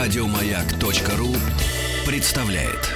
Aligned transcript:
Радиомаяк.ру 0.00 1.28
представляет. 2.06 2.88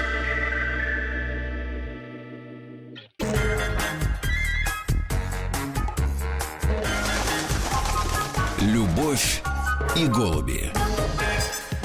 Любовь 8.62 9.42
и 9.98 10.06
голуби. 10.06 10.70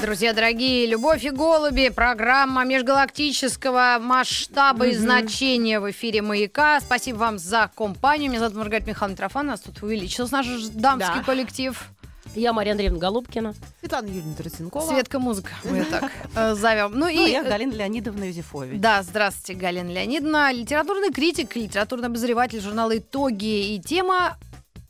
Друзья 0.00 0.32
дорогие, 0.32 0.86
«Любовь 0.86 1.22
и 1.22 1.30
голуби»– 1.30 1.90
программа 1.94 2.64
межгалактического 2.64 3.98
масштаба 4.00 4.86
и 4.86 4.94
значения 4.94 5.80
в 5.80 5.90
эфире 5.90 6.22
«Маяка». 6.22 6.80
Спасибо 6.80 7.18
вам 7.18 7.38
за 7.38 7.70
компанию. 7.76 8.30
Меня 8.30 8.40
зовут 8.40 8.56
Маргарита 8.56 8.88
Михайловна 8.88 9.18
Трофан. 9.18 9.48
У 9.48 9.50
нас 9.50 9.60
тут 9.60 9.82
увеличился 9.82 10.32
наш 10.32 10.46
дамский 10.46 11.18
Да. 11.18 11.22
коллектив. 11.22 11.78
Я 12.36 12.52
Мария 12.52 12.72
Андреевна 12.72 12.98
Голубкина. 12.98 13.54
Светлана 13.80 14.06
Юрьевна 14.06 14.34
Тарасенкова. 14.36 14.86
Светка 14.86 15.18
музыка, 15.18 15.50
мы 15.64 15.78
ее 15.78 15.84
так 15.84 16.10
э, 16.36 16.54
зовем. 16.54 16.92
Ну 16.92 17.00
Ну, 17.00 17.08
и... 17.08 17.30
я 17.30 17.42
э, 17.42 17.48
Галина 17.48 17.72
Леонидовна 17.72 18.24
Юзефович. 18.24 18.78
Да, 18.80 19.02
здравствуйте, 19.02 19.60
Галина 19.60 19.90
Леонидовна, 19.90 20.52
литературный 20.52 21.10
критик, 21.12 21.56
литературный 21.56 22.06
обозреватель 22.06 22.60
журнала 22.60 22.96
«Итоги». 22.96 23.74
И 23.74 23.80
тема, 23.80 24.38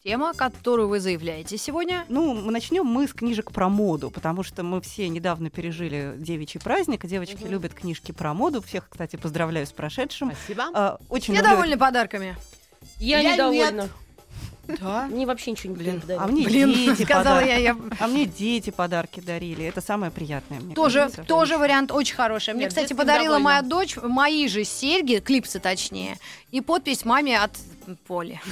тема, 0.04 0.34
которую 0.34 0.88
вы 0.88 1.00
заявляете 1.00 1.56
сегодня. 1.56 2.04
Ну, 2.08 2.34
мы 2.34 2.52
начнем 2.52 2.84
мы 2.84 3.08
с 3.08 3.14
книжек 3.14 3.52
про 3.52 3.70
моду, 3.70 4.10
потому 4.10 4.42
что 4.42 4.62
мы 4.62 4.82
все 4.82 5.08
недавно 5.08 5.48
пережили 5.48 6.12
девичий 6.18 6.60
праздник, 6.60 7.06
девочки 7.06 7.42
Мгм. 7.42 7.50
любят 7.52 7.72
книжки 7.72 8.12
про 8.12 8.34
моду. 8.34 8.60
Всех, 8.60 8.86
кстати, 8.90 9.16
поздравляю 9.16 9.66
с 9.66 9.72
прошедшим. 9.72 10.32
Спасибо. 10.32 10.64
А, 10.74 10.98
очень 11.08 11.32
Все 11.32 11.42
люблю- 11.42 11.50
довольны 11.56 11.78
подарками? 11.78 12.36
Я, 12.98 13.20
Я 13.20 13.32
недовольна. 13.32 13.88
Да. 14.80 15.06
Мне 15.06 15.26
вообще 15.26 15.50
ничего 15.52 15.72
не 15.72 15.78
Блин, 15.78 16.00
подарили. 16.00 16.22
А 16.22 16.26
мне 16.26 16.44
Блин, 16.44 16.72
дети 16.72 17.02
сказала 17.04 17.44
я, 17.44 17.56
я 17.56 17.76
А 17.98 18.06
мне 18.06 18.26
дети 18.26 18.70
подарки 18.70 19.20
дарили. 19.20 19.64
Это 19.64 19.80
самое 19.80 20.12
приятное. 20.12 20.60
Мне 20.60 20.74
Тоже, 20.74 21.00
кажется. 21.00 21.24
тоже 21.24 21.58
вариант 21.58 21.90
очень 21.92 22.14
хороший. 22.16 22.54
Мне, 22.54 22.62
Нет, 22.64 22.70
кстати, 22.70 22.92
подарила 22.92 23.38
довольна. 23.38 23.44
моя 23.44 23.62
дочь 23.62 23.96
мои 24.02 24.46
же 24.48 24.64
серьги, 24.64 25.20
клипсы 25.20 25.58
точнее, 25.60 26.18
и 26.50 26.60
подпись 26.60 27.04
маме 27.04 27.38
от 27.38 27.52
Поли. 27.96 28.40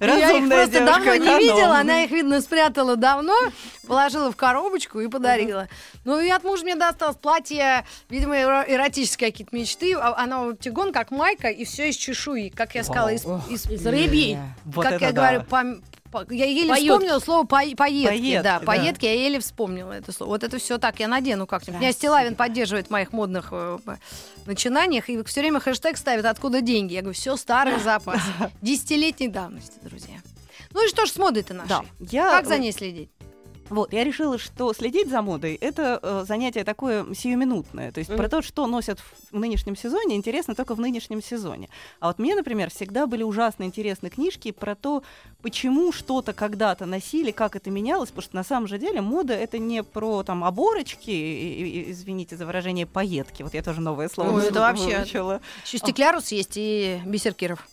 Я 0.00 0.30
их 0.38 0.48
просто 0.48 0.84
давно 0.86 1.14
не 1.16 1.26
видела, 1.38 1.78
она 1.78 2.02
их, 2.04 2.10
видно, 2.10 2.40
спрятала 2.40 2.96
давно, 2.96 3.34
положила 3.86 4.30
в 4.32 4.36
коробочку 4.36 5.00
и 5.00 5.08
подарила. 5.08 5.68
Ну 6.04 6.18
и 6.20 6.28
от 6.30 6.44
мужа 6.44 6.62
мне 6.64 6.74
досталось 6.74 7.16
платье, 7.16 7.84
видимо, 8.08 8.36
эро- 8.36 8.64
эротические 8.66 9.30
какие-то 9.30 9.54
мечты. 9.56 9.94
А- 9.94 10.14
Оно 10.16 10.44
вот 10.46 10.60
тигон, 10.60 10.92
как 10.92 11.10
майка, 11.10 11.48
и 11.48 11.64
все 11.64 11.88
из 11.90 11.96
чешуи, 11.96 12.48
как 12.48 12.74
я 12.74 12.82
сказала, 12.84 13.08
из, 13.12 13.24
рыбьей. 13.86 14.38
Как 14.90 15.00
я 15.00 15.12
говорю, 15.12 15.40
я 16.30 16.46
еле 16.46 16.68
Поётки. 16.68 16.88
вспомнила 16.88 17.18
слово 17.20 17.42
по- 17.44 17.56
поетки, 17.76 17.76
Поетки, 18.06 18.42
да, 18.42 18.58
да. 18.60 18.66
поетки, 18.66 19.04
я 19.06 19.12
еле 19.14 19.40
вспомнила 19.40 19.92
это 19.92 20.12
слово. 20.12 20.30
Вот 20.30 20.42
это 20.44 20.58
все 20.58 20.78
так, 20.78 21.00
я 21.00 21.08
надену 21.08 21.46
как-нибудь. 21.46 21.80
Меня. 21.80 21.92
Стилавин 21.92 22.34
поддерживает 22.34 22.88
в 22.88 22.90
моих 22.90 23.12
модных 23.12 23.48
э, 23.52 23.78
начинаниях 24.46 25.08
и 25.08 25.22
все 25.24 25.40
время 25.40 25.60
хэштег 25.60 25.96
ставит 25.96 26.24
«Откуда 26.24 26.60
деньги?». 26.60 26.94
Я 26.94 27.00
говорю, 27.00 27.14
все 27.14 27.36
старый 27.36 27.78
запас. 27.80 28.20
Десятилетней 28.62 29.28
давности, 29.28 29.78
друзья. 29.82 30.16
Ну 30.72 30.84
и 30.84 30.88
что 30.88 31.06
ж 31.06 31.10
с 31.10 31.16
модой-то 31.16 31.54
нашей? 31.54 31.68
Да, 31.68 31.82
я 32.10 32.30
Как 32.30 32.46
за 32.46 32.58
ней 32.58 32.72
следить? 32.72 33.10
Вот, 33.70 33.92
я 33.92 34.04
решила, 34.04 34.38
что 34.38 34.72
следить 34.74 35.08
за 35.08 35.22
модой 35.22 35.54
это 35.54 35.98
э, 36.02 36.24
занятие 36.26 36.64
такое 36.64 37.06
сиюминутное. 37.14 37.90
То 37.92 37.98
есть 37.98 38.10
Мгм. 38.10 38.18
про 38.18 38.28
то, 38.28 38.42
что 38.42 38.66
носят 38.66 38.98
в, 39.30 39.38
нынешнем 39.38 39.76
сезоне, 39.76 40.16
интересно 40.16 40.54
только 40.54 40.74
в 40.74 40.80
нынешнем 40.80 41.22
сезоне. 41.22 41.68
А 42.00 42.08
вот 42.08 42.18
мне, 42.18 42.34
например, 42.34 42.70
всегда 42.70 43.06
были 43.06 43.22
ужасно 43.22 43.64
интересны 43.64 44.10
книжки 44.10 44.50
про 44.50 44.74
то, 44.74 45.02
почему 45.40 45.90
что-то 45.92 46.32
когда-то 46.32 46.84
носили, 46.86 47.30
как 47.30 47.56
это 47.56 47.70
менялось, 47.70 48.10
потому 48.10 48.22
что 48.22 48.36
на 48.36 48.44
самом 48.44 48.66
же 48.66 48.78
деле 48.78 49.00
мода 49.00 49.32
это 49.34 49.58
не 49.58 49.82
про 49.82 50.22
там 50.22 50.44
оборочки, 50.44 51.10
и- 51.10 51.14
и- 51.14 51.68
и, 51.88 51.90
извините 51.92 52.36
за 52.36 52.44
выражение, 52.46 52.86
поетки. 52.86 53.42
Вот 53.42 53.54
я 53.54 53.62
тоже 53.62 53.80
новое 53.80 54.08
слово 54.08 54.36
Ой, 54.36 54.46
это 54.48 54.60
вообще- 54.60 54.98
выучила. 54.98 55.40
Еще 55.64 55.78
стеклярус 55.78 56.30
есть 56.32 56.52
и 56.56 57.00
бисеркиров. 57.06 57.66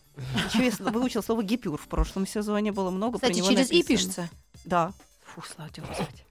Еще 0.53 0.65
я 0.67 0.91
выучила 0.91 1.21
слово 1.21 1.43
гипюр 1.43 1.77
в 1.77 1.87
прошлом 1.87 2.27
сезоне, 2.27 2.71
было 2.71 2.89
много 2.89 3.19
про 3.19 3.27
Кстати, 3.27 3.37
него 3.39 3.49
через 3.49 3.71
«и» 3.71 3.77
написано. 3.77 3.97
пишется. 3.97 4.29
Да. 4.65 4.93
Фу, 5.39 5.53
слава 5.53 5.69
тебе, 5.71 5.87
Господи. 5.87 6.28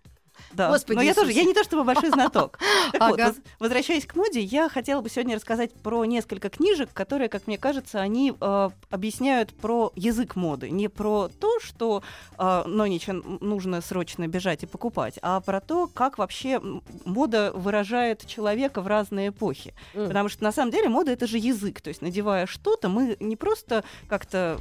Да. 0.53 0.69
Господи 0.71 0.97
Но 0.97 1.03
я 1.03 1.15
тоже, 1.15 1.29
Иисусе. 1.29 1.41
я 1.43 1.47
не 1.49 1.55
то 1.55 1.63
чтобы 1.65 1.85
большой 1.85 2.11
знаток. 2.11 2.59
Так 2.93 3.11
вот, 3.11 3.21
Ага. 3.21 3.29
воз- 3.29 3.37
возвращаясь 3.59 4.07
к 4.07 4.15
моде, 4.17 4.41
я 4.41 4.69
хотела 4.69 5.01
бы 5.03 5.11
сегодня 5.11 5.37
рассказать 5.37 5.73
про 5.75 6.05
несколько 6.07 6.49
книжек, 6.49 6.91
которые, 6.93 7.29
как 7.29 7.47
мне 7.47 7.59
кажется, 7.59 8.01
они 8.01 8.33
э, 8.41 8.71
объясняют 8.91 9.55
про 9.55 9.93
язык 9.95 10.37
моды, 10.37 10.71
не 10.71 10.89
про 10.89 11.29
то, 11.29 11.61
что 11.61 12.03
э, 12.39 12.63
Нонича 12.67 13.13
нужно 13.13 13.81
срочно 13.83 14.27
бежать 14.27 14.63
и 14.63 14.67
покупать, 14.67 15.19
а 15.23 15.41
про 15.41 15.61
то, 15.61 15.87
как 15.87 16.19
вообще 16.19 16.61
мода 17.05 17.53
выражает 17.55 18.27
человека 18.27 18.81
в 18.81 18.87
разные 18.87 19.29
эпохи. 19.29 19.75
М. 19.95 20.07
Потому 20.07 20.29
что 20.29 20.43
на 20.45 20.53
самом 20.53 20.71
деле 20.73 20.89
мода 20.89 21.13
это 21.13 21.27
же 21.27 21.39
язык, 21.39 21.81
то 21.81 21.89
есть 21.89 22.01
надевая 22.03 22.47
что-то, 22.47 22.89
мы 22.89 23.17
не 23.21 23.37
просто 23.37 23.85
как-то 24.09 24.59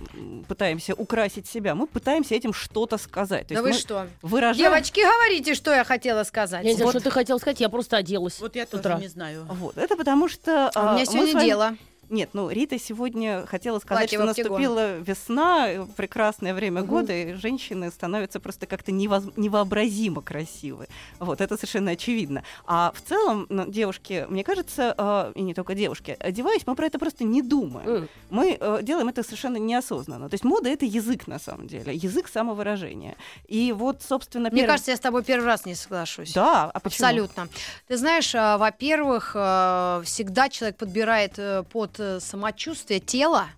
пытаемся 0.48 0.94
украсить 0.96 1.48
себя, 1.48 1.75
мы 1.75 1.88
пытаемся 1.88 2.36
этим 2.36 2.54
что-то 2.54 2.98
сказать. 2.98 3.48
То 3.48 3.56
Да 3.56 3.62
вы 3.62 3.74
что? 3.74 4.08
выражаем 4.22 4.58
Девочки, 4.72 5.00
говорите, 5.02 5.54
что 5.56 5.72
я 5.78 5.84
хотела 5.84 6.24
сказать. 6.24 6.64
Я 6.64 6.72
не 6.72 6.76
знаю, 6.76 6.92
Вот. 6.92 7.00
что 7.02 7.04
ты 7.10 7.12
хотел 7.12 7.40
сказать, 7.40 7.60
я 7.60 7.70
просто 7.70 7.98
оделась. 7.98 8.40
Вот 8.40 8.56
я 8.56 8.66
с 8.66 8.70
тоже 8.70 8.82
утра. 8.82 9.00
не 9.00 9.08
знаю. 9.08 9.46
Вот, 9.50 9.78
это 9.78 9.96
потому 9.96 10.28
что... 10.28 10.70
А 10.76 10.92
у 10.92 10.96
меня 10.96 11.06
мы 11.06 11.06
сегодня 11.06 11.32
с 11.32 11.34
вами- 11.36 11.46
дело. 11.46 11.78
Нет, 12.09 12.29
ну, 12.34 12.50
Рита 12.50 12.79
сегодня 12.79 13.45
хотела 13.45 13.79
сказать, 13.79 14.09
Платье 14.09 14.18
что 14.18 14.28
наступила 14.28 14.97
весна, 15.00 15.69
э, 15.69 15.85
прекрасное 15.97 16.53
время 16.53 16.81
Мгм. 16.81 16.90
года, 16.90 17.13
и 17.13 17.34
женщины 17.34 17.91
становятся 17.91 18.40
просто 18.40 18.66
как-то 18.66 18.91
невоз- 18.91 19.34
невообразимо 19.35 20.22
красивы. 20.22 20.88
Вот, 21.19 21.41
это 21.41 21.56
совершенно 21.57 21.91
очевидно. 21.91 22.44
А 22.66 22.91
в 22.95 23.01
целом, 23.01 23.45
ну, 23.50 23.66
девушки, 23.68 24.25
мне 24.29 24.44
кажется, 24.44 24.95
э, 24.97 25.31
и 25.35 25.41
не 25.41 25.53
только 25.53 25.75
девушки, 25.75 26.16
одеваясь, 26.19 26.66
мы 26.66 26.75
про 26.75 26.85
это 26.85 26.97
просто 27.00 27.23
не 27.23 27.41
думаем. 27.41 27.90
М. 27.90 28.09
Мы 28.29 28.57
э, 28.59 28.79
делаем 28.84 29.09
это 29.09 29.24
совершенно 29.24 29.57
неосознанно. 29.57 30.29
То 30.29 30.35
есть 30.35 30.44
мода— 30.45 30.69
это 30.72 30.85
язык, 30.85 31.28
на 31.28 31.39
самом 31.39 31.68
деле, 31.68 31.94
язык 31.94 32.28
самовыражения. 32.29 33.16
И 33.47 33.74
вот, 33.74 34.01
собственно, 34.01 34.50
Мне 34.51 34.66
кажется, 34.66 34.91
я 34.91 34.97
с 34.97 35.01
тобой 35.01 35.24
первый 35.24 35.45
раз 35.45 35.66
не 35.66 35.75
соглашусь. 35.75 36.34
Да, 36.34 36.72
а 36.74 36.79
почему? 36.79 37.06
Абсолютно. 37.07 37.47
Ты 37.88 37.97
знаешь, 37.97 38.34
а, 38.35 38.57
во-первых, 38.57 39.31
а, 39.35 40.01
всегда 40.06 40.50
человек 40.50 40.78
подбирает 40.78 41.34
э, 41.38 41.63
под 41.69 41.97
э, 41.97 41.97
самочувствие 41.97 43.00
тела, 43.00 43.50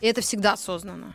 и 0.00 0.06
это 0.06 0.20
всегда 0.20 0.52
осознанно, 0.52 1.14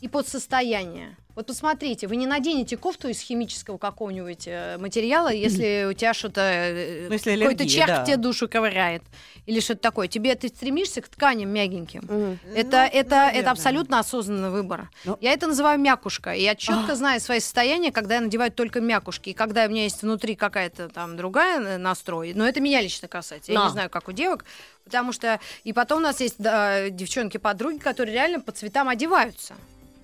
и 0.00 0.08
под 0.08 0.28
состояние. 0.28 1.16
Вот 1.36 1.46
посмотрите, 1.48 2.06
вы 2.06 2.16
не 2.16 2.26
наденете 2.26 2.78
кофту 2.78 3.08
из 3.08 3.20
химического 3.20 3.76
какого-нибудь 3.76 4.44
э, 4.48 4.78
материала, 4.78 5.30
если 5.30 5.86
у 5.90 5.92
тебя 5.92 6.14
что-то 6.14 6.40
э, 6.40 7.08
Ну, 7.08 7.12
если 7.12 7.36
какой-то 7.38 7.68
чех 7.68 7.86
да. 7.88 8.04
тебе 8.06 8.16
душу 8.16 8.48
ковыряет 8.48 9.02
или 9.44 9.60
что-то 9.60 9.82
такое. 9.82 10.08
Тебе 10.08 10.34
ты 10.34 10.48
стремишься 10.48 11.02
к 11.02 11.08
тканям 11.08 11.50
мягеньким. 11.50 12.00
Мгм. 12.08 12.38
Это, 12.54 12.88
Ну, 12.90 12.98
это, 13.00 13.10
наверное. 13.16 13.32
это 13.40 13.50
абсолютно 13.50 13.98
осознанный 13.98 14.48
выбор. 14.48 14.88
Ну. 15.04 15.18
Я 15.20 15.34
это 15.34 15.46
называю 15.46 15.78
мякушка. 15.78 16.32
И 16.32 16.42
я 16.42 16.54
четко 16.54 16.96
знаю 16.96 17.20
свои 17.20 17.40
состояния, 17.40 17.92
когда 17.92 18.14
я 18.14 18.22
надеваю 18.22 18.50
только 18.50 18.80
мякушки. 18.80 19.28
И 19.28 19.32
когда 19.34 19.66
у 19.66 19.68
меня 19.68 19.82
есть 19.82 20.00
внутри 20.00 20.36
какая-то 20.36 20.88
там 20.88 21.18
другая 21.18 21.60
э, 21.60 21.76
настрой. 21.76 22.32
Но 22.34 22.48
это 22.48 22.60
меня 22.62 22.80
лично 22.80 23.08
касается. 23.08 23.52
Я 23.52 23.58
Да. 23.58 23.64
не 23.66 23.72
знаю, 23.72 23.90
как 23.90 24.08
у 24.08 24.12
девок. 24.12 24.46
Потому 24.84 25.12
что... 25.12 25.38
И 25.64 25.74
потом 25.74 25.98
у 25.98 26.02
нас 26.02 26.18
есть 26.20 26.36
да, 26.38 26.88
девчонки-подруги, 26.88 27.76
которые 27.76 28.14
реально 28.14 28.40
по 28.40 28.52
цветам 28.52 28.88
одеваются. 28.88 29.54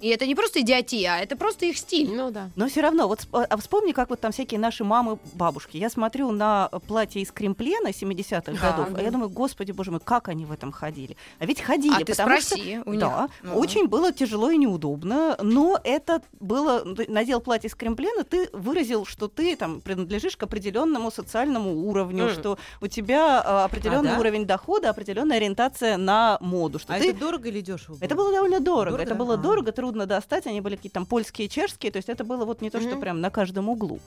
И 0.03 0.09
это 0.09 0.27
не 0.27 0.35
просто 0.35 0.61
идиотия, 0.61 1.15
а 1.15 1.19
это 1.21 1.37
просто 1.37 1.65
их 1.67 1.79
стиль. 1.79 2.11
Ну 2.13 2.31
да. 2.33 2.51
Но 2.57 2.67
все 2.69 2.81
равно, 2.81 3.07
вот 3.07 3.21
а 3.33 3.57
вспомни, 3.57 3.93
как 3.93 4.11
вот 4.11 4.21
там 4.21 4.33
всякие 4.33 4.59
наши 4.59 4.83
мамы, 4.83 5.19
бабушки. 5.35 5.77
Я 5.77 5.89
смотрю 5.91 6.33
на 6.33 6.69
платье 6.89 7.23
из 7.23 7.31
кремплена 7.31 7.91
70-х 7.91 8.53
Да, 8.61 8.71
годов, 8.73 8.93
да. 8.93 8.99
а 8.99 9.03
я 9.03 9.13
думаю, 9.13 9.31
господи, 9.31 9.71
боже 9.71 9.93
мой, 9.93 10.01
как 10.01 10.27
они 10.29 10.45
в 10.45 10.51
этом 10.51 10.73
ходили? 10.73 11.17
А 11.39 11.47
ведь 11.47 11.61
ходили, 11.61 11.95
А 11.95 11.99
ты 12.05 12.07
потому 12.17 12.41
спроси 12.41 12.81
что... 12.81 12.91
у 12.91 12.93
них. 12.95 13.01
Да, 13.01 13.29
Ну. 13.45 13.57
очень 13.57 13.87
было 13.87 14.13
тяжело 14.13 14.51
и 14.51 14.57
неудобно, 14.59 15.37
но 15.41 15.79
это 15.85 16.21
было... 16.41 16.83
ну, 16.85 16.97
ты 16.97 17.07
надел 17.09 17.41
платье 17.41 17.69
из 17.69 17.77
кремплена, 17.77 18.25
ты 18.25 18.49
выразил, 18.53 19.05
что 19.07 19.29
ты 19.29 19.55
там 19.55 19.81
принадлежишь 19.81 20.37
к 20.37 20.43
определенному 20.43 21.13
социальному 21.13 21.87
уровню, 21.89 22.25
Мгм. 22.25 22.35
что 22.35 22.59
у 22.81 22.89
тебя 22.89 23.41
а, 23.41 23.65
определенный 23.67 24.11
А, 24.11 24.15
да? 24.15 24.19
уровень 24.21 24.47
дохода, 24.47 24.91
определенная 24.91 25.37
ориентация 25.37 25.97
на 25.97 26.39
моду, 26.41 26.81
что 26.81 26.93
А 26.93 26.99
ты 26.99 27.11
это 27.11 27.21
дорого 27.21 27.49
или 27.49 27.61
дешево? 27.61 27.97
это 28.01 28.17
было 28.17 28.33
довольно 28.33 28.59
дорого. 28.59 28.91
Дорого, 28.97 29.03
это 29.03 29.15
было 29.15 29.35
А. 29.35 29.37
дорого, 29.37 29.71
трудно 29.71 29.92
достать. 30.07 30.47
Они 30.47 30.61
были 30.61 30.77
какие-то 30.77 30.95
там 30.95 31.07
польские, 31.07 31.49
чешские. 31.49 31.93
То 31.93 31.99
есть 31.99 32.09
это 32.09 32.25
было 32.25 32.45
вот 32.45 32.61
не 32.61 32.71
то, 32.71 32.81
что 32.81 32.97
прям 32.97 33.21
на 33.21 33.31
каждом 33.31 33.69
углу. 33.69 34.01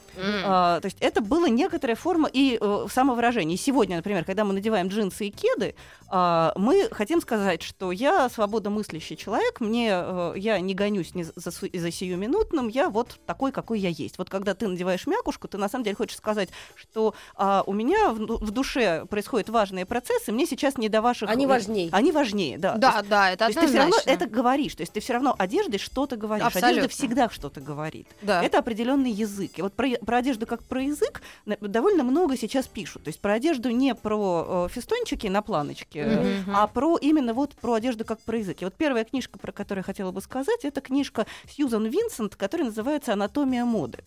А, 0.45 0.79
то 0.79 0.85
есть 0.85 0.97
это 0.99 1.21
была 1.21 1.49
некоторая 1.49 1.95
форма 1.95 2.29
и 2.31 2.57
э, 2.59 2.85
самовыражения. 2.91 3.55
И 3.55 3.57
сегодня, 3.57 3.97
например, 3.97 4.25
когда 4.25 4.43
мы 4.43 4.53
надеваем 4.53 4.87
джинсы 4.87 5.27
и 5.27 5.31
кеды, 5.31 5.75
а, 6.07 6.53
мы 6.55 6.87
хотим 6.91 7.21
сказать, 7.21 7.61
что 7.61 7.91
я 7.91 8.29
свободомыслящий 8.29 9.15
человек, 9.15 9.59
мне 9.59 9.89
э, 9.91 10.33
я 10.37 10.59
не 10.59 10.73
гонюсь 10.73 11.15
ни 11.15 11.23
за, 11.23 11.33
за 11.35 11.91
сиюминутным, 11.91 12.67
я 12.67 12.89
вот 12.89 13.19
такой, 13.25 13.51
какой 13.51 13.79
я 13.79 13.89
есть. 13.89 14.17
Вот 14.17 14.29
когда 14.29 14.53
ты 14.53 14.67
надеваешь 14.67 15.07
мякушку, 15.07 15.47
ты 15.47 15.57
на 15.57 15.69
самом 15.69 15.83
деле 15.83 15.95
хочешь 15.95 16.17
сказать, 16.17 16.49
что 16.75 17.15
а, 17.35 17.63
у 17.65 17.73
меня 17.73 18.11
в, 18.11 18.19
ду- 18.19 18.37
в 18.37 18.51
душе 18.51 19.05
происходят 19.09 19.49
важные 19.49 19.85
процессы, 19.85 20.31
мне 20.31 20.45
сейчас 20.45 20.77
не 20.77 20.89
до 20.89 21.01
ваших... 21.01 21.29
Они 21.29 21.47
важней. 21.47 21.89
Они 21.91 22.11
важнее, 22.11 22.57
да. 22.57 22.75
Да, 22.75 23.03
да, 23.07 23.31
это 23.31 23.45
то 23.45 23.47
есть 23.47 23.59
ты 23.59 23.67
все 23.67 23.77
равно 23.77 23.97
это 24.05 24.25
говоришь, 24.27 24.75
то 24.75 24.81
есть 24.81 24.93
ты 24.93 24.99
все 24.99 25.13
равно 25.13 25.35
одеждой 25.37 25.74
одеждой 25.75 25.85
что-то 25.85 26.17
говоришь. 26.17 26.45
Абсолютно. 26.45 26.69
Одежда 26.69 26.89
всегда 26.89 27.29
что-то 27.29 27.61
говорит. 27.61 28.07
Да. 28.21 28.43
Это 28.43 28.59
определенный 28.59 29.11
язык. 29.11 29.51
И 29.57 29.61
вот 29.61 29.73
про, 29.73 29.89
про 30.05 30.17
одежду 30.17 30.45
как 30.45 30.63
про 30.63 30.81
язык 30.81 31.21
довольно 31.61 32.03
много 32.03 32.37
сейчас 32.37 32.67
пишут. 32.67 33.03
То 33.03 33.09
есть 33.09 33.19
про 33.19 33.33
одежду 33.33 33.69
не 33.69 33.95
про 33.95 34.67
э, 34.69 34.73
фестончики 34.73 35.27
на 35.27 35.41
планочке, 35.41 36.05
Мгм. 36.45 36.55
а 36.55 36.67
про 36.67 36.97
именно 36.97 37.33
вот 37.33 37.53
про 37.55 37.73
одежду 37.73 38.05
как 38.05 38.19
про 38.21 38.37
язык. 38.37 38.61
И 38.61 38.65
вот 38.65 38.73
первая 38.73 39.03
книжка, 39.03 39.37
про 39.39 39.51
которую 39.51 39.81
я 39.81 39.85
хотела 39.85 40.11
бы 40.11 40.21
сказать, 40.21 40.63
это 40.65 40.81
книжка 40.81 41.25
Сьюзан 41.49 41.85
Винсент, 41.85 42.35
которая 42.35 42.67
называется 42.67 43.13
«Анатомия 43.13 43.65
моды». 43.65 43.99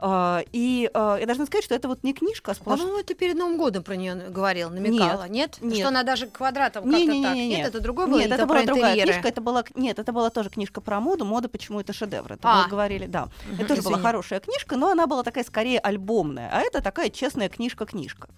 А, 0.00 0.42
и 0.52 0.90
а, 0.92 1.16
я 1.18 1.26
должна 1.26 1.46
сказать, 1.46 1.64
что 1.64 1.74
это 1.74 1.88
вот 1.88 2.02
не 2.02 2.12
книжка, 2.12 2.50
а 2.50 2.54
сплошная... 2.54 2.86
По-моему, 2.86 3.04
ты 3.06 3.14
перед 3.14 3.36
Новым 3.36 3.56
годом 3.56 3.82
про 3.82 3.96
нее 3.96 4.14
говорил, 4.14 4.68
намекала, 4.70 5.28
нет? 5.28 5.58
нет. 5.60 5.76
Что 5.78 5.88
она 5.88 6.02
даже 6.02 6.26
квадратом 6.26 6.84
Не, 6.86 6.92
как-то 6.92 7.12
не, 7.12 7.18
не, 7.18 7.24
так. 7.24 7.34
не, 7.34 7.48
Нет, 7.48 7.58
нет. 7.58 7.68
это 7.68 7.80
другой 7.80 8.06
был, 8.06 8.18
Нет, 8.18 8.30
это 8.30 8.46
про 8.46 8.54
была 8.54 8.62
другая 8.66 8.92
интерьеры? 8.92 9.12
книжка. 9.12 9.28
Это 9.28 9.40
была, 9.40 9.64
нет, 9.74 9.98
это 9.98 10.12
была 10.12 10.30
тоже 10.30 10.50
книжка 10.50 10.80
про 10.80 11.00
моду. 11.00 11.24
Мода, 11.24 11.48
почему 11.48 11.80
это 11.80 11.92
шедевр. 11.92 12.32
Это 12.34 12.40
А. 12.48 12.62
мы 12.64 12.68
говорили, 12.68 13.06
да. 13.06 13.28
Мгм, 13.46 13.54
Это 13.60 13.68
тоже 13.68 13.82
была 13.82 13.92
извини. 13.92 14.02
хорошая 14.02 14.40
книжка, 14.40 14.76
но 14.76 14.90
она 14.90 15.06
была 15.06 15.22
такая 15.22 15.44
скорее 15.44 15.78
альбомная. 15.78 16.50
А 16.52 16.60
это 16.60 16.82
такая 16.82 17.08
честная 17.10 17.48
книжка-книжка. 17.48 18.28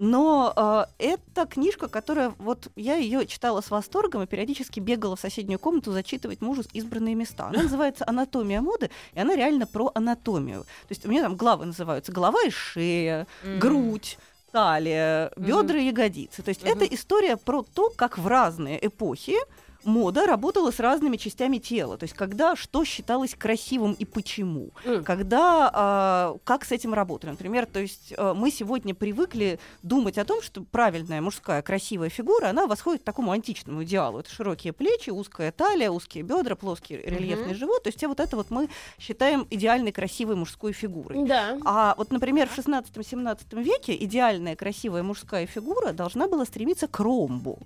Но 0.00 0.52
э, 0.56 0.84
это 0.98 1.46
книжка, 1.46 1.86
которая 1.86 2.34
вот 2.38 2.68
я 2.74 2.96
ее 2.96 3.26
читала 3.26 3.60
с 3.60 3.70
восторгом 3.70 4.22
и 4.22 4.26
периодически 4.26 4.80
бегала 4.80 5.14
в 5.14 5.20
соседнюю 5.20 5.58
комнату 5.58 5.92
зачитывать 5.92 6.40
мужу 6.40 6.62
избранные 6.72 7.14
места. 7.14 7.48
Она 7.48 7.62
называется 7.64 8.04
«Анатомия 8.06 8.62
моды», 8.62 8.90
и 9.12 9.20
она 9.20 9.36
реально 9.36 9.66
про 9.66 9.92
анатомию. 9.94 10.62
То 10.62 10.88
есть 10.88 11.04
у 11.04 11.08
меня 11.08 11.22
там 11.22 11.36
главы 11.36 11.66
называются 11.66 12.12
«Голова 12.12 12.42
и 12.46 12.50
шея», 12.50 13.26
М. 13.44 13.58
грудь, 13.58 14.18
талия, 14.52 15.32
бедра 15.36 15.78
и 15.78 15.88
ягодицы. 15.88 16.42
То 16.42 16.48
есть 16.48 16.62
это 16.62 16.86
история 16.86 17.36
про 17.36 17.62
то, 17.62 17.90
как 17.90 18.16
в 18.16 18.26
разные 18.26 18.84
эпохи 18.84 19.36
мода 19.84 20.26
работала 20.26 20.70
с 20.70 20.80
разными 20.80 21.16
частями 21.16 21.58
тела. 21.58 21.96
То 21.96 22.04
есть 22.04 22.14
когда 22.14 22.56
что 22.56 22.84
считалось 22.84 23.34
красивым 23.34 23.92
и 23.92 24.04
почему. 24.04 24.70
М. 24.84 25.04
Когда, 25.04 25.70
а, 25.72 26.36
как 26.44 26.64
с 26.64 26.72
этим 26.72 26.94
работали. 26.94 27.30
Например, 27.30 27.66
то 27.66 27.80
есть 27.80 28.12
а, 28.16 28.34
мы 28.34 28.50
сегодня 28.50 28.94
привыкли 28.94 29.58
думать 29.82 30.18
о 30.18 30.24
том, 30.24 30.42
что 30.42 30.62
правильная 30.62 31.20
мужская 31.20 31.62
красивая 31.62 32.08
фигура, 32.08 32.48
она 32.48 32.66
восходит 32.66 33.02
к 33.02 33.04
такому 33.04 33.32
античному 33.32 33.84
идеалу. 33.84 34.20
Это 34.20 34.30
широкие 34.30 34.72
плечи, 34.72 35.10
узкая 35.10 35.52
талия, 35.52 35.90
узкие 35.90 36.22
бедра, 36.22 36.54
плоский 36.54 36.96
рельефный 36.96 37.54
живот. 37.54 37.82
То 37.82 37.88
есть 37.88 38.02
вот 38.04 38.20
это 38.20 38.36
вот 38.36 38.50
мы 38.50 38.68
считаем 38.98 39.46
идеальной 39.50 39.92
красивой 39.92 40.36
мужской 40.36 40.72
фигурой. 40.72 41.24
Да. 41.26 41.58
А 41.64 41.94
вот, 41.96 42.10
например, 42.10 42.48
в 42.48 42.58
16-17 42.58 43.62
веке 43.62 43.96
идеальная 44.04 44.56
красивая 44.56 45.02
мужская 45.02 45.46
фигура 45.46 45.92
должна 45.92 46.28
была 46.28 46.44
стремиться 46.44 46.86
к 46.88 46.98
ромбу. 47.00 47.58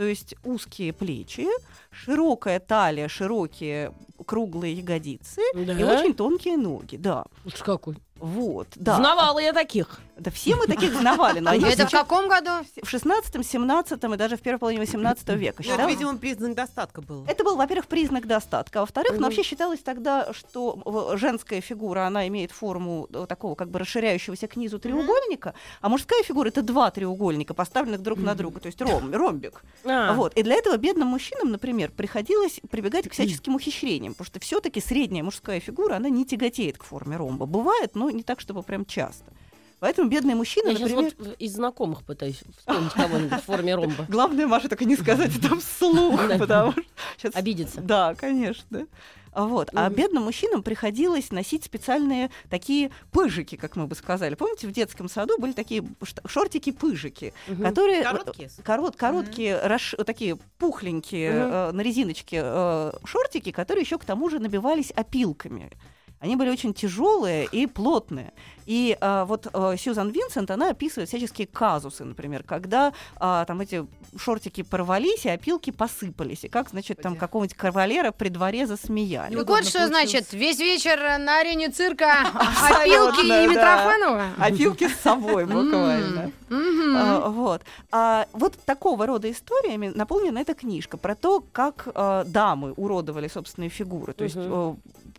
То 0.00 0.06
есть 0.06 0.34
узкие 0.44 0.94
плечи, 0.94 1.46
широкая 1.90 2.58
талия, 2.58 3.06
широкие 3.06 3.92
круглые 4.24 4.72
ягодицы 4.72 5.42
Да. 5.52 5.74
и 5.74 5.82
очень 5.84 6.14
тонкие 6.14 6.56
ноги. 6.56 6.96
Да, 6.96 7.26
Уж 7.44 7.52
какой. 7.56 7.98
Вот, 8.20 8.68
да. 8.76 8.96
Знавала 8.96 9.38
я 9.38 9.52
таких. 9.52 10.00
Да 10.18 10.30
все 10.30 10.54
мы 10.54 10.66
таких 10.66 10.92
знавали, 10.94 11.40
но 11.40 11.50
они 11.52 11.64
Это 11.64 11.86
в 11.86 11.90
каком 11.90 12.28
году? 12.28 12.50
в 12.82 12.88
16 12.90 13.46
17 13.46 14.04
и 14.04 14.16
даже 14.16 14.36
в 14.36 14.42
первой 14.42 14.58
половине 14.58 14.80
18 14.82 15.26
века. 15.30 15.62
Ну, 15.64 15.64
это, 15.64 15.72
считалось- 15.72 15.90
видимо, 15.94 16.18
признак 16.18 16.54
достатка 16.54 17.00
был. 17.00 17.24
Это 17.26 17.42
был, 17.42 17.56
во-первых, 17.56 17.86
признак 17.86 18.26
достатка, 18.26 18.80
а 18.80 18.82
во-вторых, 18.82 19.12
ну, 19.16 19.22
вообще 19.24 19.42
считалось 19.42 19.80
тогда, 19.80 20.34
что 20.34 21.10
э, 21.14 21.16
женская 21.16 21.62
фигура, 21.62 22.06
она 22.06 22.28
имеет 22.28 22.50
форму 22.52 23.08
э, 23.10 23.24
такого 23.26 23.54
как 23.54 23.70
бы 23.70 23.78
расширяющегося 23.78 24.46
к 24.46 24.56
низу 24.56 24.78
треугольника, 24.78 25.54
а 25.80 25.88
мужская 25.88 26.22
фигура 26.22 26.48
это 26.48 26.60
два 26.60 26.90
треугольника, 26.90 27.54
поставленных 27.54 28.02
друг 28.02 28.18
на 28.18 28.34
друга, 28.34 28.60
то 28.60 28.66
есть 28.66 28.82
ром, 28.82 29.10
ромбик. 29.14 29.62
А, 29.86 30.12
Вот. 30.12 30.34
И 30.34 30.42
для 30.42 30.54
этого 30.56 30.76
бедным 30.76 31.08
мужчинам, 31.08 31.50
например, 31.50 31.92
приходилось 31.92 32.60
прибегать 32.70 33.08
к 33.08 33.12
всяческим 33.12 33.54
ухищрениям, 33.54 34.12
потому 34.12 34.26
что 34.26 34.38
все-таки 34.40 34.82
средняя 34.82 35.24
мужская 35.24 35.60
фигура, 35.60 35.94
она 35.94 36.10
не 36.10 36.26
тяготеет 36.26 36.76
к 36.76 36.82
форме 36.84 37.16
ромба. 37.16 37.46
Бывает, 37.46 37.94
но 37.94 38.09
не 38.12 38.22
так, 38.22 38.40
чтобы 38.40 38.62
прям 38.62 38.84
часто. 38.84 39.32
Поэтому 39.78 40.10
бедные 40.10 40.34
мужчины, 40.36 40.68
Я 40.68 40.74
сейчас 40.76 40.90
например... 40.90 41.12
вот 41.18 41.36
из 41.38 41.54
знакомых 41.54 42.02
пытаюсь 42.04 42.42
вспомнить 42.58 42.92
кого-нибудь 42.92 43.40
в 43.40 43.44
форме 43.44 43.74
ромба. 43.74 44.04
Главное, 44.10 44.46
Маша, 44.46 44.68
только 44.68 44.84
не 44.84 44.94
сказать 44.96 45.34
это 45.34 45.56
вслух, 45.56 46.20
потому 46.38 46.72
что 46.72 46.82
сейчас 47.16 47.34
Обидеться. 47.34 47.80
Да, 47.80 48.14
конечно. 48.14 48.86
А 49.32 49.44
Вот. 49.46 49.70
А 49.72 49.88
бедным 49.88 50.24
мужчинам 50.24 50.62
приходилось 50.62 51.30
носить 51.30 51.64
специальные 51.64 52.30
такие 52.50 52.90
пыжики, 53.12 53.54
как 53.56 53.76
мы 53.76 53.86
бы 53.86 53.94
сказали. 53.94 54.34
Помните, 54.34 54.66
в 54.66 54.72
детском 54.72 55.08
саду 55.08 55.38
были 55.38 55.52
такие 55.52 55.82
шортики-пыжики, 56.26 57.32
Мгм. 57.48 57.62
которые... 57.64 58.02
Короткие? 58.02 58.50
Корот, 58.64 58.96
короткие, 58.96 59.54
расш- 59.64 59.94
вот 59.96 60.06
такие 60.06 60.36
пухленькие 60.58 61.30
Мгм. 61.32 61.52
э, 61.52 61.72
на 61.72 61.80
резиночке 61.80 62.40
э, 62.42 62.92
шортики, 63.04 63.52
которые 63.52 63.82
еще 63.84 63.98
к 63.98 64.04
тому 64.04 64.28
же 64.30 64.40
набивались 64.40 64.90
опилками. 64.90 65.70
Они 66.20 66.36
были 66.36 66.50
очень 66.50 66.74
тяжелые 66.74 67.46
и 67.46 67.66
плотные. 67.66 68.34
И 68.66 68.96
э, 69.00 69.24
вот 69.26 69.46
э, 69.52 69.76
Сьюзан 69.78 70.10
Винсент, 70.10 70.50
она 70.50 70.68
описывает 70.68 71.08
всяческие 71.08 71.46
казусы, 71.46 72.04
например, 72.04 72.42
когда 72.42 72.92
а, 73.16 73.44
там 73.46 73.62
эти 73.62 73.86
шортики 74.16 74.62
порвались, 74.62 75.24
и 75.24 75.30
опилки 75.30 75.70
посыпались. 75.70 76.44
И 76.44 76.48
как, 76.48 76.68
значит, 76.68 77.00
там 77.00 77.16
какого-нибудь 77.16 77.56
кавалера 77.56 78.12
при 78.12 78.28
дворе 78.28 78.66
засмеяли. 78.66 79.34
Ну 79.34 79.44
вот 79.44 79.64
что 79.64 79.78
получилось. 79.78 79.88
значит, 79.88 80.32
весь 80.32 80.58
вечер 80.58 80.98
на 81.18 81.40
арене 81.40 81.70
цирка 81.70 82.20
Абсолютно, 82.20 83.08
опилки 83.08 83.26
и. 83.26 83.48
Митрофанова? 83.48 84.26
Опилки 84.38 84.88
с 84.88 85.00
собой 85.00 85.46
буквально. 85.46 86.30
А, 86.50 87.28
вот. 87.30 87.62
А, 87.90 88.26
вот 88.32 88.54
такого 88.66 89.06
рода 89.06 89.30
историями 89.30 89.88
наполнена 89.88 90.38
эта 90.38 90.54
книжка 90.54 90.98
про 90.98 91.14
то, 91.14 91.42
как 91.52 91.88
а, 91.94 92.24
дамы 92.24 92.72
уродовали 92.72 93.28
собственные 93.28 93.70
фигуры, 93.70 94.12
то 94.12 94.24
есть 94.24 94.36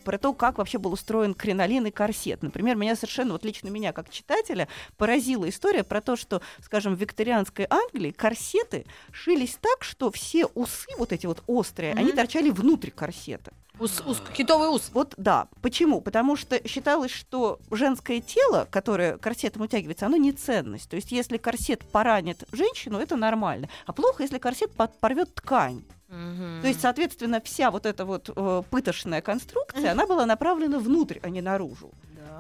про 0.04 0.18
то, 0.18 0.34
как 0.34 0.58
вообще 0.58 0.78
был 0.78 0.94
устроен 0.94 1.34
кринолин 1.34 1.86
и 1.86 1.92
корсет. 1.92 2.42
Например, 2.44 2.76
меня 2.76 2.96
совершенно, 2.96 3.34
вот 3.34 3.46
лично 3.46 3.70
меня 3.70 3.94
как 3.94 4.10
читателя, 4.10 4.68
поразила 4.98 5.48
история 5.48 5.84
про 5.84 6.02
то, 6.02 6.16
что, 6.16 6.42
скажем, 6.64 6.96
в 6.96 7.00
викторианской 7.00 7.68
Англии 7.70 8.12
корсеты 8.12 8.86
шились 9.12 9.58
так, 9.62 9.84
что 9.84 10.12
все 10.12 10.46
усы, 10.48 10.90
вот 10.98 11.12
эти 11.12 11.26
вот 11.26 11.44
острые, 11.48 11.94
они 11.94 12.08
Мгм. 12.10 12.16
торчали 12.16 12.50
внутрь 12.50 12.90
корсета. 12.92 13.54
Ус- 13.82 14.02
ус- 14.06 14.22
Китовый 14.34 14.70
ус. 14.70 14.92
Вот 14.94 15.14
да. 15.18 15.48
Почему? 15.62 16.02
Потому 16.02 16.36
что 16.36 16.66
считалось, 16.68 17.12
что 17.12 17.60
женское 17.72 18.22
тело, 18.22 18.68
которое 18.70 19.18
корсетом 19.18 19.64
утягивается, 19.64 20.06
оно 20.06 20.18
не 20.18 20.32
ценность. 20.32 20.90
То 20.90 20.96
есть 20.96 21.12
если 21.12 21.38
корсет 21.38 21.84
поранит 21.92 22.44
женщину, 22.52 23.00
это 23.00 23.16
нормально. 23.16 23.70
А 23.88 23.94
плохо, 23.94 24.24
если 24.24 24.38
корсет 24.38 24.72
порвет 25.00 25.34
ткань. 25.34 25.84
То 26.62 26.68
есть, 26.68 26.82
соответственно, 26.82 27.40
вся 27.42 27.72
вот 27.72 27.86
эта 27.86 28.04
вот 28.06 28.30
э, 28.36 28.64
пытошная 28.70 29.22
конструкция, 29.22 29.94
она 29.94 30.06
была 30.06 30.26
направлена 30.26 30.78
внутрь, 30.78 31.20
а 31.24 31.30
не 31.30 31.42
наружу. 31.42 31.90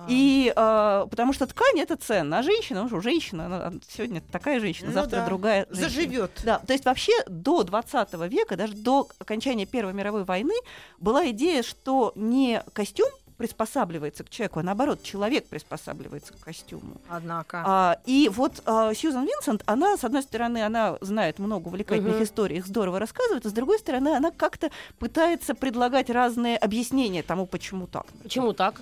И 0.08 0.51
э, 0.55 1.08
потому 1.10 1.34
что 1.34 1.46
ткань 1.48 1.79
это 1.79 1.96
ценно, 1.96 2.39
а 2.39 2.43
женщина, 2.43 2.88
что, 2.88 3.01
женщина, 3.01 3.46
она 3.46 3.74
сегодня 3.89 4.22
такая 4.22 4.60
женщина, 4.60 4.88
Ну 4.88 4.93
завтра 4.93 5.17
да. 5.17 5.25
другая. 5.25 5.65
женщина. 5.70 5.89
Заживет. 5.89 6.31
Да, 6.43 6.60
то 6.60 6.74
есть 6.74 6.86
вообще 6.86 7.13
до 7.27 7.63
20 7.63 8.13
века, 8.29 8.55
даже 8.55 8.74
до 8.74 9.08
окончания 9.20 9.65
Первой 9.65 9.93
мировой 9.93 10.24
войны, 10.24 10.53
была 11.00 11.29
идея, 11.31 11.63
что 11.63 12.12
не 12.15 12.63
костюм 12.74 13.10
приспосабливается 13.38 14.24
к 14.24 14.29
человеку, 14.29 14.60
а 14.60 14.63
наоборот, 14.63 15.01
человек 15.01 15.48
приспосабливается 15.48 16.31
к 16.34 16.39
костюму. 16.41 17.01
Однако. 17.10 17.63
А, 17.65 17.98
и 18.05 18.29
вот 18.31 18.62
а, 18.67 18.93
Сьюзан 18.93 19.25
Винсент, 19.25 19.63
она, 19.65 19.98
с 19.98 20.03
одной 20.03 20.22
стороны, 20.22 20.63
она 20.63 20.98
знает 21.01 21.39
много 21.39 21.70
увлекательных 21.70 22.15
Мгм. 22.17 22.24
историй, 22.24 22.58
их 22.58 22.67
здорово 22.67 23.00
рассказывает, 23.00 23.43
а 23.43 23.50
с 23.50 23.53
другой 23.53 23.79
стороны, 23.79 24.10
она 24.10 24.29
как-то 24.29 24.70
пытается 25.00 25.55
предлагать 25.55 26.12
разные 26.12 26.55
объяснения 26.55 27.24
тому, 27.24 27.48
почему 27.48 27.88
так. 27.88 28.05
Почему 28.22 28.53
так? 28.53 28.79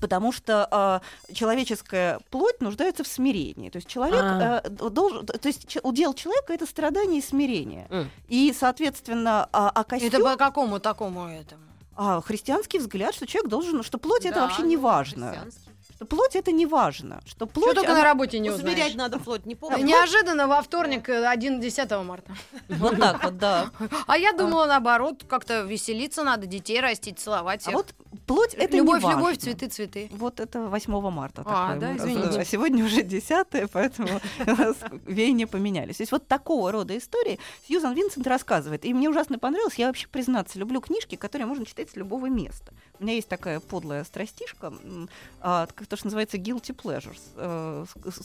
Потому 0.00 0.32
что 0.32 0.66
а, 0.70 1.00
человеческая 1.32 2.20
плоть 2.30 2.60
нуждается 2.60 3.04
в 3.04 3.08
смирении. 3.08 3.70
То 3.70 3.76
есть 3.76 3.88
человек 3.88 4.20
А. 4.22 4.62
э, 4.64 4.68
должен, 4.90 5.26
то 5.26 5.46
есть 5.48 5.76
удел 5.82 6.14
человека 6.14 6.52
это 6.52 6.66
страдание 6.66 7.18
и 7.18 7.22
смирение. 7.22 7.86
М. 7.90 8.10
И, 8.28 8.54
соответственно, 8.58 9.48
а, 9.52 9.70
а 9.74 9.84
костюм, 9.84 10.08
Это 10.08 10.20
по 10.20 10.36
какому 10.36 10.80
такому 10.80 11.26
этому? 11.28 11.62
а, 11.96 12.20
христианский 12.22 12.78
взгляд, 12.78 13.14
что 13.14 13.26
человек 13.26 13.50
должен, 13.50 13.82
что 13.82 13.98
плоть 13.98 14.24
это 14.24 14.36
Да, 14.36 14.40
вообще 14.46 14.62
не 14.62 14.76
важно, 14.78 15.34
что 15.96 16.06
плоть 16.06 16.34
это 16.34 16.50
не 16.50 16.64
важно, 16.64 17.20
что 17.26 17.44
Что 17.44 17.46
плоть 17.46 17.74
только 17.74 17.90
она- 17.90 17.98
на 18.00 18.04
работе 18.04 18.38
не 18.38 18.48
Усмирять 18.50 18.92
узнаешь. 18.92 18.94
надо 18.94 19.18
плоть, 19.18 19.44
не 19.44 19.54
помню. 19.54 19.84
Неожиданно 19.84 20.46
во 20.46 20.62
вторник, 20.62 21.06
э, 21.10 21.26
1-10 21.30 22.02
марта. 22.04 22.32
вот 22.70 22.98
так 22.98 23.22
вот, 23.22 23.36
да. 23.36 23.70
А 24.06 24.16
я 24.16 24.32
думала, 24.32 24.64
наоборот, 24.64 25.24
как-то 25.28 25.60
веселиться 25.60 26.24
надо, 26.24 26.46
детей 26.46 26.80
растить, 26.80 27.18
целовать 27.18 27.68
А 27.68 27.72
вот 27.72 27.92
плоть 28.30 28.54
это 28.54 28.76
любовь, 28.76 29.00
не 29.00 29.06
важно. 29.06 29.18
любовь, 29.18 29.38
цветы, 29.38 29.68
цветы. 29.68 30.08
Вот 30.12 30.40
это 30.40 30.68
8 30.68 31.10
марта. 31.10 31.42
А, 31.44 31.74
такое 31.74 31.80
да, 31.80 31.96
извините. 31.96 32.40
А 32.40 32.44
сегодня 32.44 32.84
уже 32.84 33.02
10 33.02 33.70
поэтому 33.72 34.08
у 34.46 34.50
нас 34.50 34.76
веяния 35.06 35.46
поменялись. 35.46 35.96
То 35.96 36.02
есть 36.02 36.12
вот 36.12 36.26
такого 36.28 36.70
рода 36.70 36.96
истории 36.96 37.38
Сьюзан 37.66 37.94
Винсент 37.94 38.26
рассказывает. 38.26 38.84
И 38.84 38.94
мне 38.94 39.10
ужасно 39.10 39.38
понравилось. 39.38 39.74
Я 39.74 39.88
вообще, 39.88 40.06
признаться, 40.06 40.58
люблю 40.58 40.80
книжки, 40.80 41.16
которые 41.16 41.46
можно 41.46 41.66
читать 41.66 41.90
с 41.90 41.96
любого 41.96 42.26
места. 42.26 42.72
У 42.98 43.02
меня 43.02 43.14
есть 43.14 43.28
такая 43.28 43.60
подлая 43.60 44.04
страстишка, 44.04 44.72
а, 45.40 45.66
то, 45.66 45.96
что 45.96 46.06
называется 46.06 46.36
guilty 46.36 46.76
pleasures, 46.76 47.18
э, 47.36 47.84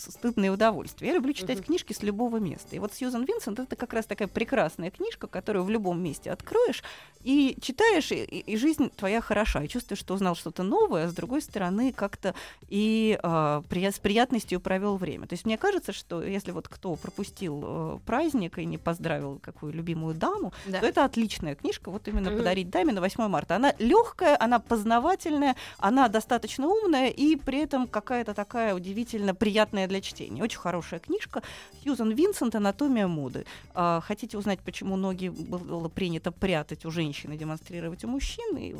стыдные 0.09 0.51
удовольствия. 0.51 1.07
Я 1.07 1.13
люблю 1.15 1.33
читать 1.33 1.65
книжки 1.65 1.93
с 1.93 2.03
любого 2.03 2.37
места. 2.37 2.75
И 2.75 2.79
вот 2.79 2.93
Сьюзан 2.93 3.23
Винсент 3.23 3.59
это 3.59 3.75
как 3.75 3.93
раз 3.93 4.05
такая 4.05 4.27
прекрасная 4.27 4.91
книжка, 4.91 5.27
которую 5.27 5.63
в 5.63 5.69
любом 5.69 6.03
месте 6.03 6.29
откроешь 6.31 6.83
и 7.23 7.57
читаешь, 7.59 8.11
и, 8.11 8.23
и- 8.23 8.55
жизнь 8.57 8.91
твоя 8.95 9.19
хороша, 9.19 9.63
и 9.63 9.67
чувствуешь, 9.95 9.99
что 10.05 10.13
узнал 10.13 10.35
что-то 10.35 10.63
новое, 10.63 11.05
а 11.05 11.07
с 11.09 11.13
другой 11.13 11.41
стороны 11.41 11.91
как-то 11.93 12.33
и 12.69 13.17
а, 13.23 13.61
прия- 13.69 13.91
с 13.91 13.99
приятностью 13.99 14.59
провел 14.59 14.97
время. 14.97 15.27
То 15.27 15.33
есть 15.33 15.45
мне 15.45 15.57
кажется, 15.57 15.93
что 15.93 16.21
если 16.21 16.51
вот 16.51 16.67
кто 16.67 16.95
пропустил 16.95 17.63
э, 17.65 17.99
праздник 18.05 18.57
и 18.59 18.65
не 18.65 18.77
поздравил 18.77 19.39
какую 19.41 19.73
любимую 19.73 20.13
даму, 20.15 20.51
Да. 20.67 20.79
то 20.79 20.85
это 20.85 21.05
отличная 21.05 21.55
книжка, 21.55 21.89
вот 21.91 22.07
именно 22.07 22.29
Мгм. 22.29 22.39
подарить 22.39 22.69
даме 22.69 22.93
на 22.93 23.01
8 23.01 23.27
марта. 23.27 23.55
Она 23.55 23.73
легкая, 23.79 24.37
она 24.39 24.59
познавательная, 24.59 25.55
она 25.77 26.07
достаточно 26.07 26.67
умная 26.67 27.09
и 27.09 27.35
при 27.35 27.59
этом 27.63 27.87
какая-то 27.87 28.33
такая 28.33 28.75
удивительно 28.75 29.33
приятная 29.33 29.87
для 29.87 30.01
чтения. 30.01 30.43
Очень 30.43 30.59
хорошая 30.59 30.99
книжка. 30.99 31.41
Сьюзан 31.83 32.11
Винсент 32.11 32.55
«Анатомия 32.55 33.07
моды». 33.07 33.45
А, 33.73 34.01
хотите 34.01 34.37
узнать, 34.37 34.59
почему 34.59 34.95
ноги 34.97 35.29
было 35.29 35.89
принято 35.89 36.31
прятать 36.31 36.85
у 36.85 36.91
женщин 36.91 37.31
и 37.31 37.37
демонстрировать 37.37 38.03
у 38.03 38.07
мужчин? 38.07 38.57
И 38.57 38.75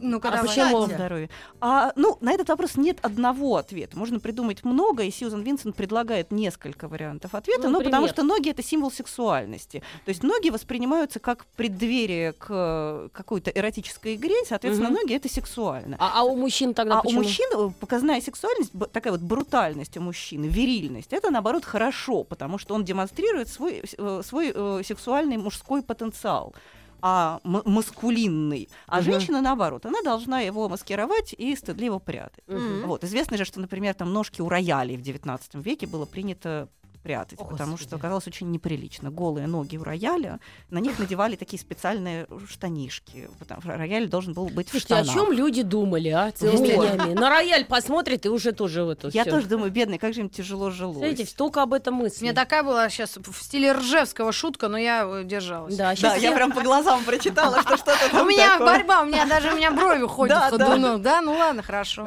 Ну-ка, 0.00 0.28
А 0.28 0.30
давай. 0.32 0.48
почему? 0.48 0.80
Кстати. 0.82 0.94
здоровья. 0.96 1.30
А, 1.60 1.92
ну, 1.96 2.16
на 2.20 2.32
этот 2.32 2.48
вопрос 2.48 2.76
нет 2.76 2.98
одного 3.02 3.56
ответа. 3.56 3.96
Можно 3.98 4.20
придумать 4.20 4.64
много, 4.64 5.02
и 5.02 5.10
Сьюзан 5.10 5.42
Винсент 5.42 5.76
предлагает 5.76 6.30
несколько 6.30 6.88
вариантов 6.88 7.34
ответа. 7.34 7.68
Ну, 7.68 7.78
Ну, 7.78 7.84
потому 7.84 8.08
что 8.08 8.22
ноги 8.22 8.50
это 8.50 8.62
символ 8.62 8.90
сексуальности. 8.90 9.82
То 10.04 10.08
есть 10.10 10.22
ноги 10.22 10.50
воспринимаются 10.50 11.20
как 11.20 11.46
преддверие 11.56 12.32
к 12.32 12.46
э, 12.50 13.08
какой-то 13.12 13.50
эротической 13.50 14.14
игре, 14.14 14.34
соответственно, 14.46 14.90
Мгм. 14.90 14.98
ноги 15.02 15.14
это 15.14 15.28
сексуально. 15.28 15.96
А, 15.98 16.20
а 16.20 16.24
у 16.24 16.36
мужчин 16.36 16.74
тогда 16.74 16.98
А 16.98 17.02
почему? 17.02 17.20
у 17.20 17.22
мужчин 17.22 17.46
э, 17.54 17.70
показная 17.80 18.20
сексуальность, 18.20 18.72
такая 18.92 19.12
вот 19.12 19.22
брутальность 19.22 19.96
у 19.96 20.00
мужчины, 20.00 20.46
вирильность, 20.46 21.12
это 21.12 21.30
наоборот 21.30 21.64
хорошо, 21.64 22.24
потому 22.24 22.58
что 22.58 22.74
он 22.74 22.84
демонстрирует 22.84 23.48
свой, 23.48 23.82
э, 23.98 24.22
свой 24.24 24.52
э, 24.54 24.82
сексуальный 24.84 25.36
мужской 25.36 25.82
потенциал. 25.82 26.54
А 27.00 27.40
маскулинный. 27.44 28.68
А 28.86 28.96
Мгм. 28.96 29.04
женщина, 29.04 29.40
наоборот, 29.40 29.86
она 29.86 30.02
должна 30.02 30.40
его 30.40 30.68
маскировать 30.68 31.34
и 31.36 31.54
стыдливо 31.54 31.98
прятать. 31.98 32.44
Мгм. 32.46 32.86
Вот. 32.86 33.04
Известно 33.04 33.36
же, 33.36 33.44
что, 33.44 33.60
например, 33.60 33.94
там 33.94 34.12
ножки 34.12 34.40
у 34.40 34.48
роялей 34.48 34.96
в 34.96 35.02
XIX 35.02 35.62
веке 35.62 35.86
было 35.86 36.06
принято 36.06 36.68
прятать, 37.02 37.38
О, 37.40 37.44
потому 37.44 37.72
Господи. 37.72 37.88
что 37.88 37.96
оказалось 37.96 38.26
очень 38.26 38.50
неприлично. 38.50 39.10
Голые 39.10 39.46
ноги 39.46 39.76
у 39.76 39.84
рояля, 39.84 40.40
на 40.70 40.78
них 40.78 40.98
надевали 40.98 41.36
такие 41.36 41.58
специальные 41.60 42.26
штанишки, 42.48 43.30
потому 43.38 43.62
что 43.62 43.76
рояль 43.76 44.08
должен 44.08 44.32
был 44.34 44.46
быть 44.48 44.68
в 44.68 44.70
Слушайте, 44.72 44.94
о 44.96 45.04
штанах. 45.04 45.24
чем 45.26 45.32
люди 45.32 45.62
думали, 45.62 46.08
а? 46.08 46.30
Целыми 46.32 46.74
Вот. 46.74 46.92
днями. 46.96 47.14
На 47.14 47.30
рояль 47.30 47.64
посмотрит 47.64 48.26
и 48.26 48.28
уже 48.28 48.52
тоже 48.52 48.84
в 48.84 48.90
эту 48.90 49.10
Я 49.10 49.24
тоже 49.24 49.46
думаю, 49.46 49.70
бедный, 49.70 49.98
как 49.98 50.14
же 50.14 50.20
им 50.20 50.28
тяжело 50.30 50.70
жилось. 50.70 50.98
Знаете, 50.98 51.24
столько 51.26 51.62
об 51.62 51.72
этом 51.72 51.98
У 52.00 52.02
мыслей. 52.02 52.24
меня 52.28 52.34
такая 52.34 52.62
была 52.62 52.88
сейчас 52.90 53.16
в 53.16 53.42
стиле 53.42 53.72
Ржевского 53.72 54.32
шутка, 54.32 54.68
но 54.68 54.76
я 54.78 55.04
э, 55.04 55.24
держалась. 55.24 55.76
Да, 55.76 55.92
я 55.92 56.32
прям 56.32 56.52
по 56.52 56.60
глазам 56.62 57.04
прочитала, 57.04 57.62
что 57.62 57.76
что-то 57.76 58.22
У 58.22 58.24
меня 58.26 58.58
борьба, 58.58 59.02
у 59.02 59.06
меня 59.06 59.24
даже 59.26 59.52
у 59.52 59.56
меня 59.56 59.70
брови 59.70 60.06
ходят 60.06 60.36
Да, 60.36 60.50
да. 60.56 60.66
ходуном. 60.66 61.02
Да, 61.02 61.20
ну 61.20 61.32
ладно, 61.32 61.62
хорошо. 61.62 62.06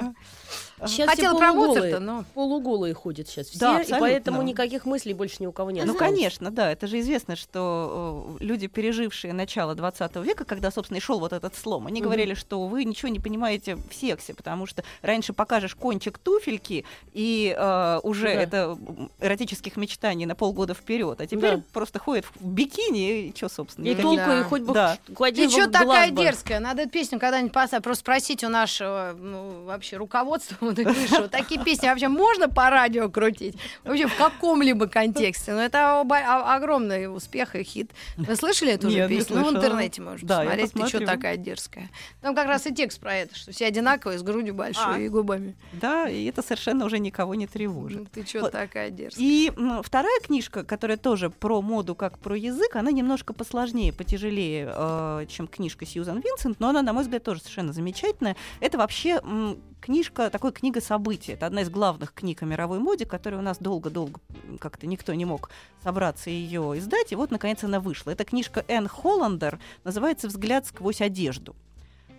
Сейчас 0.88 1.10
Хотела 1.10 1.38
про 1.38 1.54
Моцарта, 1.54 2.00
но... 2.00 2.24
полуголые 2.34 2.94
ходят 2.94 3.28
сейчас 3.28 3.48
все, 3.48 3.60
Да, 3.60 3.82
и 3.82 3.90
поэтому 3.92 4.42
никаких 4.42 4.86
мыслей 4.86 5.14
больше 5.14 5.38
ни 5.40 5.46
у 5.48 5.52
кого 5.52 5.72
нет. 5.72 5.86
Ну, 5.86 5.94
осталось. 5.94 6.14
конечно, 6.14 6.52
да. 6.52 6.72
Это 6.72 6.88
же 6.88 7.00
известно, 7.00 7.36
что 7.36 8.36
э, 8.40 8.44
люди, 8.44 8.68
пережившие 8.68 9.34
начало 9.34 9.76
20 9.76 10.16
века, 10.18 10.46
когда, 10.46 10.72
собственно, 10.72 10.98
и 10.98 11.02
шел 11.02 11.20
вот 11.20 11.34
этот 11.34 11.56
слом, 11.56 11.88
они 11.88 12.00
Мгм. 12.02 12.06
говорили, 12.10 12.34
что 12.34 12.66
вы 12.66 12.84
ничего 12.84 13.10
не 13.10 13.20
понимаете 13.20 13.76
в 13.76 13.94
сексе, 13.94 14.34
потому 14.34 14.66
что 14.66 14.84
раньше 15.02 15.34
покажешь 15.34 15.76
кончик 15.76 16.18
туфельки, 16.18 16.86
и 17.14 17.56
э, 17.58 18.00
уже 18.04 18.34
Да. 18.34 18.42
это 18.42 18.78
эротических 19.20 19.78
мечтаний 19.78 20.26
на 20.26 20.36
полгода 20.36 20.74
вперед, 20.74 21.22
а 21.22 21.28
теперь 21.28 21.58
Да. 21.58 21.64
просто 21.74 22.00
ходит 22.00 22.26
в 22.40 22.46
бикини, 22.48 23.28
и 23.30 23.36
что, 23.36 23.50
собственно, 23.50 23.86
И 23.86 23.90
никаких- 23.90 24.04
толку, 24.26 24.32
и 24.40 24.44
хоть 24.44 24.62
бы 24.62 24.74
Да. 24.74 24.98
в 25.08 25.50
что 25.50 25.68
такая 25.70 26.12
бы. 26.12 26.22
дерзкая? 26.24 26.60
Надо 26.60 26.84
эту 26.84 26.92
песню 26.92 27.20
когда-нибудь 27.20 27.54
поставить. 27.54 27.84
Просто 27.84 28.02
спросить 28.02 28.44
у 28.44 28.50
нашего 28.50 29.16
ну, 29.18 29.66
вообще 29.66 29.98
руководства 29.98 30.71
вот 30.72 30.80
их 30.80 30.88
высшего. 30.88 31.28
Такие 31.28 31.64
песни 31.64 31.88
вообще 31.88 32.08
можно 32.08 32.50
по 32.50 32.70
радио 32.70 33.10
крутить? 33.10 33.56
Вообще 33.84 34.08
в 34.08 34.16
каком-либо 34.16 34.88
контексте. 34.88 35.54
Ну, 35.54 35.60
это 35.60 36.02
огромный 36.02 37.14
успех 37.14 37.56
и 37.56 37.64
хит. 37.64 37.92
Вы 38.18 38.36
слышали 38.36 38.74
эту 38.74 38.90
же 38.90 39.08
песню? 39.08 39.38
Ну, 39.38 39.46
в 39.52 39.56
интернете 39.56 40.02
можете 40.02 40.26
Да, 40.26 40.40
посмотреть. 40.40 40.74
Ты 40.74 40.88
что 40.88 41.06
такая 41.06 41.38
дерзкая? 41.38 41.90
Там 42.22 42.36
как 42.36 42.48
раз 42.48 42.66
и 42.68 42.74
текст 42.74 43.00
про 43.00 43.14
это, 43.16 43.36
что 43.36 43.52
все 43.52 43.66
одинаковые, 43.68 44.20
с 44.20 44.24
грудью 44.24 44.54
большой 44.54 44.96
А. 44.96 45.00
и 45.00 45.10
губами. 45.10 45.56
Да, 45.74 46.08
и 46.10 46.26
это 46.26 46.42
совершенно 46.42 46.86
уже 46.86 47.00
никого 47.00 47.36
не 47.36 47.48
тревожит. 47.48 48.00
Ну, 48.00 48.06
Ты 48.12 48.26
что 48.26 48.42
Вот. 48.42 48.52
такая 48.52 48.90
дерзкая? 48.90 49.24
И 49.26 49.52
м, 49.56 49.84
вторая 49.84 50.20
книжка, 50.22 50.64
которая 50.64 50.98
тоже 50.98 51.30
про 51.30 51.62
моду 51.62 51.96
как 51.96 52.20
про 52.20 52.36
язык, 52.36 52.76
она 52.76 52.92
немножко 52.92 53.34
посложнее, 53.34 53.94
потяжелее, 53.94 54.72
э, 54.76 55.26
чем 55.30 55.48
книжка 55.48 55.86
Сьюзан 55.86 56.20
Винсент, 56.20 56.60
но 56.60 56.70
она, 56.70 56.82
на 56.82 56.94
мой 56.94 57.04
взгляд, 57.04 57.24
тоже 57.24 57.42
совершенно 57.42 57.74
замечательная. 57.74 58.36
Это 58.60 58.78
вообще 58.78 59.20
м, 59.24 59.62
книжка, 59.82 60.30
такой 60.30 60.52
книга 60.62 60.80
событий. 60.80 61.32
Это 61.32 61.48
одна 61.48 61.62
из 61.62 61.70
главных 61.72 62.14
книг 62.14 62.44
о 62.44 62.46
мировой 62.46 62.78
моде, 62.78 63.06
которая 63.08 63.40
у 63.40 63.44
нас 63.44 63.58
долго-долго 63.58 64.20
как-то 64.60 64.86
никто 64.86 65.12
не 65.16 65.26
мог 65.26 65.50
собраться 65.84 66.30
ее 66.30 66.78
издать. 66.78 67.12
И 67.12 67.16
вот, 67.16 67.32
наконец, 67.32 67.64
она 67.64 67.80
вышла. 67.80 68.12
Это 68.12 68.24
книжка 68.26 68.64
Энн 68.68 68.88
Холландер, 68.88 69.60
называется 69.84 70.28
«Взгляд 70.28 70.68
сквозь 70.68 71.02
одежду». 71.02 71.56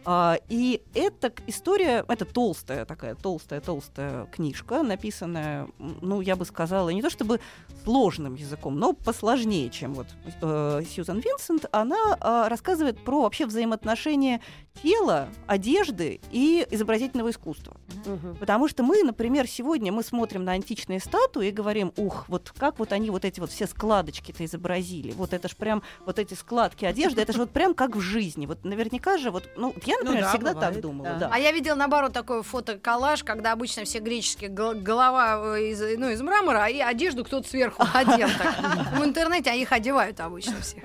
А, 0.04 0.38
и 0.48 0.82
эта 0.94 1.32
история, 1.46 2.04
это 2.08 2.24
толстая 2.24 2.84
такая, 2.84 3.14
толстая-толстая 3.14 4.26
книжка, 4.26 4.82
написанная, 4.82 5.68
ну, 5.78 6.20
я 6.20 6.34
бы 6.34 6.44
сказала, 6.44 6.88
не 6.88 7.02
то 7.02 7.10
чтобы 7.10 7.38
сложным 7.84 8.34
языком, 8.34 8.78
но 8.78 8.92
посложнее, 8.92 9.70
чем 9.70 9.94
вот 9.94 10.08
э, 10.40 10.82
Сьюзан 10.90 11.20
Винсент. 11.20 11.66
Она 11.70 12.16
а, 12.20 12.48
рассказывает 12.48 13.02
про 13.04 13.22
вообще 13.22 13.46
взаимоотношения 13.46 14.40
тела, 14.82 15.28
одежды 15.46 16.20
и 16.30 16.66
изобразительного 16.70 17.30
искусства. 17.30 17.76
Мгм. 18.06 18.36
Потому 18.36 18.68
что 18.68 18.82
мы, 18.82 19.02
например, 19.02 19.46
сегодня 19.46 19.92
мы 19.92 20.02
смотрим 20.02 20.44
на 20.44 20.52
античные 20.52 20.98
статуи 21.00 21.48
и 21.48 21.50
говорим, 21.50 21.92
ух, 21.96 22.24
вот 22.28 22.52
как 22.56 22.78
вот 22.78 22.92
они 22.92 23.10
вот 23.10 23.24
эти 23.24 23.38
вот 23.40 23.50
все 23.50 23.66
складочки-то 23.66 24.44
изобразили. 24.44 25.12
Вот 25.12 25.32
это 25.32 25.48
ж 25.48 25.56
прям, 25.56 25.82
вот 26.04 26.18
эти 26.18 26.34
складки 26.34 26.84
одежды, 26.84 27.20
это 27.20 27.32
же 27.32 27.38
вот 27.40 27.50
прям 27.50 27.74
как 27.74 27.94
в 27.94 28.00
жизни. 28.00 28.46
Вот 28.46 28.64
наверняка 28.64 29.18
же, 29.18 29.30
вот, 29.30 29.48
ну, 29.56 29.74
я, 29.84 29.96
Ну 29.98 30.04
например, 30.04 30.24
да, 30.24 30.30
всегда 30.30 30.54
бывает, 30.54 30.74
так 30.74 30.82
думала, 30.82 31.08
да. 31.10 31.18
да. 31.18 31.30
А 31.32 31.38
я 31.38 31.52
видела, 31.52 31.74
наоборот, 31.74 32.12
такой 32.12 32.42
фотоколлаж, 32.42 33.24
когда 33.24 33.52
обычно 33.52 33.84
все 33.84 33.98
греческие 34.00 34.50
гол- 34.50 34.74
голова 34.74 35.56
э, 35.58 35.70
из, 35.70 35.98
ну, 35.98 36.08
из 36.10 36.20
мрамора, 36.22 36.66
и 36.68 36.80
одежду 36.80 37.24
кто-то 37.24 37.48
сверху 37.48 37.82
одел. 37.94 38.28
В 38.98 39.04
интернете 39.04 39.50
они 39.50 39.62
их 39.62 39.72
одевают 39.72 40.18
обычно 40.20 40.60
все. 40.60 40.80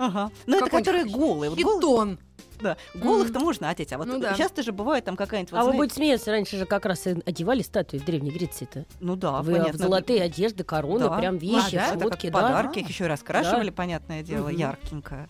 Ну, 0.45 0.57
это 0.57 0.69
которые 0.69 1.05
голые. 1.05 1.51
Гол- 1.55 1.77
Хитон. 1.79 2.19
Да. 2.61 2.77
Голых-то 2.95 3.39
можно 3.39 3.69
одеть, 3.69 3.93
а 3.93 3.97
вот 3.97 4.07
Ну 4.07 4.19
да. 4.19 4.33
часто 4.33 4.63
же 4.63 4.71
бывает 4.71 5.05
там 5.05 5.15
какая-нибудь... 5.15 5.51
вот 5.51 5.57
А 5.57 5.61
вы 5.61 5.65
знаете- 5.71 5.77
будете 5.77 5.95
смеяться, 5.95 6.31
раньше 6.31 6.57
же 6.57 6.65
как 6.65 6.85
раз 6.85 7.05
и 7.07 7.11
одевали 7.25 7.61
статуи 7.61 7.97
в 7.99 8.05
Древней 8.05 8.31
Греции-то. 8.31 8.85
Ну 8.99 9.15
да, 9.15 9.41
Вы 9.41 9.53
понятно. 9.53 9.73
в 9.73 9.75
золотые 9.77 10.23
одежды, 10.23 10.63
короны, 10.63 10.99
Да. 11.09 11.17
прям 11.17 11.37
вещи, 11.37 11.75
А, 11.75 11.95
да? 11.95 12.09
Как 12.09 12.21
да. 12.21 12.31
подарки, 12.31 12.79
их 12.79 12.89
еще 12.89 13.07
раскрашивали, 13.07 13.69
понятное 13.69 14.23
дело, 14.23 14.47
Мгм. 14.49 14.57
яркенько. 14.57 15.27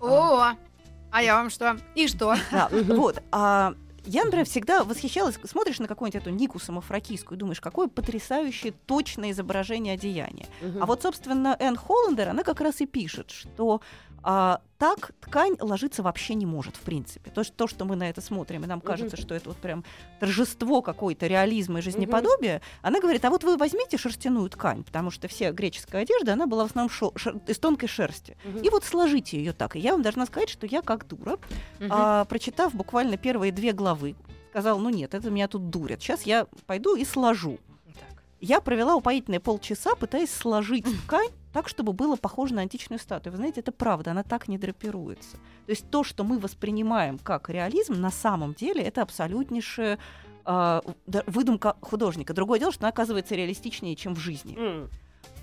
О, 0.00 0.52
а 1.10 1.22
я 1.22 1.36
вам 1.36 1.50
что? 1.50 1.76
И 1.94 2.08
что? 2.08 2.34
Да, 2.50 2.68
вот. 2.70 3.22
А 3.32 3.74
я, 4.06 4.24
например, 4.24 4.44
всегда 4.46 4.84
восхищалась, 4.84 5.38
смотришь 5.44 5.78
на 5.78 5.86
какую-нибудь 5.88 6.20
эту 6.20 6.30
Нику 6.30 6.58
самофракийскую, 6.58 7.38
думаешь, 7.38 7.60
какое 7.60 7.88
потрясающее 7.88 8.72
точное 8.86 9.30
изображение 9.30 9.94
одеяния. 9.94 10.46
Мгм. 10.60 10.82
А 10.82 10.86
вот, 10.86 11.02
собственно, 11.02 11.56
Энн 11.58 11.76
Холландер, 11.76 12.28
она 12.28 12.42
как 12.42 12.60
раз 12.60 12.80
и 12.82 12.86
пишет, 12.86 13.30
что 13.30 13.80
а, 14.26 14.60
так 14.78 15.12
ткань 15.20 15.56
ложиться 15.60 16.02
вообще 16.02 16.34
не 16.34 16.46
может, 16.46 16.76
в 16.76 16.80
принципе. 16.80 17.30
То, 17.30 17.44
что, 17.44 17.52
то, 17.54 17.66
что 17.66 17.84
мы 17.84 17.94
на 17.94 18.08
это 18.08 18.20
смотрим, 18.20 18.64
и 18.64 18.66
нам 18.66 18.80
кажется, 18.80 19.16
что 19.16 19.34
это 19.34 19.50
вот 19.50 19.58
прям 19.58 19.84
торжество 20.18 20.80
какое-то 20.82 21.26
реализма 21.26 21.78
и 21.78 21.82
жизнеподобия, 21.82 22.60
она 22.82 23.00
говорит, 23.00 23.24
а 23.24 23.30
вот 23.30 23.44
вы 23.44 23.56
возьмите 23.56 23.98
шерстяную 23.98 24.48
ткань, 24.48 24.82
потому 24.82 25.10
что 25.10 25.28
вся 25.28 25.52
греческая 25.52 26.02
одежда, 26.02 26.32
она 26.32 26.46
была 26.46 26.64
в 26.64 26.70
основном 26.70 26.90
шо- 26.90 27.12
шер- 27.16 27.40
из 27.46 27.58
тонкой 27.58 27.86
шерсти. 27.86 28.36
Мгм. 28.44 28.62
И 28.62 28.70
вот 28.70 28.84
сложите 28.84 29.36
ее 29.36 29.52
так. 29.52 29.76
И 29.76 29.78
я 29.78 29.92
вам 29.92 30.02
должна 30.02 30.24
сказать, 30.26 30.48
что 30.48 30.66
я 30.66 30.80
как 30.82 31.06
дура, 31.06 31.38
Мгм. 31.78 31.88
а, 31.90 32.24
прочитав 32.24 32.74
буквально 32.74 33.16
первые 33.18 33.52
две 33.52 33.72
главы, 33.72 34.16
сказала, 34.50 34.78
ну 34.78 34.88
нет, 34.88 35.14
это 35.14 35.30
меня 35.30 35.48
тут 35.48 35.68
дурят. 35.68 36.00
Сейчас 36.00 36.22
я 36.22 36.46
пойду 36.66 36.96
и 36.96 37.04
сложу. 37.04 37.58
Я 38.44 38.60
провела 38.60 38.94
упоительные 38.94 39.40
полчаса, 39.40 39.94
пытаясь 39.94 40.30
сложить 40.30 40.84
ткань 40.84 41.30
так, 41.54 41.66
чтобы 41.66 41.94
было 41.94 42.16
похоже 42.16 42.52
на 42.52 42.60
античную 42.60 42.98
статую. 42.98 43.32
Вы 43.32 43.38
знаете, 43.38 43.60
это 43.60 43.72
правда, 43.72 44.10
она 44.10 44.22
так 44.22 44.48
не 44.48 44.58
драпируется. 44.58 45.38
То 45.64 45.70
есть 45.70 45.88
то, 45.88 46.04
что 46.04 46.24
мы 46.24 46.38
воспринимаем 46.38 47.18
как 47.18 47.48
реализм, 47.48 47.94
на 47.94 48.10
самом 48.10 48.52
деле 48.52 48.82
это 48.82 49.00
абсолютнейшая 49.00 49.98
да, 50.44 50.82
выдумка 51.26 51.76
художника. 51.80 52.34
Другое 52.34 52.58
дело, 52.58 52.70
что 52.70 52.82
она 52.82 52.90
оказывается 52.90 53.34
реалистичнее, 53.34 53.96
чем 53.96 54.14
в 54.14 54.18
жизни. 54.18 54.58
М. 54.58 54.90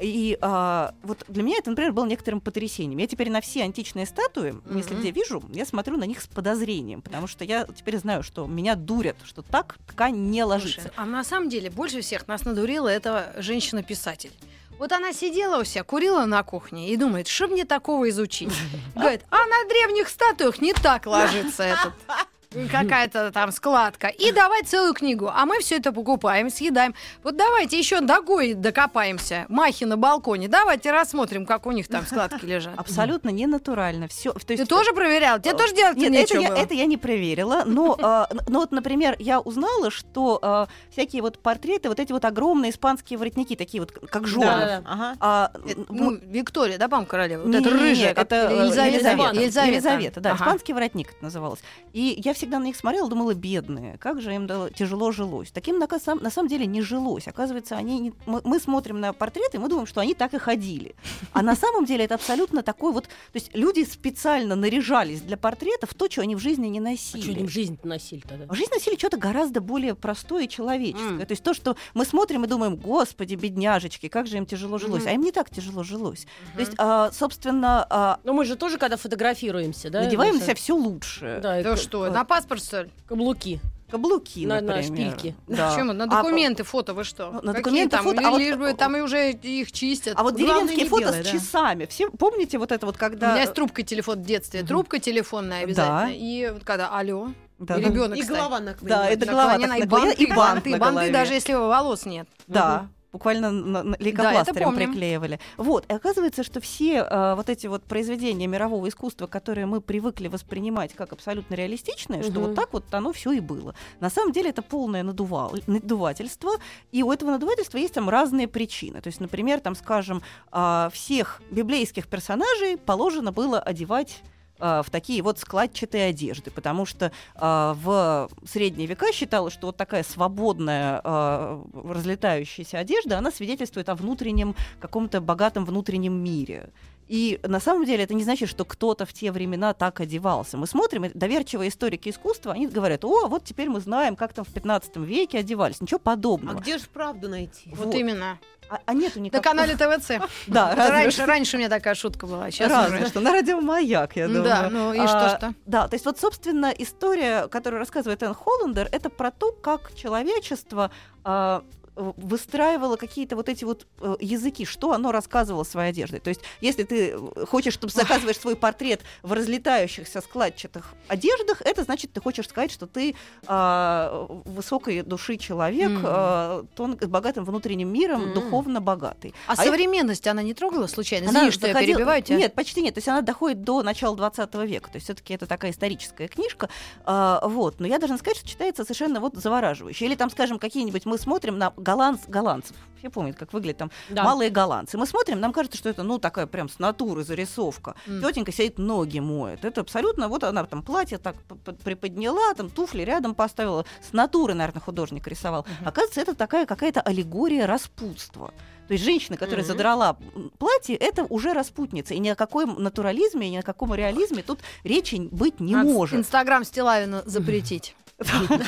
И 0.01 0.37
а, 0.41 0.93
вот 1.03 1.23
для 1.27 1.43
меня 1.43 1.57
это, 1.59 1.69
например, 1.69 1.93
было 1.93 2.05
некоторым 2.05 2.41
потрясением. 2.41 2.97
Я 2.97 3.07
теперь 3.07 3.29
на 3.29 3.39
все 3.39 3.63
античные 3.63 4.05
статуи, 4.05 4.55
если 4.73 4.93
Мгм. 4.93 5.01
где 5.01 5.11
вижу, 5.11 5.43
я 5.53 5.65
смотрю 5.65 5.97
на 5.97 6.05
них 6.05 6.21
с 6.21 6.27
подозрением, 6.27 7.01
потому 7.01 7.27
что 7.27 7.43
я 7.43 7.65
теперь 7.65 7.97
знаю, 7.97 8.23
что 8.23 8.47
меня 8.47 8.75
дурят, 8.75 9.17
что 9.23 9.41
так 9.43 9.77
ткань 9.87 10.29
не 10.29 10.43
ложится. 10.43 10.81
Слушай, 10.81 10.93
а 10.95 11.05
на 11.05 11.23
самом 11.23 11.49
деле 11.49 11.69
больше 11.69 12.01
всех 12.01 12.27
нас 12.27 12.45
надурила 12.45 12.87
эта 12.87 13.33
женщина-писатель. 13.37 14.31
Вот 14.79 14.91
она 14.91 15.13
сидела 15.13 15.61
у 15.61 15.63
себя, 15.63 15.83
курила 15.83 16.25
на 16.25 16.41
кухне 16.41 16.89
и 16.91 16.97
думает, 16.97 17.27
что 17.27 17.47
мне 17.47 17.65
такого 17.65 18.09
изучить? 18.09 18.51
Говорит, 18.95 19.21
а 19.29 19.37
на 19.37 19.69
древних 19.69 20.09
статуях 20.09 20.59
не 20.59 20.73
так 20.73 21.05
ложится 21.05 21.61
этот 21.63 21.93
какая-то 22.71 23.31
там 23.31 23.51
складка. 23.51 24.07
И 24.07 24.31
давай 24.31 24.63
целую 24.63 24.93
книгу. 24.93 25.31
А 25.33 25.45
мы 25.45 25.59
все 25.59 25.77
это 25.77 25.91
покупаем, 25.91 26.49
съедаем. 26.49 26.93
Вот 27.23 27.37
давайте 27.37 27.77
еще 27.77 27.99
ногой 28.01 28.53
докопаемся. 28.53 29.45
Махи 29.49 29.85
на 29.85 29.97
балконе. 29.97 30.47
Давайте 30.47 30.91
рассмотрим, 30.91 31.45
как 31.45 31.65
у 31.65 31.71
них 31.71 31.87
там 31.87 32.05
складки 32.05 32.45
лежат. 32.45 32.73
Абсолютно 32.77 33.29
не 33.29 33.47
натурально. 33.47 34.07
Все, 34.07 34.33
то 34.33 34.39
Ты 34.45 34.53
есть, 34.55 34.67
тоже 34.69 34.93
проверял? 34.93 35.39
Тебе 35.39 35.51
э, 35.53 35.57
тоже 35.57 35.73
делать 35.75 35.97
Нет, 35.97 36.09
это 36.11 36.19
нечего 36.21 36.39
я, 36.41 36.49
было? 36.49 36.57
это 36.57 36.73
я 36.73 36.85
не 36.85 36.97
проверила, 36.97 37.63
но, 37.65 37.95
н- 38.31 38.39
но 38.47 38.59
вот, 38.59 38.71
например, 38.71 39.15
я 39.19 39.39
узнала, 39.39 39.89
что 39.91 40.39
а, 40.41 40.67
всякие 40.91 41.21
вот 41.21 41.39
портреты, 41.39 41.89
вот 41.89 41.99
эти 41.99 42.11
вот 42.11 42.25
огромные 42.25 42.71
испанские 42.71 43.17
воротники, 43.17 43.55
такие 43.55 43.81
вот, 43.81 43.91
как 43.91 44.27
жёрнов, 44.27 44.41
Да. 44.59 44.81
Ага. 44.85 45.15
а, 45.19 45.51
Это, 45.65 45.79
м, 45.81 45.85
ну, 45.89 46.11
Виктория, 46.21 46.77
да, 46.77 46.87
по 46.89 47.01
королева? 47.05 47.43
Вот 47.43 47.49
Не, 47.51 47.59
это 47.59 47.69
рыжая, 47.69 48.13
как- 48.13 48.25
это 48.25 48.35
э, 48.51 48.55
Елизавета. 48.65 48.91
Елизавета. 48.93 49.65
Елизавета, 49.71 50.19
да, 50.21 50.31
Ага. 50.31 50.43
испанский 50.43 50.73
воротник 50.73 51.09
это 51.11 51.23
называлось. 51.23 51.59
И 51.93 52.21
я 52.23 52.33
всегда 52.41 52.59
на 52.59 52.63
них 52.65 52.75
смотрела, 52.75 53.07
думала, 53.07 53.33
бедные, 53.35 53.97
как 53.99 54.19
же 54.21 54.33
им 54.33 54.47
да, 54.47 54.69
тяжело 54.71 55.11
жилось. 55.11 55.51
Таким 55.51 55.77
на, 55.77 55.87
на 56.21 56.29
самом 56.31 56.49
деле 56.49 56.65
не 56.65 56.81
жилось. 56.81 57.27
Оказывается, 57.27 57.75
они 57.77 57.99
не- 57.99 58.13
мы, 58.25 58.41
мы 58.43 58.59
смотрим 58.59 58.99
на 58.99 59.13
портреты, 59.13 59.57
и 59.57 59.59
мы 59.59 59.69
думаем, 59.69 59.85
что 59.85 60.01
они 60.01 60.13
так 60.15 60.33
и 60.33 60.39
ходили. 60.39 60.95
А 61.33 61.41
на 61.43 61.55
самом 61.55 61.85
деле 61.85 62.05
это 62.05 62.15
абсолютно 62.15 62.63
такой 62.63 62.93
вот... 62.93 63.03
То 63.05 63.09
есть 63.35 63.51
люди 63.53 63.83
специально 63.83 64.55
наряжались 64.55 65.21
для 65.21 65.37
портретов 65.37 65.93
то, 65.93 66.09
что 66.09 66.21
они 66.21 66.35
в 66.35 66.39
жизни 66.39 66.67
не 66.67 66.79
А 66.79 66.81
носили. 66.81 67.21
что 67.21 67.31
им 67.31 67.47
жизнь 67.47 67.77
носили 67.83 68.21
тогда? 68.21 68.45
В 68.51 68.55
жизни 68.55 68.73
носили 68.73 68.95
что-то 68.97 69.17
гораздо 69.17 69.61
более 69.61 69.93
простое 69.93 70.45
и 70.45 70.49
человеческое. 70.49 71.19
М. 71.21 71.25
То 71.25 71.31
есть 71.31 71.43
то, 71.43 71.53
что 71.53 71.75
мы 71.93 72.05
смотрим 72.05 72.43
и 72.43 72.47
думаем, 72.47 72.75
господи, 72.75 73.35
бедняжечки, 73.35 74.07
как 74.07 74.25
же 74.27 74.37
им 74.37 74.45
тяжело 74.47 74.77
жилось. 74.79 75.03
Мгм. 75.03 75.11
А 75.11 75.13
им 75.13 75.21
не 75.21 75.31
так 75.31 75.49
тяжело 75.51 75.83
жилось. 75.83 76.25
То 76.55 76.59
есть, 76.59 76.73
а, 76.79 77.11
собственно, 77.11 77.85
а, 77.89 78.19
Но 78.23 78.33
мы 78.33 78.45
же 78.45 78.55
тоже, 78.55 78.77
когда 78.79 78.97
фотографируемся, 78.97 79.89
да? 79.91 80.01
надеваем 80.01 80.31
на 80.33 80.39
Маша? 80.39 80.45
себя 80.47 80.55
все 80.55 80.75
лучшее. 80.75 81.39
Да, 81.39 81.61
Да 81.61 81.75
к- 81.75 81.77
что, 81.79 82.09
на 82.09 82.23
паспорт, 82.31 82.63
что 82.63 82.83
ли? 82.83 82.89
каблуки. 83.09 83.59
Каблуки, 83.89 84.45
На- 84.45 84.61
на 84.61 84.75
например. 84.77 84.83
шпильки. 85.11 85.35
Да. 85.47 85.69
Почему? 85.69 85.91
На 85.91 86.05
А, 86.05 86.07
документы, 86.07 86.63
фото, 86.63 86.93
вы 86.93 87.03
что? 87.03 87.29
На 87.31 87.39
Какие 87.41 87.53
документы, 87.55 87.97
там? 87.97 88.05
фото, 88.05 88.21
а 88.25 88.29
вот- 88.31 88.39
Лишь 88.39 88.55
бы 88.55 88.73
там 88.73 88.95
и 88.95 89.01
уже 89.01 89.31
их 89.31 89.73
чистят. 89.73 90.13
А 90.17 90.23
вот 90.23 90.35
Главное, 90.35 90.53
деревенские 90.53 90.83
не 90.83 90.89
фото 90.89 91.01
белое, 91.07 91.23
с 91.23 91.25
да. 91.25 91.31
часами. 91.33 91.85
Все 91.87 92.09
помните 92.09 92.57
вот 92.57 92.71
это 92.71 92.85
вот, 92.85 92.95
У 92.95 92.99
когда... 92.99 93.31
меня 93.33 93.41
есть 93.41 93.53
трубка 93.53 93.83
телефон 93.83 94.19
в 94.21 94.25
детстве. 94.25 94.61
Мгм. 94.61 94.67
Трубка 94.69 94.99
телефонная 94.99 95.59
Да. 95.59 95.63
обязательно. 95.65 96.13
И 96.15 96.49
вот 96.53 96.63
когда 96.63 96.87
алло, 96.97 97.31
Да, 97.59 97.75
и 97.77 97.81
да. 97.83 97.89
ребенок 97.89 98.17
И 98.17 98.23
стоит. 98.23 98.37
голова 98.37 98.59
Да, 98.59 98.65
наклонена. 98.65 99.03
это 99.09 99.25
голова 99.25 99.51
Наклонена, 99.57 99.73
и 99.73 99.85
банты, 99.85 100.23
и 100.23 100.27
бант 100.27 100.37
банты, 100.37 100.69
на 100.69 100.77
банты, 100.77 100.93
голове. 100.95 101.11
даже 101.11 101.33
если 101.33 101.53
волос 101.53 102.05
нет. 102.05 102.27
Да. 102.47 102.87
Буквально 103.11 103.51
на- 103.51 103.83
на- 103.83 103.95
лейкопластырем 103.99 104.69
помню. 104.69 104.85
приклеивали. 104.87 105.39
Вот. 105.57 105.85
И 105.89 105.93
оказывается, 105.93 106.43
что 106.43 106.61
все 106.61 106.99
э, 107.09 107.35
вот 107.35 107.49
эти 107.49 107.67
вот 107.67 107.83
произведения 107.83 108.47
мирового 108.47 108.87
искусства, 108.87 109.27
которые 109.27 109.65
мы 109.65 109.81
привыкли 109.81 110.29
воспринимать 110.29 110.93
как 110.93 111.11
абсолютно 111.11 111.55
реалистичные, 111.55 112.23
что 112.23 112.31
Мгм. 112.33 112.41
вот 112.43 112.55
так 112.55 112.71
вот 112.71 112.85
оно 112.93 113.11
все 113.11 113.33
и 113.33 113.41
было. 113.41 113.75
На 113.99 114.09
самом 114.09 114.31
деле 114.31 114.49
это 114.51 114.61
полное 114.61 115.03
надувал, 115.03 115.53
надувательство. 115.67 116.51
И 116.93 117.03
у 117.03 117.11
этого 117.11 117.31
надувательства 117.31 117.77
есть 117.79 117.93
там 117.95 118.09
разные 118.09 118.47
причины. 118.47 119.01
То 119.01 119.07
есть, 119.07 119.19
например, 119.19 119.59
там, 119.59 119.75
скажем, 119.75 120.21
а, 120.51 120.89
всех 120.93 121.41
библейских 121.51 122.07
персонажей 122.07 122.77
положено 122.77 123.31
было 123.33 123.59
одевать 123.59 124.21
в 124.61 124.89
такие 124.91 125.21
вот 125.23 125.39
складчатые 125.39 126.09
одежды, 126.09 126.51
потому 126.51 126.85
что 126.85 127.11
а, 127.35 127.75
в 127.81 128.29
средние 128.45 128.87
века 128.87 129.11
считалось, 129.11 129.53
что 129.53 129.67
вот 129.67 129.77
такая 129.77 130.03
свободная 130.03 131.01
а, 131.03 131.63
разлетающаяся 131.73 132.79
одежда, 132.79 133.17
она 133.17 133.31
свидетельствует 133.31 133.89
о 133.89 133.95
внутреннем, 133.95 134.55
каком-то 134.79 135.21
богатом 135.21 135.65
внутреннем 135.65 136.13
мире. 136.13 136.69
И 137.07 137.39
на 137.43 137.59
самом 137.59 137.85
деле 137.85 138.03
это 138.03 138.13
не 138.13 138.23
значит, 138.23 138.47
что 138.49 138.63
кто-то 138.63 139.05
в 139.05 139.13
те 139.13 139.31
времена 139.31 139.73
так 139.73 139.99
одевался. 139.99 140.57
Мы 140.57 140.65
смотрим, 140.67 141.11
доверчивые 141.13 141.69
историки 141.69 142.09
искусства, 142.09 142.53
они 142.53 142.67
говорят, 142.67 143.03
о, 143.03 143.27
вот 143.27 143.43
теперь 143.43 143.69
мы 143.69 143.81
знаем, 143.81 144.15
как 144.15 144.33
там 144.33 144.45
в 144.45 144.53
15 144.53 144.95
веке 144.97 145.39
одевались. 145.39 145.81
Ничего 145.81 145.99
А 146.03 146.05
подобного. 146.05 146.59
где 146.59 146.77
же 146.77 146.85
правду 146.93 147.27
найти? 147.29 147.69
Вот, 147.75 147.87
Вот. 147.87 147.95
именно. 147.95 148.39
А, 148.69 148.79
а 148.85 148.93
нету 148.93 149.19
На 149.19 149.23
никакого... 149.23 149.43
канале 149.43 149.75
ТВЦ. 149.75 150.11
Да, 150.47 150.73
раньше, 150.73 151.11
что. 151.17 151.25
раньше 151.25 151.57
у 151.57 151.59
меня 151.59 151.67
такая 151.67 151.93
шутка 151.93 152.25
была. 152.25 152.49
Сейчас 152.51 152.69
Разве 152.69 152.99
уже. 152.99 153.07
что. 153.07 153.19
На 153.19 153.33
радио 153.33 153.59
«Маяк», 153.59 154.15
я 154.15 154.27
думаю. 154.27 154.43
Да, 154.45 154.69
ну 154.71 154.93
и 154.93 154.99
А, 154.99 155.07
что 155.07 155.37
что? 155.37 155.53
Да, 155.65 155.89
то 155.89 155.95
есть 155.95 156.05
вот, 156.05 156.17
собственно, 156.17 156.73
история, 156.77 157.49
которую 157.49 157.79
рассказывает 157.81 158.23
Энн 158.23 158.33
Холландер, 158.33 158.87
это 158.93 159.09
про 159.09 159.29
то, 159.31 159.51
как 159.51 159.93
человечество 159.95 160.89
а, 161.25 161.63
выстраивало 161.95 162.95
какие-то 162.95 163.35
вот 163.35 163.49
эти 163.49 163.63
вот 163.65 163.85
э, 163.99 164.15
языки, 164.19 164.65
что 164.65 164.91
оно 164.93 165.11
рассказывало 165.11 165.63
своей 165.63 165.89
одеждой. 165.89 166.19
То 166.19 166.29
есть, 166.29 166.41
если 166.61 166.83
ты 166.83 167.11
э, 167.11 167.45
хочешь, 167.45 167.73
чтобы 167.73 167.91
заказываешь 167.93 168.37
свой 168.39 168.55
портрет 168.55 169.01
в 169.23 169.33
разлетающихся 169.33 170.21
складчатых 170.21 170.93
одеждах, 171.07 171.61
это 171.61 171.83
значит, 171.83 172.13
ты 172.13 172.21
хочешь 172.21 172.47
сказать, 172.47 172.71
что 172.71 172.87
ты 172.87 173.15
а, 173.47 174.25
высокой 174.45 175.01
души 175.01 175.37
человек, 175.37 175.89
Мгм. 175.91 176.03
а, 176.05 176.65
тон- 176.75 176.95
богатым 177.07 177.43
внутренним 177.45 177.91
миром, 177.91 178.21
Мгм. 178.25 178.33
духовно 178.33 178.81
богатый. 178.81 179.33
А 179.47 179.53
а 179.53 179.55
современность 179.55 180.27
она 180.27 180.41
не 180.43 180.53
трогала 180.53 180.87
случайно? 180.87 181.29
Она 181.29 181.39
Извини, 181.41 181.51
что 181.51 181.67
я 181.67 181.73
заходила- 181.73 181.95
перебиваю 181.97 182.21
тебя. 182.23 182.37
Нет, 182.37 182.53
почти 182.55 182.81
нет. 182.81 182.93
То 182.95 182.99
есть 182.99 183.07
она 183.07 183.21
доходит 183.21 183.63
до 183.63 183.83
начала 183.83 184.15
20 184.15 184.65
века. 184.65 184.89
То 184.89 184.95
есть 184.95 185.05
все-таки 185.05 185.33
это 185.33 185.45
такая 185.45 185.71
историческая 185.71 186.27
книжка. 186.27 186.69
А, 187.03 187.45
вот. 187.47 187.79
Но 187.79 187.87
я 187.87 187.99
должна 187.99 188.17
сказать, 188.17 188.37
что 188.37 188.47
читается 188.47 188.83
совершенно 188.83 189.19
вот 189.19 189.35
завораживающе. 189.35 190.05
Или 190.05 190.15
там, 190.15 190.29
скажем, 190.29 190.59
какие-нибудь 190.59 191.05
мы 191.05 191.17
смотрим 191.17 191.57
на 191.57 191.73
голландц, 191.81 192.21
голландцев. 192.27 192.75
Все 192.99 193.09
помнят, 193.09 193.35
как 193.35 193.51
выглядят 193.51 193.77
там 193.79 193.91
Да. 194.11 194.23
малые 194.23 194.51
голландцы. 194.51 194.95
Мы 194.95 195.07
смотрим, 195.07 195.39
нам 195.39 195.53
кажется, 195.53 195.75
что 195.75 195.89
это, 195.89 196.03
ну, 196.03 196.19
такая 196.19 196.45
прям 196.45 196.69
с 196.69 196.77
натуры 196.77 197.23
зарисовка. 197.23 197.95
М. 198.05 198.21
Тетенька 198.21 198.51
сидит, 198.51 198.77
ноги 198.77 199.17
моет. 199.17 199.65
Это 199.65 199.81
абсолютно, 199.81 200.27
вот 200.27 200.43
она 200.43 200.63
там 200.65 200.83
платье 200.83 201.17
так 201.17 201.35
приподняла, 201.83 202.53
там 202.53 202.69
туфли 202.69 203.01
рядом 203.01 203.33
поставила. 203.33 203.85
С 204.07 204.13
натуры, 204.13 204.53
наверное, 204.53 204.81
художник 204.81 205.27
рисовал. 205.27 205.65
Оказывается, 205.83 206.21
это 206.21 206.35
такая 206.35 206.67
какая-то 206.67 207.01
аллегория 207.01 207.65
распутства. 207.65 208.53
То 208.87 208.93
есть 208.93 209.03
женщина, 209.05 209.37
которая 209.37 209.63
Мгм. 209.63 209.67
задрала 209.71 210.17
платье, 210.59 210.95
это 210.95 211.23
уже 211.23 211.53
распутница. 211.53 212.13
И 212.13 212.19
ни 212.19 212.29
о 212.29 212.35
каком 212.35 212.75
натурализме, 212.83 213.49
ни 213.49 213.57
о 213.57 213.61
каком 213.63 213.95
реализме 213.95 214.43
тут 214.43 214.59
речи 214.83 215.15
быть 215.31 215.59
не 215.59 215.73
Надо 215.75 215.89
может. 215.89 216.19
Инстаграм 216.19 216.63
Стилавина 216.63 217.23
запретить. 217.25 217.95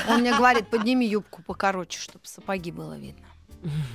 Он 0.09 0.21
мне 0.21 0.35
говорит, 0.35 0.67
подними 0.67 1.07
юбку 1.07 1.41
покороче, 1.43 1.99
чтобы 1.99 2.25
сапоги 2.25 2.71
было 2.71 2.97
видно. 2.97 3.25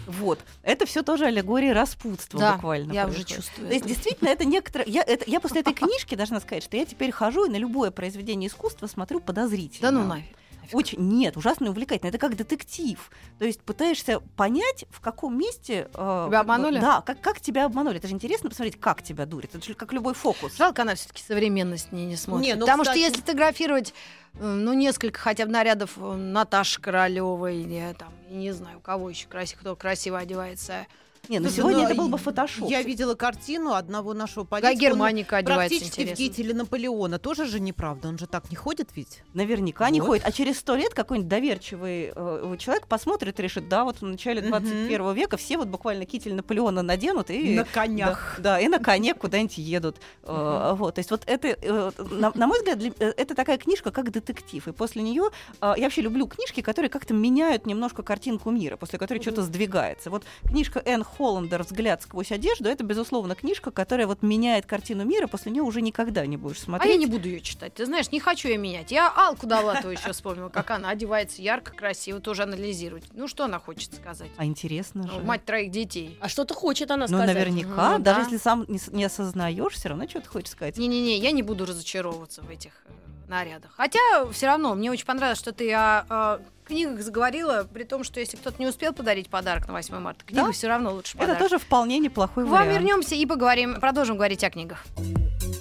Вот. 0.06 0.38
Это 0.62 0.86
все 0.86 1.02
тоже 1.02 1.26
аллегория 1.26 1.74
распутства 1.74 2.40
Да, 2.40 2.54
буквально. 2.54 2.90
я 2.92 3.06
уже 3.06 3.16
происходит. 3.16 3.36
чувствую. 3.44 3.68
То 3.68 3.74
есть, 3.74 3.86
действительно, 3.86 4.28
это 4.28 4.44
некоторое... 4.46 4.86
Я, 4.86 5.02
это, 5.02 5.30
я 5.30 5.40
после 5.40 5.60
этой 5.60 5.74
книжки 5.74 6.14
должна 6.14 6.40
сказать, 6.40 6.62
что 6.64 6.76
я 6.76 6.86
теперь 6.86 7.10
хожу 7.10 7.44
и 7.44 7.50
на 7.50 7.56
любое 7.56 7.90
произведение 7.90 8.48
искусства 8.48 8.86
смотрю 8.86 9.20
подозрительно. 9.20 9.92
Да 9.92 9.98
ну 9.98 10.06
нафиг. 10.06 10.37
Очень 10.72 11.00
нет, 11.08 11.36
ужасно 11.36 11.70
увлекательно. 11.70 12.08
Это 12.08 12.18
как 12.18 12.36
детектив. 12.36 13.10
То 13.38 13.44
есть 13.44 13.60
пытаешься 13.62 14.20
понять, 14.36 14.84
в 14.90 15.00
каком 15.00 15.38
месте... 15.38 15.88
э, 15.94 16.24
Тебя 16.28 16.40
обманули? 16.40 16.78
Да, 16.80 17.00
как, 17.02 17.20
как 17.20 17.40
тебя 17.40 17.66
обманули. 17.66 17.98
Это 17.98 18.08
же 18.08 18.14
интересно 18.14 18.48
посмотреть, 18.50 18.78
как 18.80 19.02
тебя 19.02 19.26
дурят. 19.26 19.54
Это 19.54 19.64
же 19.64 19.74
как 19.74 19.92
любой 19.92 20.14
фокус. 20.14 20.56
Жалко, 20.56 20.82
она 20.82 20.94
все-таки 20.94 21.22
современность 21.22 21.92
не, 21.92 22.06
не 22.06 22.16
смотрит. 22.16 22.46
Не, 22.46 22.54
ну, 22.54 22.60
Потому 22.66 22.82
кстати- 22.82 22.98
что 22.98 23.06
если 23.08 23.20
фотографировать, 23.20 23.94
э, 24.34 24.44
ну, 24.44 24.72
несколько 24.72 25.18
хотя 25.20 25.46
бы 25.46 25.52
нарядов 25.52 25.92
э, 25.96 26.14
Наташи 26.14 26.80
Королевой 26.80 27.56
или 27.62 27.94
там, 27.98 28.12
я 28.28 28.36
не 28.36 28.52
знаю, 28.52 28.78
у 28.78 28.80
кого 28.80 29.10
еще 29.10 29.26
красиво, 29.28 29.60
кто 29.60 29.76
красиво 29.76 30.18
одевается, 30.18 30.86
Не, 31.28 31.38
ну 31.40 31.44
Слушай, 31.48 31.56
сегодня 31.56 31.78
ну, 31.80 31.84
это 31.86 31.94
был 31.94 32.08
бы 32.08 32.18
фотошоп. 32.18 32.70
Я 32.70 32.82
видела 32.82 33.14
картину 33.14 33.72
одного 33.74 34.14
нашего 34.14 34.44
политика. 34.44 34.72
он 34.72 34.78
германика 34.78 35.36
одевается, 35.38 35.68
Практически 35.76 36.00
в 36.00 36.02
интересно. 36.04 36.24
кителе 36.24 36.54
Наполеона. 36.54 37.18
Тоже 37.18 37.46
же 37.46 37.60
неправда. 37.60 38.08
Он 38.08 38.18
же 38.18 38.26
так 38.26 38.50
не 38.50 38.56
ходит 38.56 38.90
ведь. 38.94 39.22
Наверняка 39.34 39.90
не 39.90 40.00
Вот. 40.00 40.06
ходит. 40.08 40.24
А 40.26 40.32
через 40.32 40.58
сто 40.58 40.74
лет 40.76 40.94
какой-нибудь 40.94 41.28
доверчивый 41.28 42.12
э, 42.14 42.56
человек 42.58 42.86
посмотрит 42.86 43.38
и 43.38 43.42
решит, 43.42 43.68
да, 43.68 43.84
вот 43.84 44.00
в 44.00 44.04
начале 44.04 44.40
Мгм. 44.40 44.50
21 44.50 45.12
века 45.14 45.36
все 45.36 45.58
вот 45.58 45.68
буквально 45.68 46.06
китель 46.06 46.34
Наполеона 46.34 46.82
наденут 46.82 47.30
и... 47.30 47.54
На 47.56 47.64
конях. 47.64 48.36
Да, 48.38 48.54
да, 48.54 48.60
и 48.60 48.68
на 48.68 48.78
коне 48.78 49.14
куда-нибудь 49.14 49.58
едут. 49.58 49.96
Э, 50.24 50.74
Вот, 50.76 50.94
то 50.94 50.98
есть 51.00 51.10
вот 51.10 51.22
это, 51.26 51.48
э, 51.48 51.90
на, 52.10 52.32
на 52.34 52.46
мой 52.46 52.58
взгляд, 52.58 52.78
для- 52.78 52.92
э, 52.98 53.12
это 53.16 53.34
такая 53.34 53.58
книжка, 53.58 53.90
как 53.90 54.10
детектив. 54.10 54.66
И 54.68 54.72
после 54.72 55.02
нее 55.02 55.24
я 55.60 55.74
вообще 55.84 56.00
люблю 56.02 56.26
книжки, 56.26 56.60
которые 56.62 56.88
как-то 56.90 57.12
меняют 57.14 57.66
немножко 57.66 58.02
картинку 58.02 58.50
мира, 58.50 58.76
после 58.76 58.98
которой 58.98 59.20
что-то 59.20 59.42
сдвигается. 59.42 60.10
Вот 60.10 60.24
книжка 60.46 60.80
Энн 60.84 61.04
Холландер 61.16 61.62
«Взгляд 61.62 62.02
сквозь 62.02 62.30
одежду»— 62.32 62.68
это, 62.70 62.84
безусловно, 62.84 63.34
книжка, 63.34 63.70
которая 63.70 64.06
вот 64.06 64.22
меняет 64.22 64.66
картину 64.66 65.04
мира, 65.04 65.26
после 65.26 65.52
нее 65.52 65.62
уже 65.62 65.80
никогда 65.80 66.24
не 66.26 66.36
будешь 66.36 66.58
А 66.58 66.62
смотреть. 66.64 66.92
я 66.92 66.96
не 66.98 67.06
буду 67.06 67.28
ее 67.28 67.40
читать. 67.40 67.74
Ты 67.74 67.86
знаешь, 67.86 68.10
не 68.12 68.20
хочу 68.20 68.48
ее 68.48 68.58
менять. 68.58 68.90
Я 68.90 69.12
Алку 69.14 69.46
Довлатову 69.46 69.90
еще 69.92 70.12
вспомнила, 70.12 70.48
как 70.48 70.70
она 70.70 70.90
одевается 70.90 71.42
ярко, 71.42 71.72
красиво, 71.72 72.20
тоже 72.20 72.42
анализировать. 72.44 73.04
Ну, 73.14 73.28
что 73.28 73.44
она 73.44 73.58
хочет 73.58 73.94
сказать? 73.94 74.30
А 74.36 74.44
интересно 74.44 75.04
Ну, 75.04 75.12
же. 75.20 75.20
Мать 75.20 75.44
троих 75.44 75.70
детей. 75.70 76.16
А 76.20 76.28
что-то 76.28 76.54
хочет 76.54 76.90
она 76.90 77.06
Ну, 77.08 77.16
сказать. 77.18 77.34
наверняка, 77.34 77.98
Ну, 77.98 78.04
даже 78.04 78.20
да. 78.20 78.24
если 78.24 78.36
сам 78.36 78.64
не, 78.68 78.78
с- 78.78 78.88
не 78.88 79.04
осознаешь, 79.04 79.72
все 79.74 79.88
равно 79.88 80.08
что-то 80.08 80.28
хочешь 80.28 80.50
сказать. 80.50 80.76
Не-не-не, 80.78 81.18
я 81.18 81.30
не 81.32 81.42
буду 81.42 81.66
разочаровываться 81.66 82.42
в 82.42 82.50
этих 82.50 82.72
э, 82.86 82.92
нарядах. 83.28 83.70
Хотя 83.76 83.98
все 84.32 84.46
равно 84.46 84.74
мне 84.74 84.90
очень 84.90 85.06
понравилось, 85.06 85.38
что 85.38 85.52
ты 85.52 85.72
о, 85.72 86.04
о 86.08 86.40
книгах 86.66 87.00
заговорила, 87.02 87.66
при 87.72 87.84
том, 87.84 88.04
что 88.04 88.20
если 88.20 88.36
кто-то 88.36 88.56
не 88.60 88.66
успел 88.66 88.92
подарить 88.92 89.28
подарок 89.30 89.66
на 89.68 89.72
8 89.74 89.98
марта, 89.98 90.24
книга 90.24 90.46
Да. 90.46 90.52
все 90.52 90.68
равно 90.68 90.92
лучше 90.92 91.12
Это 91.16 91.20
подарок. 91.28 91.42
тоже 91.42 91.58
вполне 91.58 91.98
неплохой 91.98 92.44
К 92.44 92.48
вам 92.48 92.60
вариант. 92.64 92.78
вернемся 92.78 93.14
и 93.14 93.24
поговорим, 93.26 93.80
продолжим 93.80 94.16
говорить 94.16 94.44
о 94.44 94.50
книгах. 94.50 94.84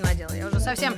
Надела, 0.04 0.34
я 0.34 0.48
уже 0.48 0.60
совсем... 0.60 0.96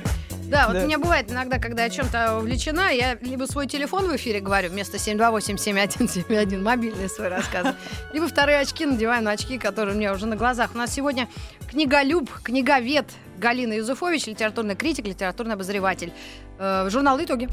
Да, 0.50 0.66
вот 0.66 0.76
у 0.76 0.80
меня 0.80 0.98
бывает 0.98 1.30
иногда, 1.30 1.58
когда 1.58 1.84
я 1.84 1.90
чем-то 1.90 2.38
увлечена, 2.38 2.90
я 2.90 3.14
либо 3.14 3.44
свой 3.44 3.66
телефон 3.68 4.08
в 4.08 4.16
эфире 4.16 4.40
говорю 4.40 4.70
вместо 4.70 4.96
728-7171, 4.96 6.60
мобильный 6.60 7.08
свой 7.08 7.28
рассказ, 7.28 7.74
либо 8.12 8.26
вторые 8.26 8.58
очки 8.58 8.84
надеваю 8.84 9.22
на 9.22 9.30
очки, 9.30 9.58
которые 9.58 9.94
у 9.94 9.98
меня 9.98 10.12
уже 10.12 10.26
на 10.26 10.34
глазах. 10.34 10.70
У 10.74 10.78
нас 10.78 10.92
сегодня 10.92 11.28
книголюб, 11.68 12.28
книговед 12.42 13.06
Галина 13.38 13.74
Юзуфович, 13.74 14.26
литературный 14.26 14.74
критик, 14.74 15.06
литературный 15.06 15.54
обозреватель. 15.54 16.12
Э, 16.58 16.88
журнал 16.90 17.22
«Итоги». 17.22 17.48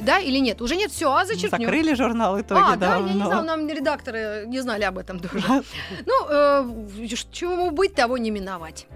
Да 0.00 0.18
или 0.18 0.38
нет? 0.38 0.60
Уже 0.60 0.74
нет, 0.74 0.90
все, 0.90 1.14
а 1.14 1.24
зачеркнем. 1.24 1.66
Закрыли 1.66 1.94
журнал 1.94 2.40
итоги 2.40 2.60
А, 2.60 2.74
да, 2.74 2.96
я 2.96 3.02
не 3.02 3.12
знала, 3.12 3.42
нам 3.42 3.68
редакторы 3.68 4.44
не 4.48 4.60
знали 4.60 4.82
об 4.82 4.98
этом 4.98 5.20
тоже. 5.20 5.44
Ну, 6.06 6.26
э, 6.28 7.06
чему 7.30 7.70
быть, 7.70 7.94
того 7.94 8.18
не 8.18 8.32
миновать. 8.32 8.86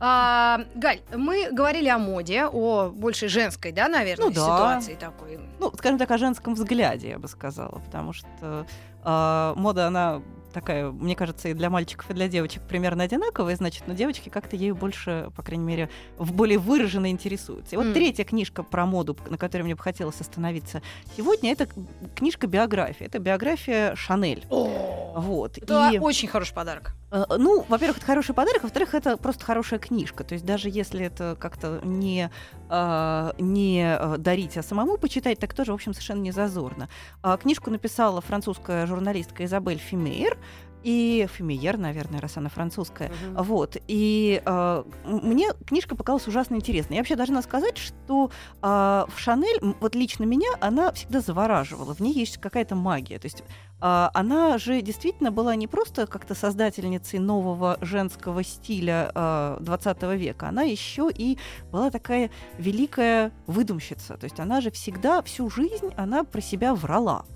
А, 0.00 0.60
Галь, 0.74 1.00
мы 1.14 1.50
говорили 1.50 1.88
о 1.88 1.98
моде, 1.98 2.46
о 2.46 2.90
большей 2.90 3.28
женской, 3.28 3.72
да, 3.72 3.88
наверное, 3.88 4.26
Ну 4.26 4.32
да. 4.32 4.40
ситуации 4.40 4.94
такой. 4.94 5.38
Ну, 5.58 5.72
скажем 5.76 5.98
так, 5.98 6.10
о 6.10 6.18
женском 6.18 6.54
взгляде, 6.54 7.10
я 7.10 7.18
бы 7.18 7.28
сказала, 7.28 7.78
потому 7.78 8.12
что 8.12 8.66
а, 9.02 9.54
мода, 9.56 9.86
она 9.86 10.22
такая, 10.54 10.90
мне 10.90 11.14
кажется, 11.16 11.48
и 11.48 11.54
для 11.54 11.68
мальчиков, 11.68 12.10
и 12.10 12.14
для 12.14 12.28
девочек 12.28 12.62
примерно 12.62 13.04
одинаковая, 13.04 13.56
значит, 13.56 13.82
но 13.86 13.92
девочки 13.94 14.28
как-то 14.30 14.56
ею 14.56 14.74
больше, 14.74 15.30
по 15.36 15.42
крайней 15.42 15.64
мере, 15.64 15.90
в 16.16 16.32
более 16.32 16.58
выраженно 16.58 17.10
интересуются. 17.10 17.74
И 17.74 17.76
вот 17.76 17.86
М. 17.86 17.92
третья 17.92 18.24
книжка 18.24 18.62
про 18.62 18.86
моду, 18.86 19.16
на 19.28 19.36
которой 19.36 19.62
мне 19.62 19.74
бы 19.74 19.82
хотелось 19.82 20.20
остановиться 20.20 20.80
сегодня, 21.16 21.52
это 21.52 21.68
книжка 22.14 22.46
биография. 22.46 23.06
Это 23.08 23.18
биография 23.18 23.94
Шанель. 23.96 24.44
Вот. 24.48 25.58
Это 25.58 25.90
И- 25.92 25.98
очень 25.98 26.28
хороший 26.28 26.54
подарок. 26.54 26.94
Э, 27.10 27.24
Ну, 27.38 27.64
во-первых, 27.68 27.98
это 27.98 28.06
хороший 28.06 28.34
подарок, 28.34 28.62
во-вторых, 28.62 28.94
это 28.94 29.16
просто 29.16 29.44
хорошая 29.44 29.78
книжка. 29.78 30.24
То 30.24 30.34
есть 30.34 30.44
даже 30.44 30.68
если 30.68 31.04
это 31.06 31.36
как-то 31.38 31.80
не, 31.84 32.30
э, 32.70 33.30
не 33.38 33.96
э, 33.98 34.16
дарить, 34.18 34.56
а 34.56 34.62
самому 34.62 34.96
почитать, 34.98 35.38
так 35.38 35.54
тоже, 35.54 35.72
в 35.72 35.74
общем, 35.74 35.92
совершенно 35.92 36.20
не 36.22 36.32
зазорно. 36.32 36.88
А 37.22 37.36
Книжку 37.36 37.70
написала 37.70 38.20
французская 38.20 38.86
журналистка 38.86 39.44
Изабель 39.44 39.78
Фимейер. 39.78 40.38
И 40.82 41.26
Фимейер, 41.32 41.78
наверное, 41.78 42.20
раз 42.20 42.36
она 42.36 42.50
французская. 42.50 43.10
Вот. 43.32 43.78
И 43.88 44.42
э, 44.44 44.84
мне 45.04 45.48
книжка 45.66 45.96
показалась 45.96 46.28
ужасно 46.28 46.56
интересной. 46.56 46.96
Я 46.96 47.00
вообще 47.00 47.16
должна 47.16 47.40
сказать, 47.40 47.78
что 47.78 48.30
э, 48.60 48.66
в 48.66 49.14
Шанель, 49.16 49.74
вот 49.80 49.94
лично 49.94 50.24
меня, 50.24 50.50
она 50.60 50.92
всегда 50.92 51.20
завораживала. 51.20 51.94
В 51.94 52.00
ней 52.00 52.12
есть 52.12 52.36
какая-то 52.36 52.74
магия. 52.74 53.18
То 53.18 53.26
есть 53.26 53.44
а, 53.86 54.10
она 54.14 54.56
же 54.56 54.80
действительно 54.80 55.30
была 55.30 55.56
не 55.56 55.66
просто 55.66 56.06
как-то 56.06 56.34
создательницей 56.34 57.18
нового 57.18 57.76
женского 57.82 58.42
стиля 58.42 59.10
а, 59.14 59.58
20 59.60 60.02
века, 60.18 60.48
она 60.48 60.62
еще 60.62 61.10
и 61.14 61.36
была 61.70 61.90
такая 61.90 62.30
великая 62.56 63.30
выдумщица. 63.46 64.16
То 64.16 64.24
есть 64.24 64.40
она 64.40 64.62
же 64.62 64.70
всегда, 64.70 65.20
всю 65.20 65.50
жизнь, 65.50 65.92
она 65.98 66.24
про 66.24 66.40
себя 66.40 66.74
врала. 66.74 67.26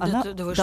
Она, 0.00 0.22
да, 0.22 0.32
да 0.32 0.44
вы 0.46 0.54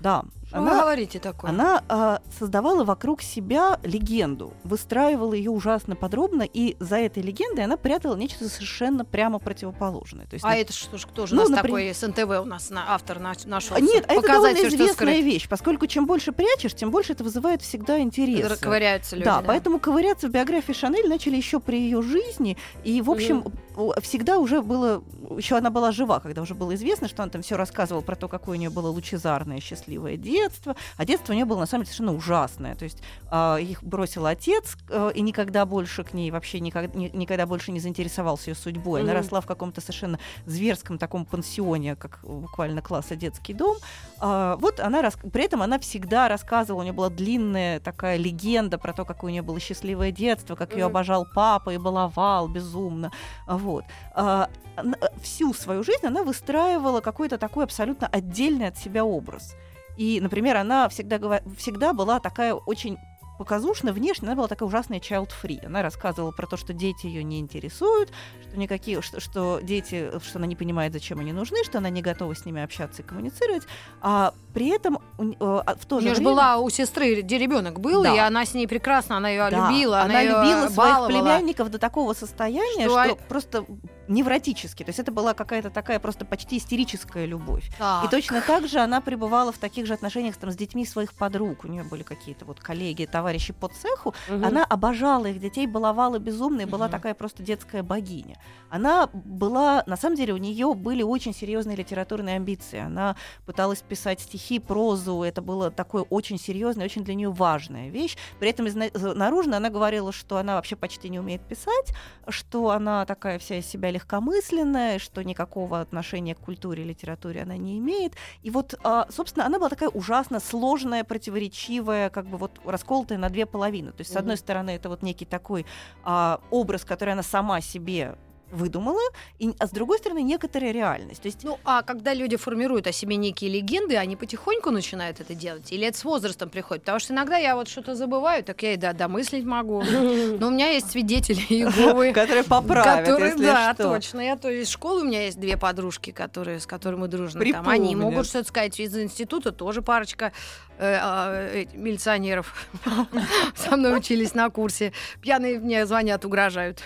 да, 0.00 0.20
что? 0.20 0.22
да. 0.22 0.24
Что 0.50 0.60
вы 0.62 0.68
Она, 0.68 0.80
говорите 0.80 1.20
такое? 1.20 1.50
она 1.50 1.84
а, 1.88 2.20
создавала 2.36 2.82
вокруг 2.82 3.22
себя 3.22 3.78
легенду, 3.84 4.52
выстраивала 4.64 5.32
ее 5.34 5.52
ужасно 5.52 5.94
подробно, 5.94 6.42
и 6.42 6.76
за 6.80 6.96
этой 6.96 7.22
легендой 7.22 7.66
она 7.66 7.76
прятала 7.76 8.16
нечто 8.16 8.48
совершенно 8.48 9.04
прямо 9.04 9.38
противоположное. 9.38 10.26
То 10.26 10.34
есть, 10.34 10.44
А 10.44 10.56
это 10.56 10.72
что 10.72 10.98
ж, 10.98 11.06
кто 11.06 11.26
же 11.26 11.36
Ну, 11.36 11.42
у 11.42 11.44
нас 11.44 11.50
например- 11.56 11.94
такой 11.94 11.94
с 11.94 12.04
НТВ 12.04 12.40
у 12.42 12.44
нас 12.46 12.68
на, 12.70 12.94
автор 12.94 13.20
наш, 13.20 13.44
нашел? 13.44 13.76
А 13.76 13.80
Нет, 13.80 14.06
это 14.08 14.16
Показать 14.16 14.56
довольно 14.56 14.58
что 14.58 14.68
известная 14.76 15.20
вещь, 15.20 15.48
поскольку 15.48 15.86
чем 15.86 16.06
больше 16.06 16.32
прячешь, 16.32 16.74
тем 16.74 16.90
больше 16.90 17.12
это 17.12 17.22
вызывает 17.22 17.62
всегда 17.62 18.00
интерес. 18.00 18.58
Ковыряются 18.58 19.14
люди. 19.14 19.26
да, 19.26 19.42
поэтому 19.46 19.78
ковыряться 19.78 20.26
в 20.26 20.32
биографии 20.32 20.72
Шанель 20.72 21.08
начали 21.08 21.36
еще 21.36 21.60
при 21.60 21.78
ее 21.80 22.02
жизни, 22.02 22.56
и 22.82 23.00
в 23.02 23.10
общем 23.12 23.44
о- 23.76 24.00
всегда 24.00 24.38
уже 24.38 24.62
было, 24.62 25.04
еще 25.36 25.56
она 25.56 25.70
была 25.70 25.92
жива, 25.92 26.18
когда 26.18 26.42
уже 26.42 26.54
было 26.54 26.74
известно, 26.74 27.06
что 27.06 27.22
она 27.22 27.30
там 27.30 27.42
все 27.42 27.56
рассказывала 27.56 28.02
про 28.02 28.16
то, 28.16 28.26
какое 28.26 28.56
у 28.56 28.60
нее 28.60 28.70
было 28.70 28.88
лучезарное, 28.88 29.60
счастливое 29.60 29.89
детство, 29.98 30.76
а 30.96 31.04
детство 31.04 31.32
у 31.32 31.36
нее 31.36 31.44
было 31.44 31.60
на 31.60 31.66
самом 31.66 31.84
деле 31.84 31.94
совершенно 31.94 32.16
ужасное, 32.16 32.74
то 32.74 32.84
есть 32.84 33.02
а, 33.30 33.56
их 33.56 33.82
бросил 33.82 34.26
отец 34.26 34.76
э, 34.88 35.12
и 35.14 35.20
никогда 35.20 35.66
больше 35.66 36.04
к 36.04 36.12
ней 36.14 36.30
вообще 36.30 36.60
никогда, 36.60 36.98
никогда 36.98 37.46
больше 37.46 37.72
не 37.72 37.80
заинтересовался 37.80 38.50
ее 38.50 38.54
судьбой, 38.54 39.00
она 39.00 39.12
Мгм. 39.12 39.18
росла 39.18 39.40
в 39.40 39.46
каком-то 39.46 39.80
совершенно 39.80 40.18
зверском 40.46 40.98
таком 40.98 41.24
пансионе, 41.24 41.96
как 41.96 42.20
буквально 42.22 42.82
класса 42.82 43.16
детский 43.16 43.54
дом. 43.54 43.76
А, 44.18 44.56
вот 44.56 44.80
она 44.80 45.02
рас... 45.02 45.16
при 45.32 45.44
этом 45.44 45.62
она 45.62 45.78
всегда 45.78 46.28
рассказывала, 46.28 46.80
у 46.80 46.84
нее 46.84 46.92
была 46.92 47.08
длинная 47.10 47.80
такая 47.80 48.16
легенда 48.16 48.78
про 48.78 48.92
то, 48.92 49.04
какое 49.04 49.30
у 49.30 49.32
нее 49.32 49.42
было 49.42 49.58
счастливое 49.60 50.10
детство, 50.12 50.54
как 50.56 50.72
ее 50.72 50.84
Мгм. 50.86 50.92
обожал 50.92 51.26
папа 51.34 51.70
и 51.70 51.78
баловал 51.78 52.48
безумно. 52.48 53.10
Вот. 53.46 53.84
А, 54.14 54.48
н- 54.76 54.96
всю 55.22 55.52
свою 55.54 55.82
жизнь 55.82 56.06
она 56.06 56.22
выстраивала 56.22 57.00
какой-то 57.00 57.38
такой 57.38 57.64
абсолютно 57.64 58.06
отдельный 58.06 58.68
от 58.68 58.78
себя 58.78 59.04
образ. 59.04 59.54
И, 59.96 60.20
например, 60.20 60.56
она 60.56 60.88
всегда, 60.88 61.40
всегда 61.56 61.92
была 61.92 62.20
такая 62.20 62.54
очень 62.54 62.96
показушно 63.38 63.94
внешне, 63.94 64.28
она 64.28 64.36
была 64.36 64.48
такая 64.48 64.68
ужасная 64.68 64.98
child-free. 65.00 65.64
Она 65.64 65.80
рассказывала 65.80 66.30
про 66.30 66.46
то, 66.46 66.58
что 66.58 66.74
дети 66.74 67.06
ее 67.06 67.24
не 67.24 67.40
интересуют, 67.40 68.10
что 68.46 68.58
никакие, 68.58 69.00
что, 69.00 69.18
что 69.18 69.60
дети, 69.62 70.10
что 70.22 70.36
она 70.38 70.46
не 70.46 70.56
понимает, 70.56 70.92
зачем 70.92 71.20
они 71.20 71.32
нужны, 71.32 71.64
что 71.64 71.78
она 71.78 71.88
не 71.88 72.02
готова 72.02 72.34
с 72.34 72.44
ними 72.44 72.62
общаться 72.62 73.00
и 73.00 73.04
коммуницировать. 73.04 73.62
А 74.02 74.34
при 74.52 74.68
этом 74.68 74.98
э, 75.18 75.32
а 75.40 75.74
в 75.74 75.86
то 75.86 75.96
У 75.96 76.00
же 76.00 76.04
нее 76.08 76.14
же 76.16 76.20
время... 76.20 76.32
была 76.34 76.56
у 76.58 76.68
сестры, 76.68 77.22
где 77.22 77.38
ребенок 77.38 77.80
был, 77.80 78.02
Да. 78.02 78.14
и 78.14 78.18
она 78.18 78.44
с 78.44 78.52
ней 78.52 78.68
прекрасно, 78.68 79.16
она 79.16 79.30
ее 79.30 79.48
Да, 79.50 79.70
любила, 79.70 80.02
она, 80.02 80.20
её 80.20 80.38
любила 80.42 80.60
своих 80.68 80.76
баловала. 80.76 81.06
племянников 81.06 81.70
до 81.70 81.78
такого 81.78 82.12
состояния, 82.12 82.88
Что 82.90 83.04
что, 83.06 83.16
просто 83.26 83.64
невротически. 84.10 84.82
То 84.82 84.90
есть 84.90 84.98
это 84.98 85.12
была 85.12 85.32
какая-то 85.34 85.70
такая 85.70 85.98
просто 86.00 86.24
почти 86.24 86.58
истерическая 86.58 87.24
любовь. 87.26 87.70
Так. 87.78 88.04
И 88.04 88.08
точно 88.08 88.42
так 88.42 88.66
же 88.68 88.80
она 88.80 89.00
пребывала 89.00 89.52
в 89.52 89.58
таких 89.58 89.86
же 89.86 89.94
отношениях 89.94 90.36
там, 90.36 90.50
с 90.50 90.56
детьми 90.56 90.84
своих 90.84 91.14
подруг. 91.14 91.64
У 91.64 91.68
нее 91.68 91.84
были 91.84 92.02
какие-то 92.02 92.44
вот 92.44 92.60
коллеги, 92.60 93.06
товарищи 93.06 93.52
по 93.52 93.68
цеху. 93.68 94.14
Мгм. 94.28 94.44
Она 94.44 94.64
обожала 94.64 95.26
их 95.26 95.40
детей, 95.40 95.66
баловала 95.66 96.18
безумно 96.18 96.62
и 96.62 96.64
была 96.64 96.86
Мгм. 96.86 96.92
такая 96.92 97.14
просто 97.14 97.42
детская 97.42 97.82
богиня. 97.82 98.36
Она 98.68 99.08
была, 99.12 99.82
на 99.86 99.96
самом 99.96 100.16
деле, 100.16 100.34
у 100.34 100.38
нее 100.38 100.74
были 100.74 101.02
очень 101.02 101.32
серьезные 101.34 101.76
литературные 101.76 102.36
амбиции. 102.36 102.80
Она 102.80 103.16
пыталась 103.46 103.80
писать 103.80 104.20
стихи, 104.20 104.58
прозу. 104.58 105.22
Это 105.22 105.40
было 105.40 105.70
такое 105.70 106.02
очень 106.02 106.38
серьезное, 106.38 106.84
очень 106.84 107.04
для 107.04 107.14
нее 107.14 107.30
важная 107.30 107.88
вещь. 107.90 108.16
При 108.40 108.50
этом 108.50 108.66
наружно 109.14 109.56
она 109.56 109.70
говорила, 109.70 110.12
что 110.12 110.36
она 110.36 110.56
вообще 110.56 110.74
почти 110.76 111.08
не 111.08 111.18
умеет 111.20 111.42
писать, 111.42 111.94
что 112.28 112.70
она 112.70 113.06
такая 113.06 113.38
вся 113.38 113.56
из 113.58 113.66
себя 113.66 113.90
легкомысленная, 114.00 114.98
что 114.98 115.22
никакого 115.22 115.80
отношения 115.80 116.34
к 116.34 116.38
культуре 116.38 116.82
и 116.82 116.86
литературе 116.86 117.42
она 117.42 117.56
не 117.56 117.78
имеет. 117.78 118.14
И 118.42 118.50
вот, 118.50 118.74
а, 118.82 119.06
собственно, 119.10 119.46
она 119.46 119.58
была 119.58 119.68
такая 119.68 119.88
ужасно 119.88 120.40
сложная, 120.40 121.04
противоречивая, 121.04 122.10
как 122.10 122.26
бы 122.26 122.38
вот 122.38 122.60
расколотая 122.64 123.18
на 123.18 123.28
две 123.28 123.46
половины. 123.46 123.92
То 123.92 124.00
есть, 124.00 124.12
с 124.12 124.16
одной 124.16 124.36
стороны, 124.36 124.70
это 124.70 124.88
вот 124.88 125.02
некий 125.02 125.26
такой 125.26 125.66
а, 126.02 126.40
образ, 126.50 126.84
который 126.84 127.12
она 127.12 127.22
сама 127.22 127.60
себе 127.60 128.16
выдумала, 128.50 129.00
и, 129.38 129.52
а 129.58 129.66
с 129.66 129.70
другой 129.70 129.98
стороны 129.98 130.22
некоторая 130.22 130.72
реальность. 130.72 131.22
То 131.22 131.26
есть 131.26 131.44
Ну, 131.44 131.58
а 131.64 131.82
когда 131.82 132.14
люди 132.14 132.36
формируют 132.36 132.86
о 132.86 132.92
себе 132.92 133.16
некие 133.16 133.50
легенды, 133.50 133.96
они 133.96 134.16
потихоньку 134.16 134.70
начинают 134.70 135.20
это 135.20 135.34
делать? 135.34 135.72
Или 135.72 135.86
это 135.86 135.98
с 135.98 136.04
возрастом 136.04 136.48
приходит? 136.48 136.84
Потому 136.84 137.00
что 137.00 137.12
иногда 137.12 137.36
я 137.36 137.56
вот 137.56 137.68
что-то 137.68 137.94
забываю, 137.94 138.44
так 138.44 138.62
я 138.62 138.74
и 138.74 138.76
да, 138.76 138.92
домыслить 138.92 139.44
могу. 139.44 139.82
Но 139.82 140.48
у 140.48 140.50
меня 140.50 140.70
есть 140.70 140.90
свидетели 140.90 141.40
Иеговы. 141.48 142.12
которые 142.12 142.44
поправят, 142.44 143.06
Которые, 143.06 143.32
если 143.32 143.44
да, 143.44 143.74
что. 143.74 143.84
точно. 143.84 144.20
Я 144.20 144.36
то 144.36 144.50
из 144.50 144.68
школы 144.68 145.02
у 145.02 145.04
меня 145.04 145.24
есть 145.24 145.38
две 145.38 145.56
подружки, 145.56 146.10
которые, 146.10 146.60
с 146.60 146.66
которыми 146.66 147.00
мы 147.00 147.08
дружно. 147.08 147.44
Там, 147.52 147.68
они 147.68 147.96
могут 147.96 148.26
что-то 148.26 148.48
сказать. 148.48 148.78
Из 148.78 148.96
института 148.96 149.52
тоже 149.52 149.82
парочка 149.82 150.32
э, 150.78 150.98
а, 151.00 151.48
эти, 151.52 151.76
милиционеров 151.76 152.68
со 153.54 153.76
мной 153.76 153.96
учились 153.96 154.34
на 154.34 154.50
курсе. 154.50 154.92
Пьяные 155.20 155.58
мне 155.58 155.86
звонят, 155.86 156.24
угрожают. 156.24 156.82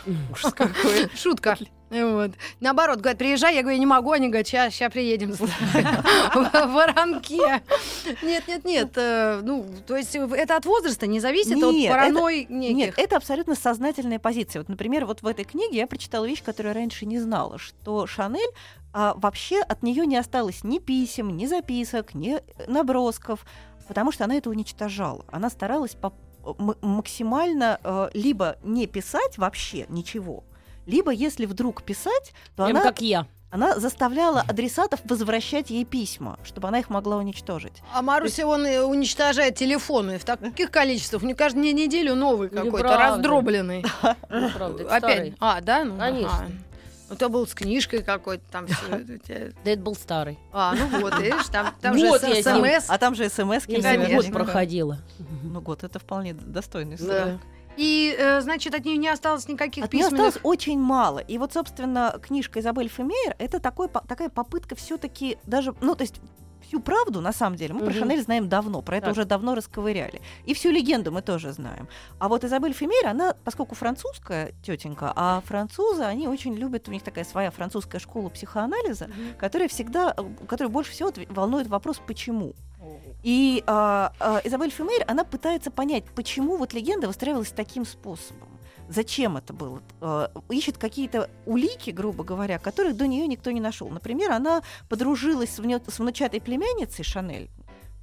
Шутка. 1.16 1.53
Вот. 2.02 2.32
Наоборот, 2.60 2.98
говорят, 2.98 3.18
приезжай, 3.18 3.54
я 3.54 3.62
говорю, 3.62 3.78
не 3.78 3.86
могу, 3.86 4.12
они 4.12 4.28
говорят, 4.28 4.46
сейчас, 4.46 4.74
сейчас 4.74 4.92
приедем 4.92 5.32
в 5.34 6.72
воронке. 6.72 7.62
Нет, 8.22 8.48
нет, 8.48 8.64
нет. 8.64 8.90
э, 8.96 9.40
Ну, 9.42 9.66
то 9.86 9.96
есть 9.96 10.14
это 10.14 10.56
от 10.56 10.66
возраста 10.66 11.06
не 11.06 11.20
зависит, 11.20 11.62
от 11.62 11.72
Нет, 11.72 11.92
паранойй 11.92 12.46
Нет, 12.48 12.94
это 12.96 13.16
абсолютно 13.16 13.54
сознательная 13.54 14.18
позиция. 14.18 14.60
Вот, 14.60 14.68
например, 14.68 15.06
вот 15.06 15.22
в 15.22 15.26
этой 15.26 15.44
книге 15.44 15.78
я 15.78 15.86
прочитала 15.86 16.24
вещь, 16.24 16.42
которую 16.42 16.74
я 16.74 16.80
раньше 16.80 17.06
не 17.06 17.18
знала, 17.18 17.58
что 17.58 18.06
Шанель 18.06 18.50
а, 18.92 19.14
вообще 19.16 19.60
от 19.60 19.82
нее 19.82 20.06
не 20.06 20.16
осталось 20.16 20.64
ни 20.64 20.78
писем, 20.78 21.36
ни 21.36 21.46
записок, 21.46 22.14
ни 22.14 22.40
набросков, 22.68 23.44
потому 23.88 24.12
что 24.12 24.24
она 24.24 24.36
это 24.36 24.50
уничтожала. 24.50 25.24
Она 25.30 25.50
старалась 25.50 25.96
максимально 26.82 27.80
э, 27.82 28.10
либо 28.14 28.56
не 28.62 28.86
писать 28.86 29.38
вообще 29.38 29.86
ничего, 29.88 30.44
либо 30.86 31.10
если 31.10 31.46
вдруг 31.46 31.82
писать, 31.82 32.32
то 32.56 32.64
Прям 32.64 32.76
она, 32.76 32.82
как 32.82 33.00
я. 33.00 33.26
она 33.50 33.78
заставляла 33.78 34.40
адресатов 34.40 35.00
возвращать 35.04 35.70
ей 35.70 35.84
письма, 35.84 36.38
чтобы 36.44 36.68
она 36.68 36.80
их 36.80 36.90
могла 36.90 37.16
уничтожить. 37.16 37.82
А 37.92 38.02
Маруся, 38.02 38.46
он 38.46 38.66
э, 38.66 38.82
уничтожает 38.82 39.56
телефоны 39.56 40.18
в 40.18 40.24
таких 40.24 40.70
количествах. 40.70 41.22
Мне 41.22 41.34
кажется, 41.34 41.60
не 41.62 41.72
неделю 41.72 42.14
новый 42.14 42.48
какой-то, 42.48 42.76
Неправда. 42.78 42.98
раздробленный. 43.16 43.84
Ну, 44.30 44.50
правда, 44.50 44.82
это 44.82 44.96
Опять. 44.96 45.34
А, 45.40 45.60
да? 45.60 45.84
Ну, 45.84 45.96
Конечно. 45.96 46.50
Ну, 47.10 47.16
то 47.16 47.28
был 47.28 47.46
с 47.46 47.54
книжкой 47.54 48.02
какой-то 48.02 48.42
там. 48.50 48.66
Да 49.64 49.70
это 49.70 49.82
был 49.82 49.94
старый. 49.94 50.38
А, 50.52 50.74
ну 50.74 51.00
вот, 51.00 51.18
видишь, 51.20 51.46
там, 51.52 51.72
там 51.80 51.96
же 51.98 52.08
смс. 52.42 52.86
А 52.88 52.98
там 52.98 53.14
же 53.14 53.28
смс 53.28 53.64
Я 53.68 54.16
год 54.16 54.32
проходила. 54.32 54.98
Ну, 55.42 55.60
год 55.60 55.84
это 55.84 55.98
вполне 55.98 56.34
достойный 56.34 56.98
срок. 56.98 57.40
И, 57.76 58.14
э, 58.18 58.40
значит, 58.40 58.74
от 58.74 58.84
нее 58.84 58.96
не 58.96 59.08
осталось 59.08 59.48
никаких 59.48 59.84
От 59.84 59.92
нее 59.92 60.04
письменных... 60.04 60.28
осталось 60.28 60.40
очень 60.44 60.78
мало. 60.78 61.18
И 61.18 61.38
вот, 61.38 61.52
собственно, 61.52 62.18
книжка 62.22 62.60
Изабель 62.60 62.88
Фемейер 62.88 63.34
это 63.38 63.60
такой, 63.60 63.88
такая 63.88 64.28
попытка 64.28 64.74
все-таки 64.74 65.38
даже, 65.44 65.74
ну, 65.80 65.94
то 65.94 66.02
есть 66.02 66.20
всю 66.66 66.80
правду, 66.80 67.20
на 67.20 67.32
самом 67.32 67.56
деле, 67.56 67.74
мы 67.74 67.80
про 67.80 67.90
Мгм. 67.90 67.98
Шанель 67.98 68.22
знаем 68.22 68.48
давно, 68.48 68.82
про 68.82 68.96
это 68.96 69.06
Так. 69.06 69.12
уже 69.12 69.24
давно 69.24 69.54
расковыряли. 69.54 70.20
И 70.44 70.54
всю 70.54 70.70
легенду 70.70 71.12
мы 71.12 71.22
тоже 71.22 71.52
знаем. 71.52 71.88
А 72.18 72.28
вот 72.28 72.42
Изабель 72.44 72.72
Фемейер, 72.72 73.06
она, 73.06 73.34
поскольку 73.44 73.74
французская 73.74 74.52
тетенька, 74.62 75.12
а 75.14 75.42
французы, 75.46 76.02
они 76.02 76.26
очень 76.26 76.54
любят, 76.54 76.88
у 76.88 76.90
них 76.92 77.02
такая 77.02 77.24
своя 77.24 77.50
французская 77.50 77.98
школа 77.98 78.28
психоанализа, 78.28 79.08
которая 79.38 79.68
всегда, 79.68 80.14
э, 80.16 80.22
которая 80.48 80.72
больше 80.72 80.92
всего 80.92 81.12
волнует 81.28 81.66
вопрос 81.66 82.00
«почему?». 82.06 82.54
И 83.22 83.62
а, 83.66 84.12
а, 84.20 84.40
Изабель 84.44 84.70
Фюмейр, 84.70 85.04
она 85.06 85.24
пытается 85.24 85.70
понять, 85.70 86.04
почему 86.14 86.56
вот 86.56 86.72
легенда 86.72 87.06
выстраивалась 87.06 87.50
таким 87.50 87.84
способом. 87.84 88.48
Зачем 88.88 89.36
это 89.36 89.52
было? 89.54 89.82
Э, 90.00 90.28
Ищет 90.50 90.76
какие-то 90.76 91.30
улики, 91.46 91.90
грубо 91.90 92.22
говоря, 92.22 92.58
которых 92.58 92.96
до 92.96 93.06
нее 93.06 93.26
никто 93.26 93.50
не 93.50 93.60
нашел. 93.60 93.88
Например, 93.88 94.32
она 94.32 94.62
подружилась 94.88 95.54
с, 95.54 95.58
вне- 95.58 95.82
с 95.90 95.98
внучатой 95.98 96.40
племянницей 96.40 97.04
Шанель, 97.04 97.50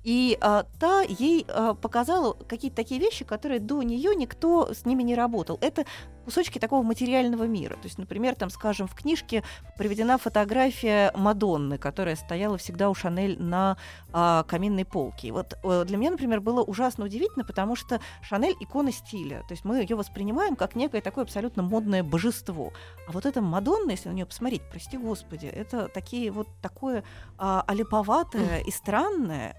и 0.04 0.38
а, 0.42 0.64
та 0.80 1.02
ей 1.02 1.46
а, 1.48 1.74
показала 1.74 2.34
какие-то 2.34 2.78
такие 2.78 3.00
вещи, 3.00 3.24
которые 3.24 3.60
до 3.60 3.84
нее 3.84 4.16
никто 4.16 4.74
с 4.74 4.86
ними 4.86 5.04
не 5.04 5.16
работал. 5.16 5.58
Это 5.62 5.86
кусочки 6.26 6.60
такого 6.60 6.84
материального 6.84 7.46
мира. 7.46 7.76
То 7.76 7.84
есть, 7.84 7.98
например, 7.98 8.36
там, 8.36 8.50
скажем, 8.50 8.88
в 8.88 8.96
книжке 8.96 9.44
приведена 9.78 10.18
фотография 10.18 11.12
Мадонны, 11.16 11.78
которая 11.78 12.16
стояла 12.16 12.58
всегда 12.58 12.90
у 12.90 12.94
Шанель 12.94 13.42
на 13.42 13.78
а, 14.14 14.44
каминной 14.44 14.86
полке. 14.86 15.30
И 15.30 15.32
вот 15.32 15.58
э, 15.64 15.84
для 15.86 15.98
меня, 15.98 16.12
например, 16.12 16.42
было 16.42 16.62
ужасно 16.62 17.06
удивительно, 17.06 17.44
потому 17.44 17.76
что 17.76 18.00
Шанель 18.22 18.56
икона 18.60 18.92
стиля. 18.92 19.40
То 19.48 19.54
есть 19.54 19.66
мы 19.66 19.80
ее 19.80 19.96
воспринимаем 19.96 20.56
как 20.56 20.76
некое 20.76 21.02
такое 21.02 21.24
абсолютно 21.24 21.64
модное 21.64 22.04
божество. 22.04 22.72
А 23.08 23.12
вот 23.12 23.26
эта 23.26 23.42
Мадонна, 23.42 23.92
если 23.92 24.10
на 24.10 24.14
нее 24.14 24.26
посмотреть, 24.26 24.62
прости 24.70 24.98
господи, 24.98 25.48
это 25.48 25.88
такие 25.88 26.32
вот 26.32 26.48
такое 26.62 27.04
а, 27.38 27.64
олиповатое 27.68 28.60
и 28.60 28.72
странное, 28.72 29.56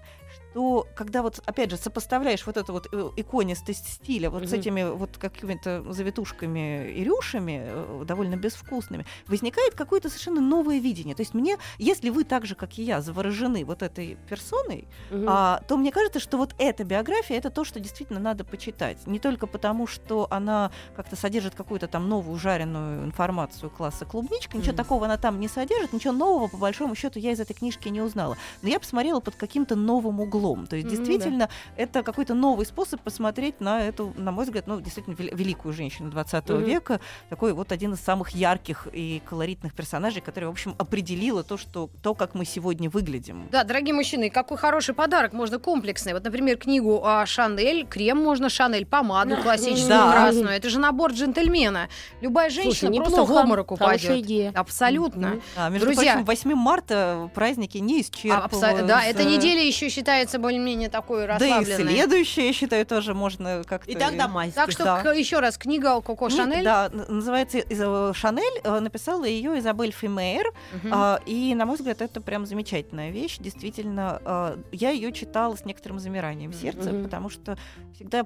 что 0.53 0.87
когда 0.95 1.21
вот, 1.23 1.39
опять 1.45 1.71
же, 1.71 1.77
сопоставляешь 1.77 2.45
вот 2.45 2.57
эту 2.57 2.73
вот 2.73 2.87
э, 2.91 3.09
иконистость 3.17 3.87
стиля 3.93 4.29
вот 4.29 4.43
с 4.43 4.51
Мгм. 4.51 4.59
этими 4.59 4.83
вот 4.95 5.17
какими-то 5.17 5.91
завитушками 5.91 6.91
и 6.91 7.03
рюшами, 7.03 7.61
э, 7.65 8.03
довольно 8.05 8.35
безвкусными, 8.35 9.05
возникает 9.27 9.73
какое-то 9.73 10.09
совершенно 10.09 10.41
новое 10.41 10.77
видение. 10.79 11.15
То 11.15 11.21
есть 11.21 11.33
мне, 11.33 11.57
если 11.79 12.09
вы 12.11 12.23
так 12.23 12.45
же, 12.45 12.53
как 12.55 12.77
и 12.77 12.83
я, 12.83 13.01
заворожены 13.01 13.65
вот 13.65 13.81
этой 13.81 14.17
персоной, 14.29 14.87
Мгм. 15.09 15.25
а, 15.27 15.61
то 15.67 15.75
мне 15.77 15.91
кажется, 15.91 16.19
что 16.19 16.37
вот 16.37 16.53
эта 16.59 16.83
биография 16.83 17.37
это 17.37 17.49
то, 17.49 17.63
что 17.65 17.79
действительно 17.79 18.19
надо 18.19 18.43
почитать. 18.43 19.07
Не 19.07 19.19
только 19.19 19.47
потому, 19.47 19.87
что 19.87 20.27
она 20.29 20.69
как-то 20.95 21.15
содержит 21.15 21.55
какую-то 21.55 21.87
там 21.87 22.07
новую 22.07 22.37
жареную 22.37 23.05
информацию 23.05 23.71
класса 23.71 24.05
клубничка, 24.05 24.55
ничего 24.57 24.73
Мгм. 24.73 24.77
такого 24.77 25.05
она 25.05 25.17
там 25.17 25.39
не 25.39 25.47
содержит, 25.47 25.93
ничего 25.93 26.13
нового, 26.13 26.47
по 26.47 26.57
большому 26.57 26.93
счету, 26.95 27.17
я 27.17 27.31
из 27.31 27.39
этой 27.39 27.53
книжки 27.53 27.89
не 27.89 28.01
узнала. 28.01 28.37
Но 28.61 28.69
я 28.69 28.79
посмотрела 28.79 29.19
под 29.19 29.35
каким-то 29.35 29.75
новым 29.75 30.19
углом. 30.19 30.42
То 30.43 30.75
есть, 30.75 30.87
Мгм, 30.87 30.95
да. 30.97 31.03
действительно, 31.05 31.49
это 31.77 32.03
какой-то 32.03 32.33
новый 32.33 32.65
способ 32.65 33.01
посмотреть 33.01 33.61
на 33.61 33.81
эту, 33.81 34.13
на 34.17 34.31
мой 34.31 34.45
взгляд, 34.45 34.67
ну, 34.67 34.81
действительно 34.81 35.13
вел- 35.15 35.35
великую 35.35 35.73
женщину 35.73 36.09
20 36.11 36.55
Мгм. 36.55 36.63
века, 36.65 36.99
такой 37.29 37.53
вот 37.53 37.71
один 37.71 37.93
из 37.93 37.99
самых 38.01 38.29
ярких 38.31 38.87
и 38.91 39.21
колоритных 39.29 39.73
персонажей, 39.73 40.21
который, 40.21 40.45
в 40.45 40.51
общем, 40.51 40.75
определила 40.77 41.43
то, 41.43 41.57
что, 41.57 41.89
то, 42.01 42.13
как 42.13 42.35
мы 42.35 42.45
сегодня 42.45 42.89
выглядим. 42.89 43.47
Да, 43.51 43.63
дорогие 43.63 43.93
мужчины, 43.93 44.29
какой 44.29 44.57
хороший 44.57 44.93
подарок, 44.93 45.33
можно 45.33 45.59
комплексный. 45.59 46.13
Вот, 46.13 46.23
например, 46.23 46.57
книгу 46.57 47.01
о 47.05 47.25
Шанель, 47.25 47.85
крем 47.87 48.17
можно 48.23 48.49
Шанель, 48.49 48.85
помаду 48.85 49.37
классическую 49.37 49.89
Да. 49.89 50.11
красную. 50.11 50.49
Это 50.49 50.69
же 50.69 50.79
набор 50.79 51.11
джентльмена. 51.11 51.87
Любая 52.21 52.49
женщина 52.49 52.91
Слушай, 52.93 52.97
просто 52.97 53.23
в 53.23 53.31
обморок 53.31 53.71
упадет. 53.71 54.55
Абсолютно. 54.55 55.39
А, 55.55 55.69
между 55.69 55.87
Друзья. 55.87 56.13
прочим, 56.13 56.25
8 56.25 56.55
марта 56.55 57.29
праздники 57.33 57.77
не 57.77 58.01
исчерпываются. 58.01 58.43
абсо- 58.45 58.85
Да, 58.87 59.03
эта 59.03 59.23
неделя 59.23 59.61
еще 59.63 59.89
считается 59.89 60.32
более-менее 60.39 60.89
такой 60.89 61.27
Да 61.27 61.35
и 61.35 61.49
расслабленной. 61.49 61.93
следующее, 61.95 62.47
я 62.47 62.53
считаю, 62.53 62.85
тоже 62.85 63.13
можно 63.13 63.63
как-то... 63.65 63.91
И 63.91 63.95
так 63.95 64.17
до 64.17 64.27
майских. 64.27 64.55
Так 64.55 64.71
что 64.71 64.83
Да. 64.83 65.01
к- 65.01 65.13
еще 65.13 65.39
раз, 65.39 65.57
книга 65.57 65.95
о 65.95 66.01
Коко 66.01 66.29
Ну, 66.29 66.35
Шанель. 66.35 66.63
Да, 66.63 66.89
называется 67.07 67.57
из- 67.59 67.79
э, 67.81 68.11
Шанель, 68.15 68.61
э, 68.63 68.79
написала 68.79 69.25
ее 69.25 69.57
Изабель 69.59 69.91
Фимейер, 69.91 70.45
Мгм. 70.73 70.91
а, 70.93 71.19
и, 71.25 71.53
на 71.55 71.65
мой 71.65 71.75
взгляд, 71.77 72.01
это 72.01 72.21
прям 72.21 72.45
замечательная 72.45 73.11
вещь. 73.11 73.37
Действительно, 73.39 74.21
а, 74.25 74.57
я 74.71 74.89
ее 74.91 75.11
читала 75.11 75.55
с 75.55 75.65
некоторым 75.65 75.99
замиранием 75.99 76.53
сердца, 76.53 76.91
Мгм. 76.91 77.03
потому 77.03 77.29
что 77.29 77.57
всегда 77.95 78.25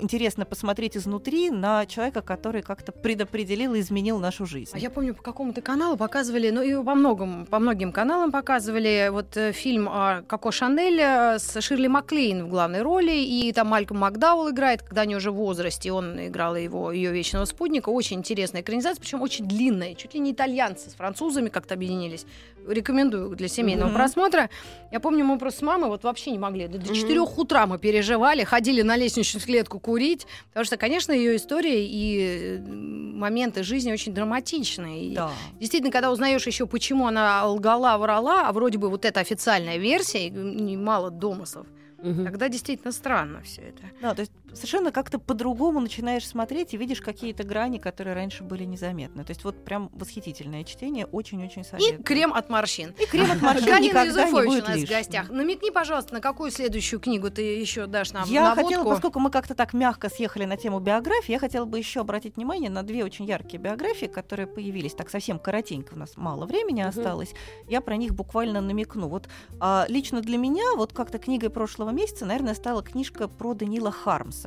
интересно 0.00 0.44
посмотреть 0.44 0.96
изнутри 0.96 1.50
на 1.50 1.84
человека, 1.86 2.22
который 2.22 2.62
как-то 2.62 2.92
предопределил 2.92 3.74
и 3.74 3.80
изменил 3.80 4.20
нашу 4.20 4.46
жизнь. 4.46 4.70
А 4.72 4.78
я 4.78 4.88
помню, 4.88 5.14
по 5.16 5.22
какому-то 5.22 5.62
каналу 5.62 5.96
показывали, 5.96 6.50
ну 6.50 6.62
и 6.62 6.74
по 6.84 6.94
многим, 6.94 7.44
по 7.46 7.58
многим 7.58 7.90
каналам 7.90 8.30
показывали 8.30 9.08
вот 9.10 9.36
э, 9.36 9.50
фильм 9.52 9.88
о 9.88 10.22
Коко 10.28 10.52
Шанель 10.52 11.00
с 11.44 11.60
Ширли 11.60 11.86
Маклейн 11.86 12.44
в 12.44 12.48
главной 12.48 12.82
роли, 12.82 13.12
и 13.12 13.52
там 13.52 13.68
Мальком 13.68 13.98
Макдауэлл 13.98 14.50
играет, 14.50 14.82
когда 14.82 15.02
они 15.02 15.14
уже 15.14 15.30
в 15.30 15.34
возрасте, 15.34 15.92
он 15.92 16.26
играл 16.26 16.56
его, 16.56 16.90
ее 16.90 17.12
вечного 17.12 17.44
спутника. 17.44 17.90
Очень 17.90 18.18
интересная 18.18 18.62
экранизация, 18.62 19.00
причем 19.00 19.22
очень 19.22 19.46
длинная, 19.46 19.94
чуть 19.94 20.14
ли 20.14 20.20
не 20.20 20.32
итальянцы 20.32 20.90
с 20.90 20.94
французами 20.94 21.48
как-то 21.48 21.74
объединились. 21.74 22.26
Рекомендую 22.68 23.34
для 23.36 23.48
семейного 23.48 23.88
Мгм. 23.88 23.96
просмотра. 23.96 24.50
Я 24.90 25.00
помню, 25.00 25.24
мы 25.24 25.38
просто 25.38 25.60
с 25.60 25.62
мамой 25.62 25.88
вот 25.88 26.04
вообще 26.04 26.30
не 26.30 26.38
могли. 26.38 26.66
До 26.68 26.78
до 26.78 26.94
четырех 26.94 27.38
утра 27.38 27.66
мы 27.66 27.78
переживали, 27.78 28.44
ходили 28.44 28.82
на 28.82 28.96
лестничную 28.96 29.44
клетку 29.44 29.78
курить, 29.80 30.26
потому 30.48 30.64
что, 30.64 30.76
конечно, 30.76 31.12
ее 31.12 31.36
история 31.36 31.84
и 31.86 32.58
моменты 32.60 33.62
жизни 33.62 33.92
очень 33.92 34.14
драматичные. 34.14 35.04
И 35.04 35.14
Да. 35.14 35.30
Действительно, 35.60 35.92
когда 35.92 36.10
узнаешь 36.12 36.46
еще, 36.46 36.66
почему 36.66 37.06
она 37.06 37.46
лгала, 37.46 37.98
врала, 37.98 38.48
а 38.48 38.52
вроде 38.52 38.78
бы 38.78 38.88
вот 38.90 39.04
это 39.04 39.20
официальная 39.20 39.76
версия, 39.78 40.26
и 40.28 40.30
немало 40.30 41.10
домыслов, 41.10 41.66
Мгм. 42.02 42.24
тогда 42.24 42.48
действительно 42.48 42.92
странно 42.92 43.40
все 43.42 43.62
это. 43.62 43.82
Да, 44.02 44.14
то 44.14 44.20
есть 44.20 44.32
совершенно 44.54 44.92
как-то 44.92 45.18
по-другому 45.18 45.80
начинаешь 45.80 46.26
смотреть 46.26 46.74
и 46.74 46.76
видишь 46.76 47.00
какие-то 47.00 47.44
грани, 47.44 47.78
которые 47.78 48.14
раньше 48.14 48.44
были 48.44 48.64
незаметны. 48.64 49.24
То 49.24 49.30
есть 49.30 49.44
вот 49.44 49.64
прям 49.64 49.90
восхитительное 49.94 50.64
чтение, 50.64 51.06
очень-очень 51.06 51.62
И 51.62 51.64
советую. 51.64 52.02
крем 52.04 52.32
от 52.32 52.48
морщин. 52.50 52.94
И 53.00 53.06
крем 53.06 53.30
от 53.32 53.42
морщин 53.42 53.66
Галина 53.66 54.04
Юзефович 54.06 54.48
у 54.50 54.52
нас 54.54 54.64
в 54.66 54.74
лишним. 54.76 54.96
гостях. 54.98 55.30
Намекни, 55.30 55.70
пожалуйста, 55.70 56.14
на 56.14 56.20
какую 56.20 56.50
следующую 56.50 57.00
книгу 57.00 57.30
ты 57.30 57.42
еще 57.42 57.86
дашь 57.86 58.12
нам 58.12 58.28
Я 58.28 58.42
наводку? 58.50 58.64
хотела, 58.68 58.84
поскольку 58.84 59.18
мы 59.20 59.30
как-то 59.30 59.54
так 59.54 59.72
мягко 59.74 60.08
съехали 60.08 60.44
на 60.44 60.56
тему 60.56 60.80
биографии, 60.80 61.32
я 61.32 61.38
хотела 61.38 61.64
бы 61.64 61.78
еще 61.78 62.00
обратить 62.00 62.36
внимание 62.36 62.70
на 62.70 62.82
две 62.82 63.04
очень 63.04 63.24
яркие 63.24 63.60
биографии, 63.62 64.06
которые 64.06 64.46
появились 64.46 64.94
так 64.94 65.10
совсем 65.10 65.38
коротенько, 65.38 65.94
у 65.94 65.98
нас 65.98 66.16
мало 66.16 66.46
времени 66.46 66.80
Мгм. 66.80 66.88
осталось. 66.88 67.32
Я 67.68 67.80
про 67.80 67.96
них 67.96 68.14
буквально 68.14 68.60
намекну. 68.60 69.08
Вот 69.08 69.28
а, 69.60 69.86
лично 69.88 70.20
для 70.20 70.38
меня, 70.38 70.74
вот 70.76 70.92
как-то 70.92 71.18
книгой 71.18 71.50
прошлого 71.50 71.90
месяца, 71.90 72.24
наверное, 72.26 72.54
стала 72.54 72.82
книжка 72.82 73.28
про 73.28 73.54
Данила 73.54 73.90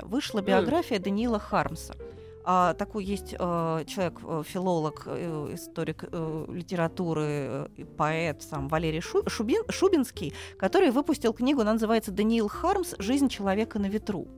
Хармса. 0.01 0.15
Вышла 0.15 0.41
биография 0.41 0.99
Данила 0.99 1.39
Хармса. 1.39 1.95
А, 2.49 2.73
такой 2.75 3.03
есть 3.03 3.36
э, 3.38 3.83
человек, 3.88 4.19
э, 4.23 4.43
филолог, 4.47 5.03
э, 5.05 5.49
историк 5.53 6.05
э, 6.10 6.45
литературы, 6.47 7.25
э, 7.25 7.67
поэт 7.97 8.41
сам 8.41 8.69
Валерий 8.69 9.01
Шу- 9.01 9.27
Шубин, 9.27 9.63
Шубинский, 9.69 10.33
который 10.57 10.91
выпустил 10.91 11.33
книгу, 11.33 11.60
она 11.60 11.73
называется 11.73 12.12
«Даниил 12.12 12.47
Хармс. 12.47 12.95
Жизнь 12.99 13.27
человека 13.27 13.79
на 13.79 13.88
ветру». 13.88 14.29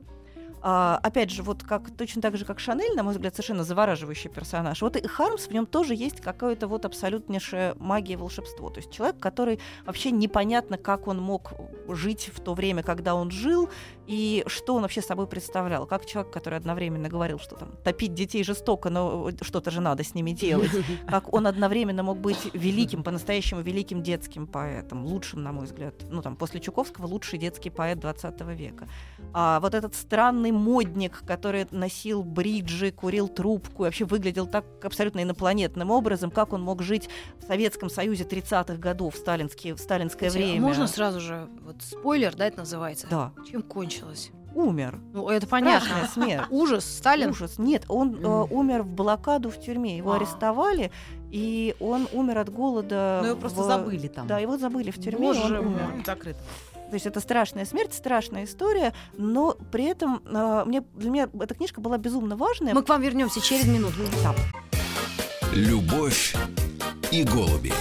А, 0.62 1.00
опять 1.02 1.30
же, 1.30 1.42
вот 1.42 1.62
как 1.62 1.96
точно 1.96 2.20
так 2.20 2.36
же, 2.36 2.44
как 2.44 2.60
Шанель, 2.60 2.94
на 2.94 3.02
мой 3.02 3.14
взгляд, 3.14 3.34
совершенно 3.34 3.64
завораживающий 3.64 4.28
персонаж. 4.28 4.82
Вот 4.82 4.96
и 4.96 5.06
Хармс 5.06 5.46
в 5.46 5.52
нем 5.52 5.64
тоже 5.64 5.94
есть 5.94 6.20
какое-то 6.20 6.68
вот 6.68 6.84
абсолютнейшее 6.84 7.74
магия 7.78 8.14
и 8.14 8.16
волшебство. 8.16 8.68
То 8.68 8.78
есть 8.80 8.90
человек, 8.90 9.18
который 9.18 9.58
вообще 9.86 10.10
непонятно, 10.10 10.76
как 10.76 11.06
он 11.06 11.18
мог 11.18 11.52
жить 11.88 12.30
в 12.34 12.40
то 12.40 12.52
время, 12.52 12.82
когда 12.82 13.14
он 13.14 13.30
жил, 13.30 13.70
и 14.06 14.42
что 14.46 14.74
он 14.74 14.82
вообще 14.82 15.02
собой 15.02 15.26
представлял. 15.26 15.86
Как 15.86 16.06
человек, 16.06 16.32
который 16.32 16.58
одновременно 16.58 17.08
говорил, 17.08 17.38
что 17.38 17.56
там 17.56 17.70
топить 17.84 18.14
детей 18.14 18.42
жестоко, 18.44 18.90
но 18.90 19.30
что-то 19.42 19.70
же 19.70 19.80
надо 19.80 20.04
с 20.04 20.14
ними 20.14 20.32
делать. 20.32 20.70
Как 21.08 21.32
он 21.32 21.46
одновременно 21.46 22.02
мог 22.02 22.18
быть 22.18 22.50
великим, 22.52 23.02
по-настоящему 23.02 23.60
великим 23.60 24.02
детским 24.02 24.46
поэтом, 24.46 25.04
лучшим, 25.04 25.42
на 25.42 25.52
мой 25.52 25.66
взгляд. 25.66 25.94
Ну, 26.10 26.22
там, 26.22 26.36
после 26.36 26.60
Чуковского 26.60 27.06
лучший 27.06 27.38
детский 27.38 27.70
поэт 27.70 28.00
20 28.00 28.40
века. 28.40 28.88
А 29.32 29.60
вот 29.60 29.74
этот 29.74 29.94
странный 29.94 30.50
модник, 30.50 31.22
который 31.26 31.66
носил 31.70 32.22
бриджи, 32.22 32.90
курил 32.90 33.28
трубку, 33.28 33.84
и 33.84 33.86
вообще 33.86 34.04
выглядел 34.04 34.46
так 34.46 34.64
абсолютно 34.82 35.22
инопланетным 35.22 35.90
образом, 35.90 36.30
как 36.30 36.52
он 36.52 36.62
мог 36.62 36.82
жить 36.82 37.08
в 37.38 37.46
Советском 37.46 37.90
Союзе 37.90 38.24
30-х 38.24 38.76
годов, 38.76 39.14
в, 39.14 39.18
сталинские, 39.18 39.74
в 39.74 39.78
сталинское 39.78 40.28
Кстати, 40.28 40.42
а 40.42 40.46
время. 40.46 40.62
Можно 40.62 40.86
сразу 40.86 41.20
же, 41.20 41.48
вот 41.62 41.76
спойлер, 41.82 42.34
да, 42.34 42.46
это 42.46 42.58
называется? 42.58 43.06
Да, 43.10 43.32
Чем 43.50 43.62
кончилось? 44.00 44.30
умер. 44.52 44.98
Ну, 45.12 45.28
это 45.28 45.46
понятно. 45.46 45.86
Страшная 45.86 46.08
смерть. 46.08 46.46
Ужас, 46.50 46.84
Сталин. 46.84 47.30
Ужас. 47.30 47.56
Нет, 47.58 47.84
он 47.86 48.16
э, 48.16 48.18
Мгм. 48.18 48.52
умер 48.52 48.82
в 48.82 48.88
блокаду 48.88 49.48
в 49.48 49.60
тюрьме. 49.60 49.96
Его 49.96 50.12
А. 50.12 50.16
арестовали, 50.16 50.90
и 51.30 51.76
он 51.78 52.08
умер 52.12 52.38
от 52.38 52.50
голода. 52.50 53.20
Но 53.22 53.28
его 53.28 53.36
просто 53.38 53.62
в- 53.62 53.66
забыли 53.66 54.08
там. 54.08 54.26
Да, 54.26 54.38
его 54.40 54.58
забыли 54.58 54.90
в 54.90 54.98
тюрьме, 55.00 55.28
Боже 55.28 55.60
он 55.60 55.66
умер. 55.68 55.86
мой. 55.94 56.02
Закрыто. 56.04 56.40
То 56.88 56.94
есть 56.94 57.06
это 57.06 57.20
страшная 57.20 57.64
смерть, 57.64 57.94
страшная 57.94 58.42
история, 58.44 58.92
но 59.16 59.56
при 59.70 59.84
этом 59.84 60.20
э, 60.26 60.64
мне, 60.66 60.82
для 60.96 61.10
меня 61.10 61.28
эта 61.40 61.54
книжка 61.54 61.80
была 61.80 61.96
безумно 61.98 62.36
важная. 62.36 62.74
Мы 62.74 62.82
к 62.82 62.88
вам 62.88 63.00
вернемся 63.02 63.40
через 63.40 63.66
минуту. 63.68 63.94
Любовь 65.52 66.34
и 67.12 67.22
голуби. 67.22 67.72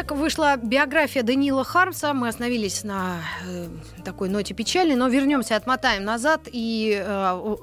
Итак, 0.00 0.12
вышла 0.12 0.56
биография 0.56 1.24
Данила 1.24 1.64
Хармса. 1.64 2.14
Мы 2.14 2.28
остановились 2.28 2.84
на 2.84 3.16
э, 3.44 3.66
такой 4.04 4.28
ноте 4.28 4.54
печальной, 4.54 4.94
но 4.94 5.08
вернемся, 5.08 5.56
отмотаем 5.56 6.04
назад 6.04 6.42
и 6.46 7.02
э, 7.04 7.56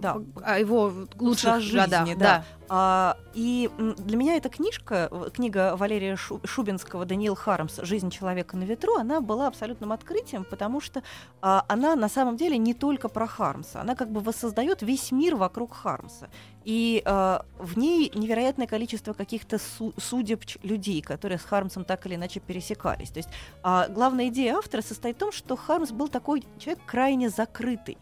Да. 0.00 0.18
о 0.44 0.58
его 0.60 0.92
лучших 1.18 1.60
жизни, 1.60 1.76
годах. 1.78 2.18
да. 2.18 2.44
А, 2.68 3.16
и 3.34 3.68
для 3.98 4.16
меня 4.16 4.36
эта 4.36 4.48
книжка, 4.48 5.10
книга 5.34 5.74
Валерия 5.76 6.14
Шу- 6.16 6.40
Шубинского 6.44 7.04
«Даниил 7.04 7.34
Хармс. 7.34 7.78
Жизнь 7.82 8.10
человека 8.10 8.56
на 8.56 8.62
ветру», 8.62 8.94
она 8.96 9.20
была 9.20 9.48
абсолютным 9.48 9.92
открытием, 9.92 10.44
потому 10.44 10.80
что 10.80 11.02
а, 11.40 11.64
она 11.68 11.96
на 11.96 12.08
самом 12.08 12.36
деле 12.36 12.58
не 12.58 12.74
только 12.74 13.08
про 13.08 13.26
Хармса, 13.26 13.80
она 13.80 13.96
как 13.96 14.10
бы 14.10 14.20
воссоздает 14.20 14.82
весь 14.82 15.10
мир 15.10 15.34
вокруг 15.34 15.74
Хармса. 15.74 16.28
И 16.64 17.02
а, 17.04 17.44
в 17.58 17.76
ней 17.76 18.10
невероятное 18.14 18.66
количество 18.66 19.12
каких-то 19.12 19.58
су- 19.58 19.94
судеб 19.98 20.42
людей, 20.62 21.02
которые 21.02 21.38
с 21.38 21.42
Хармсом 21.42 21.84
так 21.84 22.06
или 22.06 22.14
иначе 22.14 22.40
пересекались. 22.40 23.10
То 23.10 23.18
есть 23.18 23.28
а, 23.62 23.88
главная 23.88 24.28
идея 24.28 24.56
автора 24.56 24.82
состоит 24.82 25.16
в 25.16 25.18
том, 25.18 25.32
что 25.32 25.56
Хармс 25.56 25.90
был 25.90 26.08
такой 26.08 26.44
человек 26.58 26.84
крайне 26.86 27.28
закрытый. 27.30 27.98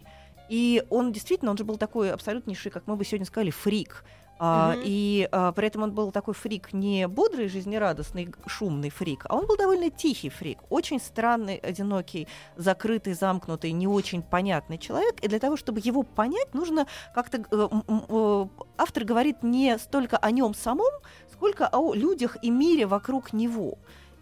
И 0.49 0.85
он 0.91 1.13
действительно, 1.13 1.53
он 1.53 1.57
же 1.57 1.65
был 1.65 1.77
такой 1.77 2.13
абсолютнейший, 2.13 2.73
как 2.73 2.87
мы 2.87 2.97
бы 2.97 3.05
сегодня 3.05 3.27
сказали, 3.27 3.51
фрик. 3.51 4.05
А, 4.43 4.73
Мгм. 4.73 4.83
и 4.87 5.29
а, 5.31 5.53
при 5.53 5.67
этом 5.67 5.83
он 5.83 5.93
был 5.93 6.13
такой 6.13 6.33
фрик 6.33 6.73
не 6.73 7.07
бодрый, 7.07 7.49
жизнерадостный, 7.49 8.33
шумный 8.47 8.89
фрик, 8.89 9.27
а 9.29 9.37
он 9.37 9.47
был 9.47 9.59
довольно 9.59 9.91
тихий 9.91 10.31
фрик, 10.31 10.59
очень 10.71 10.99
странный, 10.99 11.57
одинокий, 11.57 12.27
закрытый, 12.57 13.13
замкнутый, 13.13 13.73
не 13.73 13.87
очень 13.87 14.23
понятный 14.23 14.79
человек. 14.79 15.21
И 15.21 15.29
для 15.29 15.39
того, 15.39 15.59
чтобы 15.59 15.81
его 15.85 16.03
понять, 16.05 16.55
нужно 16.55 16.87
как-то... 17.15 17.45
э, 17.51 17.69
э, 18.09 18.47
автор 18.79 19.05
говорит 19.05 19.43
не 19.43 19.77
столько 19.77 20.17
о 20.17 20.31
нем 20.31 20.55
самом, 20.55 20.93
сколько 21.31 21.69
о 21.71 21.93
людях 21.93 22.39
и 22.41 22.51
мире 22.51 22.87
вокруг 22.87 23.35
него. 23.35 23.77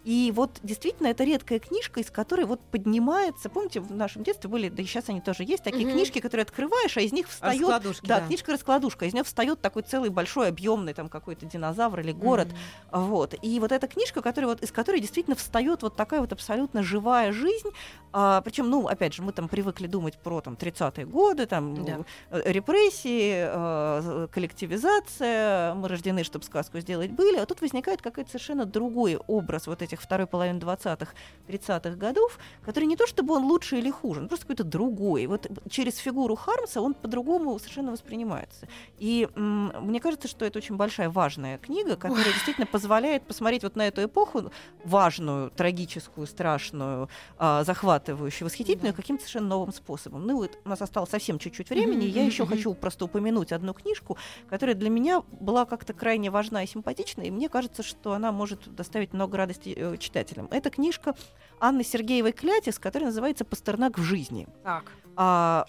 И 0.05 0.31
вот 0.35 0.59
действительно 0.63 1.07
это 1.07 1.23
редкая 1.23 1.59
книжка, 1.59 1.99
из 1.99 2.09
которой 2.09 2.45
вот 2.45 2.61
поднимается, 2.71 3.49
помните, 3.49 3.81
в 3.81 3.93
нашем 3.93 4.23
детстве 4.23 4.49
были, 4.49 4.69
да 4.69 4.81
и 4.81 4.85
сейчас 4.85 5.09
они 5.09 5.19
тоже 5.21 5.43
есть, 5.43 5.63
такие 5.63 5.85
Мгм. 5.85 5.95
книжки, 5.95 6.19
которые 6.19 6.43
открываешь, 6.43 6.95
а 6.97 7.01
из 7.01 7.11
них 7.11 7.27
встает 7.27 7.67
да, 7.67 7.93
да. 8.03 8.27
книжка-раскладушка. 8.27 9.05
Из 9.05 9.13
нее 9.13 9.23
встает 9.23 9.61
такой 9.61 9.83
целый 9.83 10.09
большой 10.09 10.47
объемный 10.49 10.93
там 10.93 11.09
какой-то 11.09 11.45
динозавр 11.45 11.99
или 11.99 12.11
город. 12.11 12.47
Вот. 12.91 13.35
И 13.41 13.59
вот 13.59 13.71
эта 13.71 13.87
книжка, 13.87 14.21
которая, 14.21 14.49
вот, 14.51 14.63
из 14.63 14.71
которой 14.71 15.01
действительно 15.01 15.35
встает 15.35 15.81
вот 15.83 15.95
такая 15.95 16.21
вот 16.21 16.31
абсолютно 16.31 16.83
живая 16.83 17.31
жизнь. 17.31 17.69
А, 18.11 18.41
причем, 18.41 18.69
ну, 18.69 18.87
опять 18.87 19.13
же, 19.13 19.21
мы 19.21 19.31
там 19.33 19.47
привыкли 19.49 19.87
думать 19.87 20.17
про 20.17 20.41
там 20.41 20.55
30-е 20.55 21.05
годы, 21.05 21.45
там 21.45 21.85
Да. 21.85 21.99
э, 22.31 22.51
репрессии, 22.51 23.33
э, 23.47 24.27
коллективизация, 24.31 25.73
мы 25.75 25.87
рождены, 25.87 26.23
чтобы 26.23 26.45
сказку 26.45 26.79
сделать 26.79 27.11
были. 27.11 27.37
А 27.37 27.45
тут 27.45 27.61
возникает 27.61 28.01
какой-то 28.01 28.29
совершенно 28.29 28.65
другой 28.65 29.17
образ 29.27 29.67
вот 29.67 29.81
этих 29.81 29.88
второй 29.95 30.27
половины 30.27 30.59
20-х, 30.59 31.13
30-х 31.47 31.95
годов, 31.95 32.37
который 32.63 32.85
не 32.85 32.95
то 32.95 33.07
чтобы 33.07 33.35
он 33.35 33.43
лучше 33.45 33.77
или 33.77 33.89
хуже, 33.89 34.21
он 34.21 34.27
просто 34.27 34.45
какой-то 34.45 34.63
другой. 34.63 35.25
Вот 35.27 35.47
через 35.69 35.97
фигуру 35.97 36.35
Хармса 36.35 36.81
он 36.81 36.93
по-другому 36.93 37.57
совершенно 37.59 37.91
воспринимается. 37.91 38.67
И 38.97 39.27
м, 39.35 39.73
мне 39.81 39.99
кажется, 39.99 40.27
что 40.27 40.45
это 40.45 40.59
очень 40.59 40.75
большая 40.75 41.09
важная 41.09 41.57
книга, 41.57 41.95
которая 41.95 42.25
действительно 42.25 42.67
позволяет 42.67 43.23
посмотреть 43.23 43.63
вот 43.63 43.75
на 43.75 43.87
эту 43.87 44.03
эпоху 44.03 44.51
важную, 44.83 45.51
трагическую, 45.51 46.27
страшную, 46.27 47.09
а, 47.37 47.63
захватывающую, 47.63 48.45
восхитительную 48.47 48.93
каким-то 48.93 49.23
совершенно 49.23 49.47
новым 49.49 49.73
способом. 49.73 50.25
Ну 50.25 50.37
вот 50.37 50.57
у 50.65 50.69
нас 50.69 50.81
осталось 50.81 51.09
совсем 51.09 51.39
чуть-чуть 51.39 51.69
времени. 51.69 52.05
Я 52.05 52.25
еще 52.25 52.45
хочу 52.45 52.73
просто 52.73 53.05
упомянуть 53.05 53.51
одну 53.51 53.73
книжку, 53.73 54.17
которая 54.49 54.75
для 54.75 54.89
меня 54.89 55.21
была 55.39 55.65
как-то 55.65 55.93
крайне 55.93 56.29
важна 56.31 56.63
и 56.63 56.67
симпатична, 56.67 57.23
и 57.23 57.31
мне 57.31 57.49
кажется, 57.49 57.83
что 57.83 58.13
она 58.13 58.31
может 58.31 58.73
доставить 58.73 59.13
много 59.13 59.37
радости 59.37 59.69
э, 59.79 59.97
читателям. 59.97 60.47
Это 60.51 60.69
книжка 60.69 61.15
Анны 61.59 61.83
Сергеевой 61.83 62.31
Клятис, 62.31 62.79
которая 62.79 63.09
называется 63.09 63.45
«Пастернак 63.45 63.97
в 63.97 64.03
жизни». 64.03 64.47
Так. 64.63 64.91
А, 65.15 65.65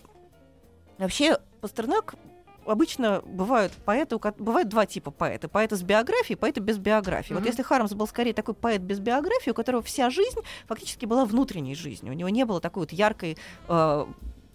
вообще 0.98 1.38
Пастернак 1.60 2.14
обычно 2.66 3.22
бывают 3.24 3.72
поэты, 3.72 4.18
бывают 4.38 4.68
два 4.68 4.86
типа 4.86 5.10
поэты. 5.10 5.48
Поэты 5.48 5.76
с 5.76 5.82
биографией, 5.82 6.36
поэты 6.36 6.60
без 6.60 6.78
биографии. 6.78 7.32
Вот 7.32 7.40
Мгм. 7.40 7.48
если 7.48 7.62
Хармс 7.62 7.92
был 7.94 8.06
скорее 8.06 8.32
такой 8.32 8.54
поэт 8.54 8.80
без 8.82 9.00
биографии, 9.00 9.50
у 9.50 9.54
которого 9.54 9.82
вся 9.82 10.10
жизнь 10.10 10.40
фактически 10.66 11.06
была 11.06 11.24
внутренней 11.24 11.74
жизнью. 11.74 12.12
У 12.12 12.16
него 12.16 12.28
не 12.28 12.44
было 12.44 12.60
такой 12.60 12.82
вот 12.82 12.92
яркой 12.92 13.36
э, 13.68 14.06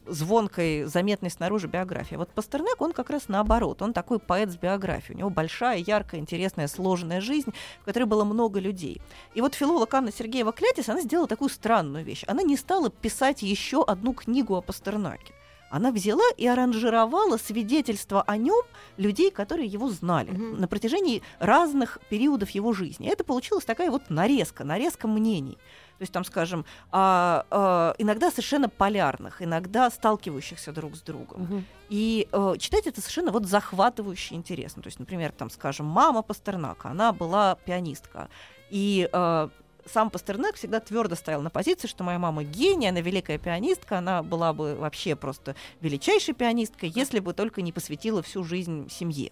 звонкой, 0.07 0.85
заметной 0.85 1.29
снаружи 1.29 1.67
биографии. 1.67 2.15
Вот 2.15 2.29
Пастернак, 2.29 2.81
он 2.81 2.91
как 2.91 3.09
раз 3.09 3.27
наоборот. 3.27 3.81
Он 3.81 3.93
такой 3.93 4.19
поэт 4.19 4.51
с 4.51 4.57
биографией. 4.57 5.15
У 5.15 5.19
него 5.19 5.29
большая, 5.29 5.77
яркая, 5.77 6.19
интересная, 6.21 6.67
сложная 6.67 7.21
жизнь, 7.21 7.53
в 7.81 7.85
которой 7.85 8.05
было 8.05 8.23
много 8.23 8.59
людей. 8.59 9.01
И 9.33 9.41
вот 9.41 9.55
филолог 9.55 9.93
Анна 9.93 10.11
Сергеева 10.11 10.51
Клятис, 10.51 10.89
она 10.89 11.01
сделала 11.01 11.27
такую 11.27 11.49
странную 11.49 12.03
вещь. 12.05 12.23
Она 12.27 12.43
не 12.43 12.57
стала 12.57 12.89
писать 12.89 13.41
еще 13.41 13.83
одну 13.83 14.13
книгу 14.13 14.55
о 14.55 14.61
Пастернаке. 14.61 15.33
Она 15.71 15.91
взяла 15.91 16.23
и 16.37 16.47
аранжировала 16.47 17.37
свидетельства 17.37 18.21
о 18.21 18.37
нем 18.37 18.63
людей, 18.97 19.31
которые 19.31 19.67
его 19.67 19.89
знали 19.89 20.29
Мгм. 20.31 20.61
на 20.61 20.67
протяжении 20.67 21.21
разных 21.39 21.97
периодов 22.09 22.51
его 22.51 22.71
жизни. 22.71 23.09
Это 23.09 23.23
получилась 23.23 23.65
такая 23.65 23.89
вот 23.91 24.09
нарезка, 24.09 24.63
нарезка 24.63 25.07
мнений. 25.07 25.57
То 25.97 26.01
есть 26.01 26.12
там, 26.12 26.25
скажем, 26.25 26.65
а, 26.91 27.45
а, 27.49 27.95
иногда 27.97 28.29
совершенно 28.29 28.69
полярных, 28.69 29.41
иногда 29.41 29.89
сталкивающихся 29.89 30.71
друг 30.71 30.95
с 30.95 31.01
другом. 31.01 31.43
Мгм. 31.43 31.65
И 31.89 32.27
э, 32.31 32.53
читать 32.58 32.88
это 32.88 32.99
совершенно 32.99 33.31
вот 33.31 33.45
захватывающе 33.45 34.36
интересно. 34.36 34.81
То 34.81 34.88
есть, 34.88 34.99
например, 34.99 35.31
там, 35.31 35.49
скажем, 35.49 35.86
мама 35.86 36.23
Пастернака, 36.23 36.89
она 36.89 37.13
была 37.13 37.55
пианистка. 37.63 38.29
И 38.69 39.08
э, 39.12 39.49
сам 39.86 40.10
Пастернак 40.10 40.55
всегда 40.55 40.79
твердо 40.79 41.15
стоял 41.15 41.41
на 41.41 41.49
позиции, 41.49 41.88
что 41.88 42.03
моя 42.03 42.19
мама 42.19 42.43
гений, 42.43 42.88
она 42.88 43.01
великая 43.01 43.38
пианистка, 43.38 43.99
она 43.99 44.23
была 44.23 44.51
бы 44.53 44.75
вообще 44.75 45.15
просто 45.15 45.55
величайшей 45.81 46.34
пианисткой, 46.34 46.91
если 46.93 47.19
бы 47.19 47.34
только 47.34 47.62
не 47.62 47.71
посвятила 47.71 48.21
всю 48.21 48.43
жизнь 48.43 48.89
семье. 48.89 49.31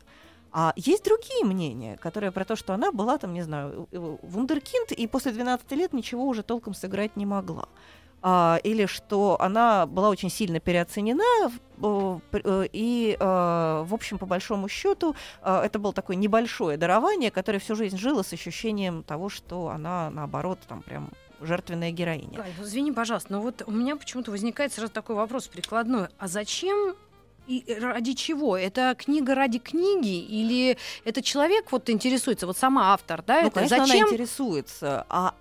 А 0.53 0.71
есть 0.75 1.03
другие 1.03 1.43
мнения, 1.43 1.97
которые 1.97 2.31
про 2.31 2.45
то, 2.45 2.55
что 2.55 2.73
она 2.73 2.91
была 2.91 3.17
там, 3.17 3.33
не 3.33 3.41
знаю, 3.41 3.87
э, 3.91 4.17
вундеркинд, 4.21 4.91
и 4.91 5.07
после 5.07 5.31
12 5.31 5.71
лет 5.71 5.93
ничего 5.93 6.25
уже 6.27 6.43
толком 6.43 6.75
сыграть 6.75 7.17
не 7.17 7.25
могла. 7.25 7.67
А, 8.21 8.59
или 8.63 8.85
что 8.85 9.35
она 9.41 9.87
была 9.87 10.09
очень 10.09 10.29
сильно 10.29 10.59
переоценена, 10.59 11.51
э, 11.81 12.19
э, 12.31 12.67
и, 12.71 13.17
э, 13.19 13.83
в 13.85 13.93
общем, 13.93 14.19
по 14.19 14.27
большому 14.27 14.69
счету, 14.69 15.15
э, 15.41 15.61
это 15.65 15.79
было 15.79 15.91
такое 15.91 16.15
небольшое 16.15 16.77
дарование, 16.77 17.31
которое 17.31 17.57
всю 17.57 17.75
жизнь 17.75 17.97
жило 17.97 18.21
с 18.21 18.31
ощущением 18.31 19.03
того, 19.03 19.29
что 19.29 19.69
она, 19.69 20.11
наоборот, 20.11 20.59
там 20.67 20.83
прям 20.83 21.09
жертвенная 21.41 21.91
героиня. 21.91 22.37
Галь, 22.37 22.51
извини, 22.61 22.91
пожалуйста, 22.91 23.33
но 23.33 23.41
вот 23.41 23.63
у 23.65 23.71
меня 23.71 23.95
почему-то 23.95 24.31
возникает 24.31 24.71
сразу 24.71 24.93
такой 24.93 25.15
вопрос 25.15 25.47
прикладной. 25.47 26.07
А 26.17 26.27
зачем 26.27 26.95
и 27.47 27.77
ради 27.79 28.13
чего? 28.13 28.57
Это 28.57 28.95
книга 28.97 29.35
ради 29.35 29.59
книги 29.59 30.19
или 30.19 30.77
это 31.03 31.21
человек 31.21 31.71
вот 31.71 31.89
интересуется, 31.89 32.47
вот 32.47 32.57
сама 32.57 32.93
автор, 32.93 33.23
да? 33.25 33.41
Ну, 33.41 33.47
это 33.47 33.55
конечно, 33.55 33.85
зачем? 33.85 34.03
она 34.03 34.07
интересуется. 34.07 35.05
А 35.09 35.33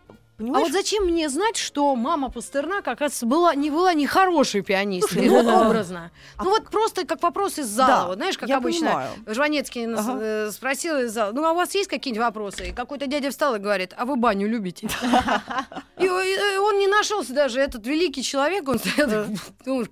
А 0.43 0.45
понимаешь, 0.45 0.67
вот 0.69 0.73
зачем 0.73 1.05
мне 1.05 1.29
знать, 1.29 1.57
что 1.57 1.95
мама 1.95 2.31
Пастернак, 2.31 2.89
оказывается, 2.89 3.27
была, 3.27 3.55
не 3.55 3.71
была 3.71 3.95
не 3.95 4.07
хорошей 4.07 4.63
пианисткой, 4.63 5.29
вот 5.29 5.45
ну, 5.45 5.51
а- 5.63 5.67
образно. 5.69 6.11
а 6.37 6.45
ну 6.45 6.51
вот 6.51 6.69
просто 6.71 7.07
как 7.07 7.23
вопрос 7.23 7.59
из 7.59 7.67
зала, 7.67 7.89
Да, 7.89 8.07
вот 8.09 8.17
знаешь, 8.17 8.37
как 8.37 8.49
я 8.49 8.57
обычно 8.57 8.87
понимаю. 8.87 9.11
Жванецкий 9.27 9.87
нас, 9.87 10.09
Ага. 10.09 10.19
э, 10.21 10.51
спросил 10.51 10.99
из 10.99 11.13
зала, 11.13 11.33
ну 11.33 11.45
а 11.45 11.53
у 11.53 11.55
вас 11.55 11.75
есть 11.75 11.89
какие-нибудь 11.89 12.25
вопросы? 12.25 12.69
И 12.71 12.73
какой-то 12.73 13.07
дядя 13.07 13.31
встал 13.31 13.55
и 13.55 13.59
говорит, 13.59 13.95
а 13.97 14.05
вы 14.05 14.17
баню 14.17 14.49
любите? 14.49 14.89
И 15.99 16.09
о- 16.09 16.23
и 16.25 16.57
он 16.57 16.79
не 16.79 16.89
нашелся 16.89 17.33
даже, 17.33 17.61
этот 17.61 17.87
великий 17.87 18.23
человек, 18.25 18.69
он 18.69 18.79
стоял, 18.79 19.27
думаешь, 19.65 19.89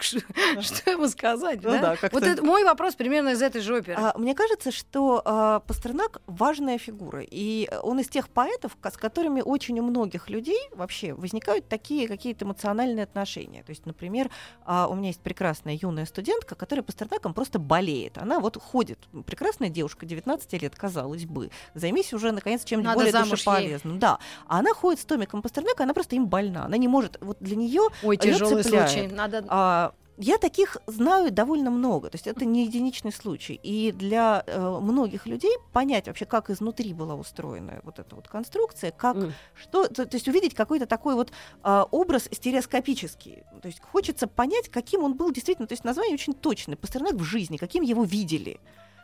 что 0.64 0.91
ему 0.91 1.07
сказать, 1.09 1.61
Ну 1.62 1.70
да? 1.70 1.97
Вот 2.11 2.41
мой 2.43 2.64
вопрос 2.64 2.95
примерно 2.97 3.31
из 3.31 3.43
этой 3.43 3.61
же 3.61 3.77
оперы. 3.77 3.97
А, 4.01 4.18
мне 4.18 4.35
кажется, 4.35 4.72
что 4.72 5.22
а, 5.24 5.61
Пастернак 5.61 6.20
важная 6.27 6.79
фигура, 6.79 7.22
и 7.22 7.68
он 7.83 8.01
из 8.01 8.09
тех 8.09 8.29
поэтов, 8.29 8.72
с 8.83 8.97
которыми 8.97 9.41
очень 9.41 9.79
у 9.79 9.83
многих 9.85 10.29
людей 10.29 10.39
вообще 10.72 11.14
возникают 11.14 11.68
такие 11.68 12.09
какие-то 12.09 12.45
эмоциональные 12.45 13.05
отношения. 13.05 13.62
То 13.62 13.70
есть, 13.70 13.86
например, 13.86 14.30
а, 14.64 14.88
у 14.88 14.95
меня 14.95 15.09
есть 15.09 15.20
прекрасная 15.20 15.78
юная 15.80 16.07
студентка, 16.07 16.55
которая 16.55 16.82
Пастернаком 16.82 17.34
просто 17.34 17.59
болеет. 17.59 18.18
Она 18.18 18.41
вот 18.41 18.57
ходит, 18.57 18.99
прекрасная 19.26 19.68
девушка, 19.68 20.07
19 20.07 20.53
лет, 20.62 20.74
казалось 20.74 21.26
бы. 21.26 21.51
Займись 21.74 22.12
уже, 22.12 22.32
наконец, 22.32 22.64
чем-нибудь 22.64 22.95
более 22.95 23.12
замуж 23.12 23.28
ей. 23.28 23.36
душеполезным. 23.36 23.99
Да. 23.99 24.18
А 24.47 24.59
она 24.59 24.74
ходит 24.74 25.01
с 25.01 25.05
томиком 25.05 25.43
Пастернака, 25.43 25.84
она 25.84 25.95
просто 25.95 26.16
им 26.16 26.26
больна. 26.26 26.64
Она 26.64 26.76
не 26.76 26.88
может, 26.88 27.18
вот 27.20 27.36
для 27.41 27.57
нее 27.57 27.82
Ой, 28.03 28.16
тяжелый 28.16 28.62
цепляет. 28.62 28.91
случай. 28.91 29.09
Надо 29.09 29.45
а, 29.49 29.93
я 30.17 30.39
таких 30.39 30.77
знаю 30.87 31.31
довольно 31.31 31.71
много. 31.71 32.11
То 32.11 32.17
есть 32.17 32.27
это 32.27 32.45
не 32.45 32.65
единичный 32.65 33.13
случай. 33.13 33.59
И 33.63 33.93
для 33.93 34.45
э, 34.47 34.79
многих 34.81 35.27
людей 35.27 35.57
понять 35.73 36.07
вообще, 36.07 36.27
как 36.27 36.51
изнутри 36.51 36.93
была 36.93 37.15
устроена 37.15 37.81
вот 37.85 37.99
эта 37.99 38.15
вот 38.15 38.29
конструкция, 38.29 38.91
как 38.91 39.17
М. 39.17 39.33
что, 39.55 39.89
то, 39.89 40.07
то 40.07 40.17
есть 40.17 40.29
увидеть 40.29 40.55
какой-то 40.55 40.87
такой 40.87 41.15
вот 41.15 41.33
а, 41.63 41.87
образ 41.91 42.29
стереоскопический. 42.31 43.45
То 43.63 43.67
есть 43.67 43.81
хочется 43.81 44.27
понять, 44.27 44.69
каким 44.69 45.05
он 45.05 45.15
был 45.15 45.33
действительно. 45.33 45.67
То 45.67 45.73
есть 45.73 45.85
название 45.85 46.15
очень 46.15 46.35
точное. 46.35 46.77
Пастернак 46.77 47.15
в 47.15 47.25
жизни, 47.25 47.57
каким 47.57 47.83
его 47.83 48.05
видели. 48.05 48.61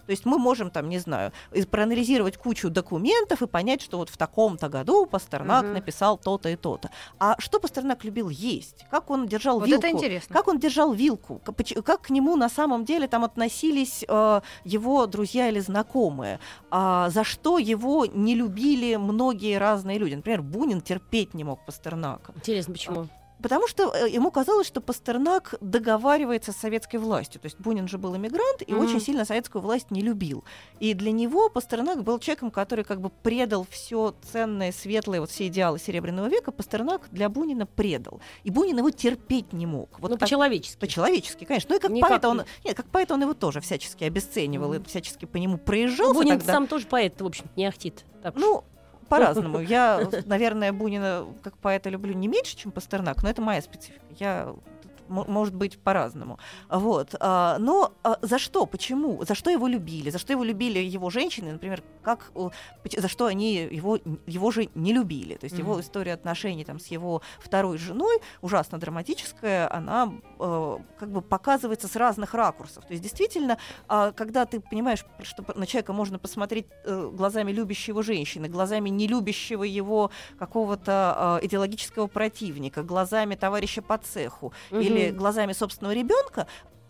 То 0.06 0.10
есть 0.12 0.24
мы 0.24 0.38
можем 0.38 0.70
там, 0.70 0.88
не 0.88 0.98
знаю, 0.98 1.32
из- 1.52 1.66
проанализировать 1.66 2.36
кучу 2.36 2.70
документов 2.70 3.42
и 3.42 3.46
понять, 3.46 3.82
что 3.82 3.98
вот 3.98 4.08
в 4.08 4.16
таком-то 4.16 4.68
году 4.68 5.06
Пастернак 5.06 5.64
Мгм. 5.64 5.74
написал 5.74 6.16
то-то 6.18 6.48
и 6.48 6.56
то-то. 6.56 6.90
А 7.18 7.34
что 7.38 7.58
Пастернак 7.60 8.04
любил 8.04 8.28
есть? 8.28 8.84
Как 8.90 9.10
он 9.10 9.26
держал 9.26 9.58
Вот 9.60 9.68
вилку? 9.68 9.86
это 9.86 9.90
интересно. 9.96 10.34
Как 10.34 10.48
он 10.48 10.58
держал 10.58 10.92
вилку? 10.92 11.40
Как 11.84 12.02
к 12.02 12.10
нему 12.10 12.36
на 12.36 12.48
самом 12.48 12.84
деле 12.84 13.08
там 13.08 13.24
относились 13.24 14.04
э, 14.08 14.40
его 14.64 15.06
друзья 15.06 15.48
или 15.48 15.60
знакомые? 15.60 16.38
А, 16.70 17.10
за 17.10 17.24
что 17.24 17.58
его 17.58 18.06
не 18.06 18.34
любили 18.34 18.96
многие 18.96 19.58
разные 19.58 19.98
люди? 19.98 20.14
Например, 20.14 20.42
Бунин 20.42 20.80
терпеть 20.80 21.34
не 21.34 21.44
мог 21.44 21.64
Пастернака. 21.66 22.32
Интересно, 22.36 22.72
почему? 22.74 23.08
Потому 23.42 23.68
что 23.68 23.92
э, 23.94 24.08
ему 24.08 24.30
казалось, 24.30 24.66
что 24.66 24.80
Пастернак 24.80 25.54
договаривается 25.60 26.52
с 26.52 26.56
советской 26.56 26.96
властью. 26.96 27.40
То 27.40 27.46
есть 27.46 27.58
Бунин 27.60 27.86
же 27.86 27.98
был 27.98 28.16
эмигрант 28.16 28.62
и 28.66 28.72
Мгм. 28.72 28.84
очень 28.84 29.00
сильно 29.00 29.24
советскую 29.24 29.60
власть 29.62 29.90
не 29.90 30.00
любил. 30.00 30.42
И 30.80 30.94
для 30.94 31.12
него 31.12 31.48
Пастернак 31.50 32.02
был 32.02 32.18
человеком, 32.18 32.50
который 32.50 32.84
как 32.84 33.00
бы 33.00 33.10
предал 33.10 33.66
все 33.70 34.14
ценное, 34.32 34.72
светлое, 34.72 35.20
вот 35.20 35.30
все 35.30 35.46
идеалы 35.48 35.78
Серебряного 35.78 36.28
века. 36.28 36.50
Пастернак 36.50 37.08
для 37.10 37.28
Бунина 37.28 37.66
предал. 37.66 38.20
И 38.42 38.50
Бунин 38.50 38.78
его 38.78 38.90
терпеть 38.90 39.52
не 39.52 39.66
мог. 39.66 40.00
Вот 40.00 40.10
ну, 40.12 40.18
по-человечески. 40.18 40.78
по-человечески, 40.78 41.44
конечно. 41.44 41.70
Ну 41.70 41.76
и 41.76 41.80
как 41.80 41.90
Не 41.90 42.00
поэт 42.00 42.22
как 42.22 42.30
он... 42.30 42.42
Нет, 42.64 42.76
как 42.76 42.86
поэт 42.86 43.10
он 43.10 43.20
его 43.22 43.34
тоже 43.34 43.60
всячески 43.60 44.04
обесценивал 44.04 44.72
Мгм. 44.72 44.82
и 44.82 44.86
всячески 44.86 45.26
по 45.26 45.36
нему 45.36 45.54
Ну, 45.54 45.58
проезжался 45.58 46.14
Бунин 46.14 46.38
тогда. 46.38 46.54
сам 46.54 46.66
тоже 46.66 46.86
поэт, 46.86 47.20
в 47.20 47.26
общем 47.26 47.44
не 47.56 47.66
ахтит. 47.66 48.04
Так. 48.22 48.34
Ну, 48.36 48.64
по-разному. 49.08 49.60
Я, 49.60 50.08
наверное, 50.26 50.72
Бунина 50.72 51.26
как 51.42 51.56
поэта 51.58 51.90
люблю 51.90 52.12
не 52.14 52.28
меньше, 52.28 52.56
чем 52.56 52.72
Пастернак, 52.72 53.22
но 53.22 53.28
это 53.28 53.42
моя 53.42 53.62
специфика. 53.62 54.04
Я 54.18 54.54
может 55.08 55.54
быть 55.54 55.78
по-разному. 55.78 56.38
Вот. 56.68 57.14
а, 57.20 57.58
Но 57.58 57.92
а, 58.02 58.18
за 58.22 58.38
что? 58.38 58.66
Почему? 58.66 59.24
За 59.24 59.34
что 59.34 59.50
его 59.50 59.66
любили? 59.68 60.10
За 60.10 60.18
что 60.18 60.32
его 60.32 60.44
любили 60.44 60.78
его 60.78 61.10
женщины? 61.10 61.52
Например, 61.52 61.82
как, 62.02 62.30
за 62.96 63.08
что 63.08 63.26
они 63.26 63.54
его, 63.54 63.98
его 64.26 64.50
же 64.50 64.68
не 64.74 64.92
любили? 64.92 65.34
То 65.36 65.44
есть 65.46 65.58
его 65.58 65.72
Мгм. 65.72 65.80
история 65.80 66.12
отношений 66.14 66.64
там, 66.64 66.78
с 66.78 66.86
его 66.88 67.22
второй 67.40 67.78
женой, 67.78 68.20
ужасно 68.42 68.78
драматическая, 68.78 69.72
она 69.72 70.12
э, 70.38 70.78
как 70.98 71.10
бы 71.10 71.22
показывается 71.22 71.88
с 71.88 71.96
разных 71.96 72.34
ракурсов. 72.34 72.84
То 72.84 72.92
есть 72.92 73.02
действительно, 73.02 73.58
а, 73.88 74.12
когда 74.12 74.44
ты 74.46 74.60
понимаешь, 74.60 75.04
что 75.22 75.44
на 75.54 75.66
человека 75.66 75.92
можно 75.92 76.18
посмотреть 76.18 76.66
э, 76.84 77.10
глазами 77.12 77.52
любящего 77.52 78.02
женщины, 78.02 78.48
глазами 78.48 78.88
не 78.90 79.06
любящего 79.08 79.62
его 79.64 80.10
какого-то 80.38 81.38
идеологического 81.42 82.06
противника, 82.06 82.82
глазами 82.82 83.34
товарища 83.34 83.82
по 83.82 83.98
цеху 83.98 84.52
Мгм. 84.70 84.80
или 84.80 84.95
глазами 85.10 85.52
собственного 85.52 85.92
ребенка, 85.94 86.46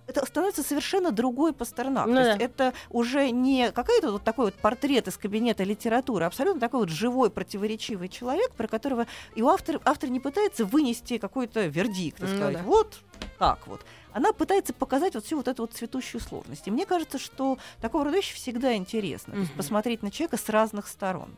это 0.07 0.25
становится 0.25 0.63
совершенно 0.63 1.11
другой 1.11 1.53
Пастернак. 1.53 2.07
Ну 2.07 2.15
То 2.15 2.21
есть 2.21 2.39
да. 2.39 2.45
это 2.45 2.75
уже 2.91 3.31
не 3.31 3.73
какой-то 3.73 4.13
вот 4.13 4.23
такой 4.23 4.47
вот 4.47 4.55
портрет 4.55 5.09
из 5.09 5.17
кабинета 5.17 5.65
литературы, 5.65 6.25
а 6.25 6.29
абсолютно 6.29 6.61
такой 6.61 6.81
вот 6.81 6.89
живой, 6.91 7.31
противоречивый 7.31 8.09
человек, 8.09 8.53
про 8.53 8.69
которого 8.69 9.07
и 9.35 9.43
автор, 9.43 9.81
автор 9.85 10.09
не 10.11 10.21
пытается 10.21 10.65
вынести 10.65 11.19
какой-то 11.19 11.67
вердикт 11.67 12.21
и 12.21 12.27
Ну 12.27 12.29
сказать, 12.37 12.57
да. 12.59 12.63
вот 12.63 13.01
так 13.39 13.67
вот. 13.67 13.81
Она 14.13 14.33
пытается 14.33 14.73
показать 14.73 15.15
вот 15.15 15.25
всю 15.27 15.37
вот 15.37 15.49
эту 15.49 15.65
вот 15.65 15.73
цветущую 15.75 16.21
сложность. 16.23 16.67
И 16.67 16.71
мне 16.71 16.87
кажется, 16.87 17.19
что 17.19 17.59
такого 17.81 18.05
рода 18.05 18.17
вещи 18.17 18.35
всегда 18.35 18.75
интересно. 18.75 19.35
То 19.35 19.41
есть 19.41 19.53
посмотреть 19.55 20.03
на 20.03 20.11
человека 20.11 20.39
с 20.39 20.49
разных 20.49 20.87
сторон. 20.87 21.37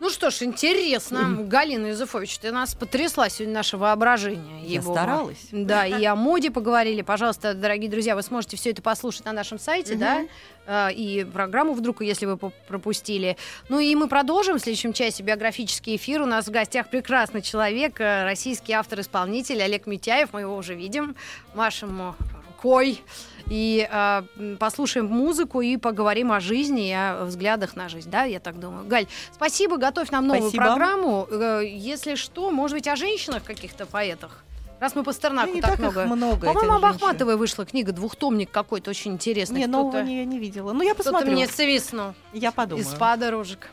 Ну 0.00 0.10
что 0.10 0.30
ж, 0.30 0.42
интересно. 0.42 1.36
Галина 1.40 1.88
Юзефович, 1.88 2.38
ты 2.38 2.52
нас 2.52 2.74
потрясла 2.74 3.28
сегодня 3.28 3.54
наше 3.54 3.76
воображение. 3.76 4.62
Я 4.62 4.68
ей-богу. 4.68 4.94
старалась. 4.94 5.48
Да, 5.50 5.86
и 6.00 6.04
о 6.04 6.14
моде 6.14 6.52
поговорили. 6.52 7.02
Пожалуйста, 7.02 7.52
дорогие 7.54 7.90
друзья, 7.90 8.14
вы 8.14 8.22
сможете 8.22 8.56
все 8.56 8.70
это 8.70 8.80
послушать 8.80 9.24
на 9.24 9.32
нашем 9.32 9.58
сайте, 9.58 9.94
Мгм. 9.94 10.00
да, 10.00 10.88
э, 10.90 10.92
и 10.94 11.24
программу 11.24 11.72
вдруг, 11.74 12.00
если 12.02 12.26
вы 12.26 12.36
пропустили. 12.36 13.36
Ну 13.68 13.80
и 13.80 13.92
мы 13.96 14.06
продолжим 14.06 14.58
в 14.58 14.60
следующем 14.60 14.92
часе 14.92 15.24
биографический 15.24 15.96
эфир. 15.96 16.22
У 16.22 16.26
нас 16.26 16.46
в 16.46 16.50
гостях 16.52 16.90
прекрасный 16.90 17.42
человек, 17.42 18.00
э, 18.00 18.22
российский 18.22 18.74
автор-исполнитель 18.74 19.60
Олег 19.60 19.86
Митяев. 19.86 20.28
Мы 20.32 20.42
его 20.42 20.56
уже 20.56 20.74
видим. 20.76 21.16
Машем 21.54 22.14
рукой. 22.46 23.02
И 23.50 23.88
э, 23.90 24.56
послушаем 24.58 25.06
музыку 25.06 25.60
и 25.60 25.76
поговорим 25.76 26.32
о 26.32 26.40
жизни 26.40 26.88
и 26.88 26.92
о 26.92 27.24
взглядах 27.24 27.76
на 27.76 27.88
жизнь, 27.88 28.10
да, 28.10 28.24
я 28.24 28.40
так 28.40 28.60
думаю. 28.60 28.86
Галь, 28.86 29.06
спасибо, 29.32 29.78
готовь 29.78 30.10
нам 30.10 30.26
новую 30.26 30.50
Спасибо. 30.50 30.64
программу. 30.64 31.26
Э, 31.30 31.62
если 31.64 32.14
что, 32.14 32.50
может 32.50 32.76
быть, 32.76 32.86
о 32.88 32.96
женщинах 32.96 33.44
каких-то 33.44 33.86
поэтах. 33.86 34.44
Раз 34.80 34.94
мы 34.94 35.02
Пастернаку 35.02 35.48
Ну, 35.48 35.54
не 35.56 35.60
так, 35.60 35.70
так 35.72 35.78
много. 35.80 36.04
много. 36.04 36.46
По-моему, 36.46 36.74
об. 36.76 36.84
Ахматовой 36.84 37.36
вышла 37.36 37.64
книга, 37.64 37.92
двухтомник 37.92 38.50
какой-то 38.50 38.90
очень 38.90 39.12
интересный. 39.12 39.60
Не, 39.60 39.66
нового 39.66 39.90
Кто-то, 39.90 40.04
не, 40.04 40.24
не 40.24 40.38
видела. 40.38 40.72
Ну, 40.72 40.82
я 40.82 40.94
кто-то 40.94 41.10
посмотрю. 41.10 41.32
мне 41.32 41.48
свистнул 41.48 42.14
Я 42.32 42.52
подумаю. 42.52 42.86
из 42.86 42.92
подорожек. 42.94 43.70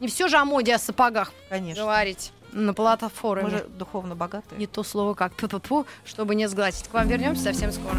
Не 0.00 0.08
все 0.08 0.28
же 0.28 0.38
о 0.38 0.44
моде, 0.44 0.74
о 0.74 0.78
сапогах 0.78 1.30
Конечно. 1.50 1.82
говорить 1.84 2.32
на 2.52 2.74
платформе. 2.74 3.44
Мы 3.44 3.50
же 3.50 3.66
духовно 3.68 4.16
богатые. 4.16 4.58
Не 4.58 4.66
то 4.66 4.82
слово 4.82 5.14
как 5.14 5.34
пу 5.34 5.86
чтобы 6.04 6.34
не 6.34 6.48
сглазить. 6.48 6.88
К 6.88 6.94
вам 6.94 7.06
вернемся 7.06 7.44
совсем 7.44 7.70
скоро. 7.70 7.98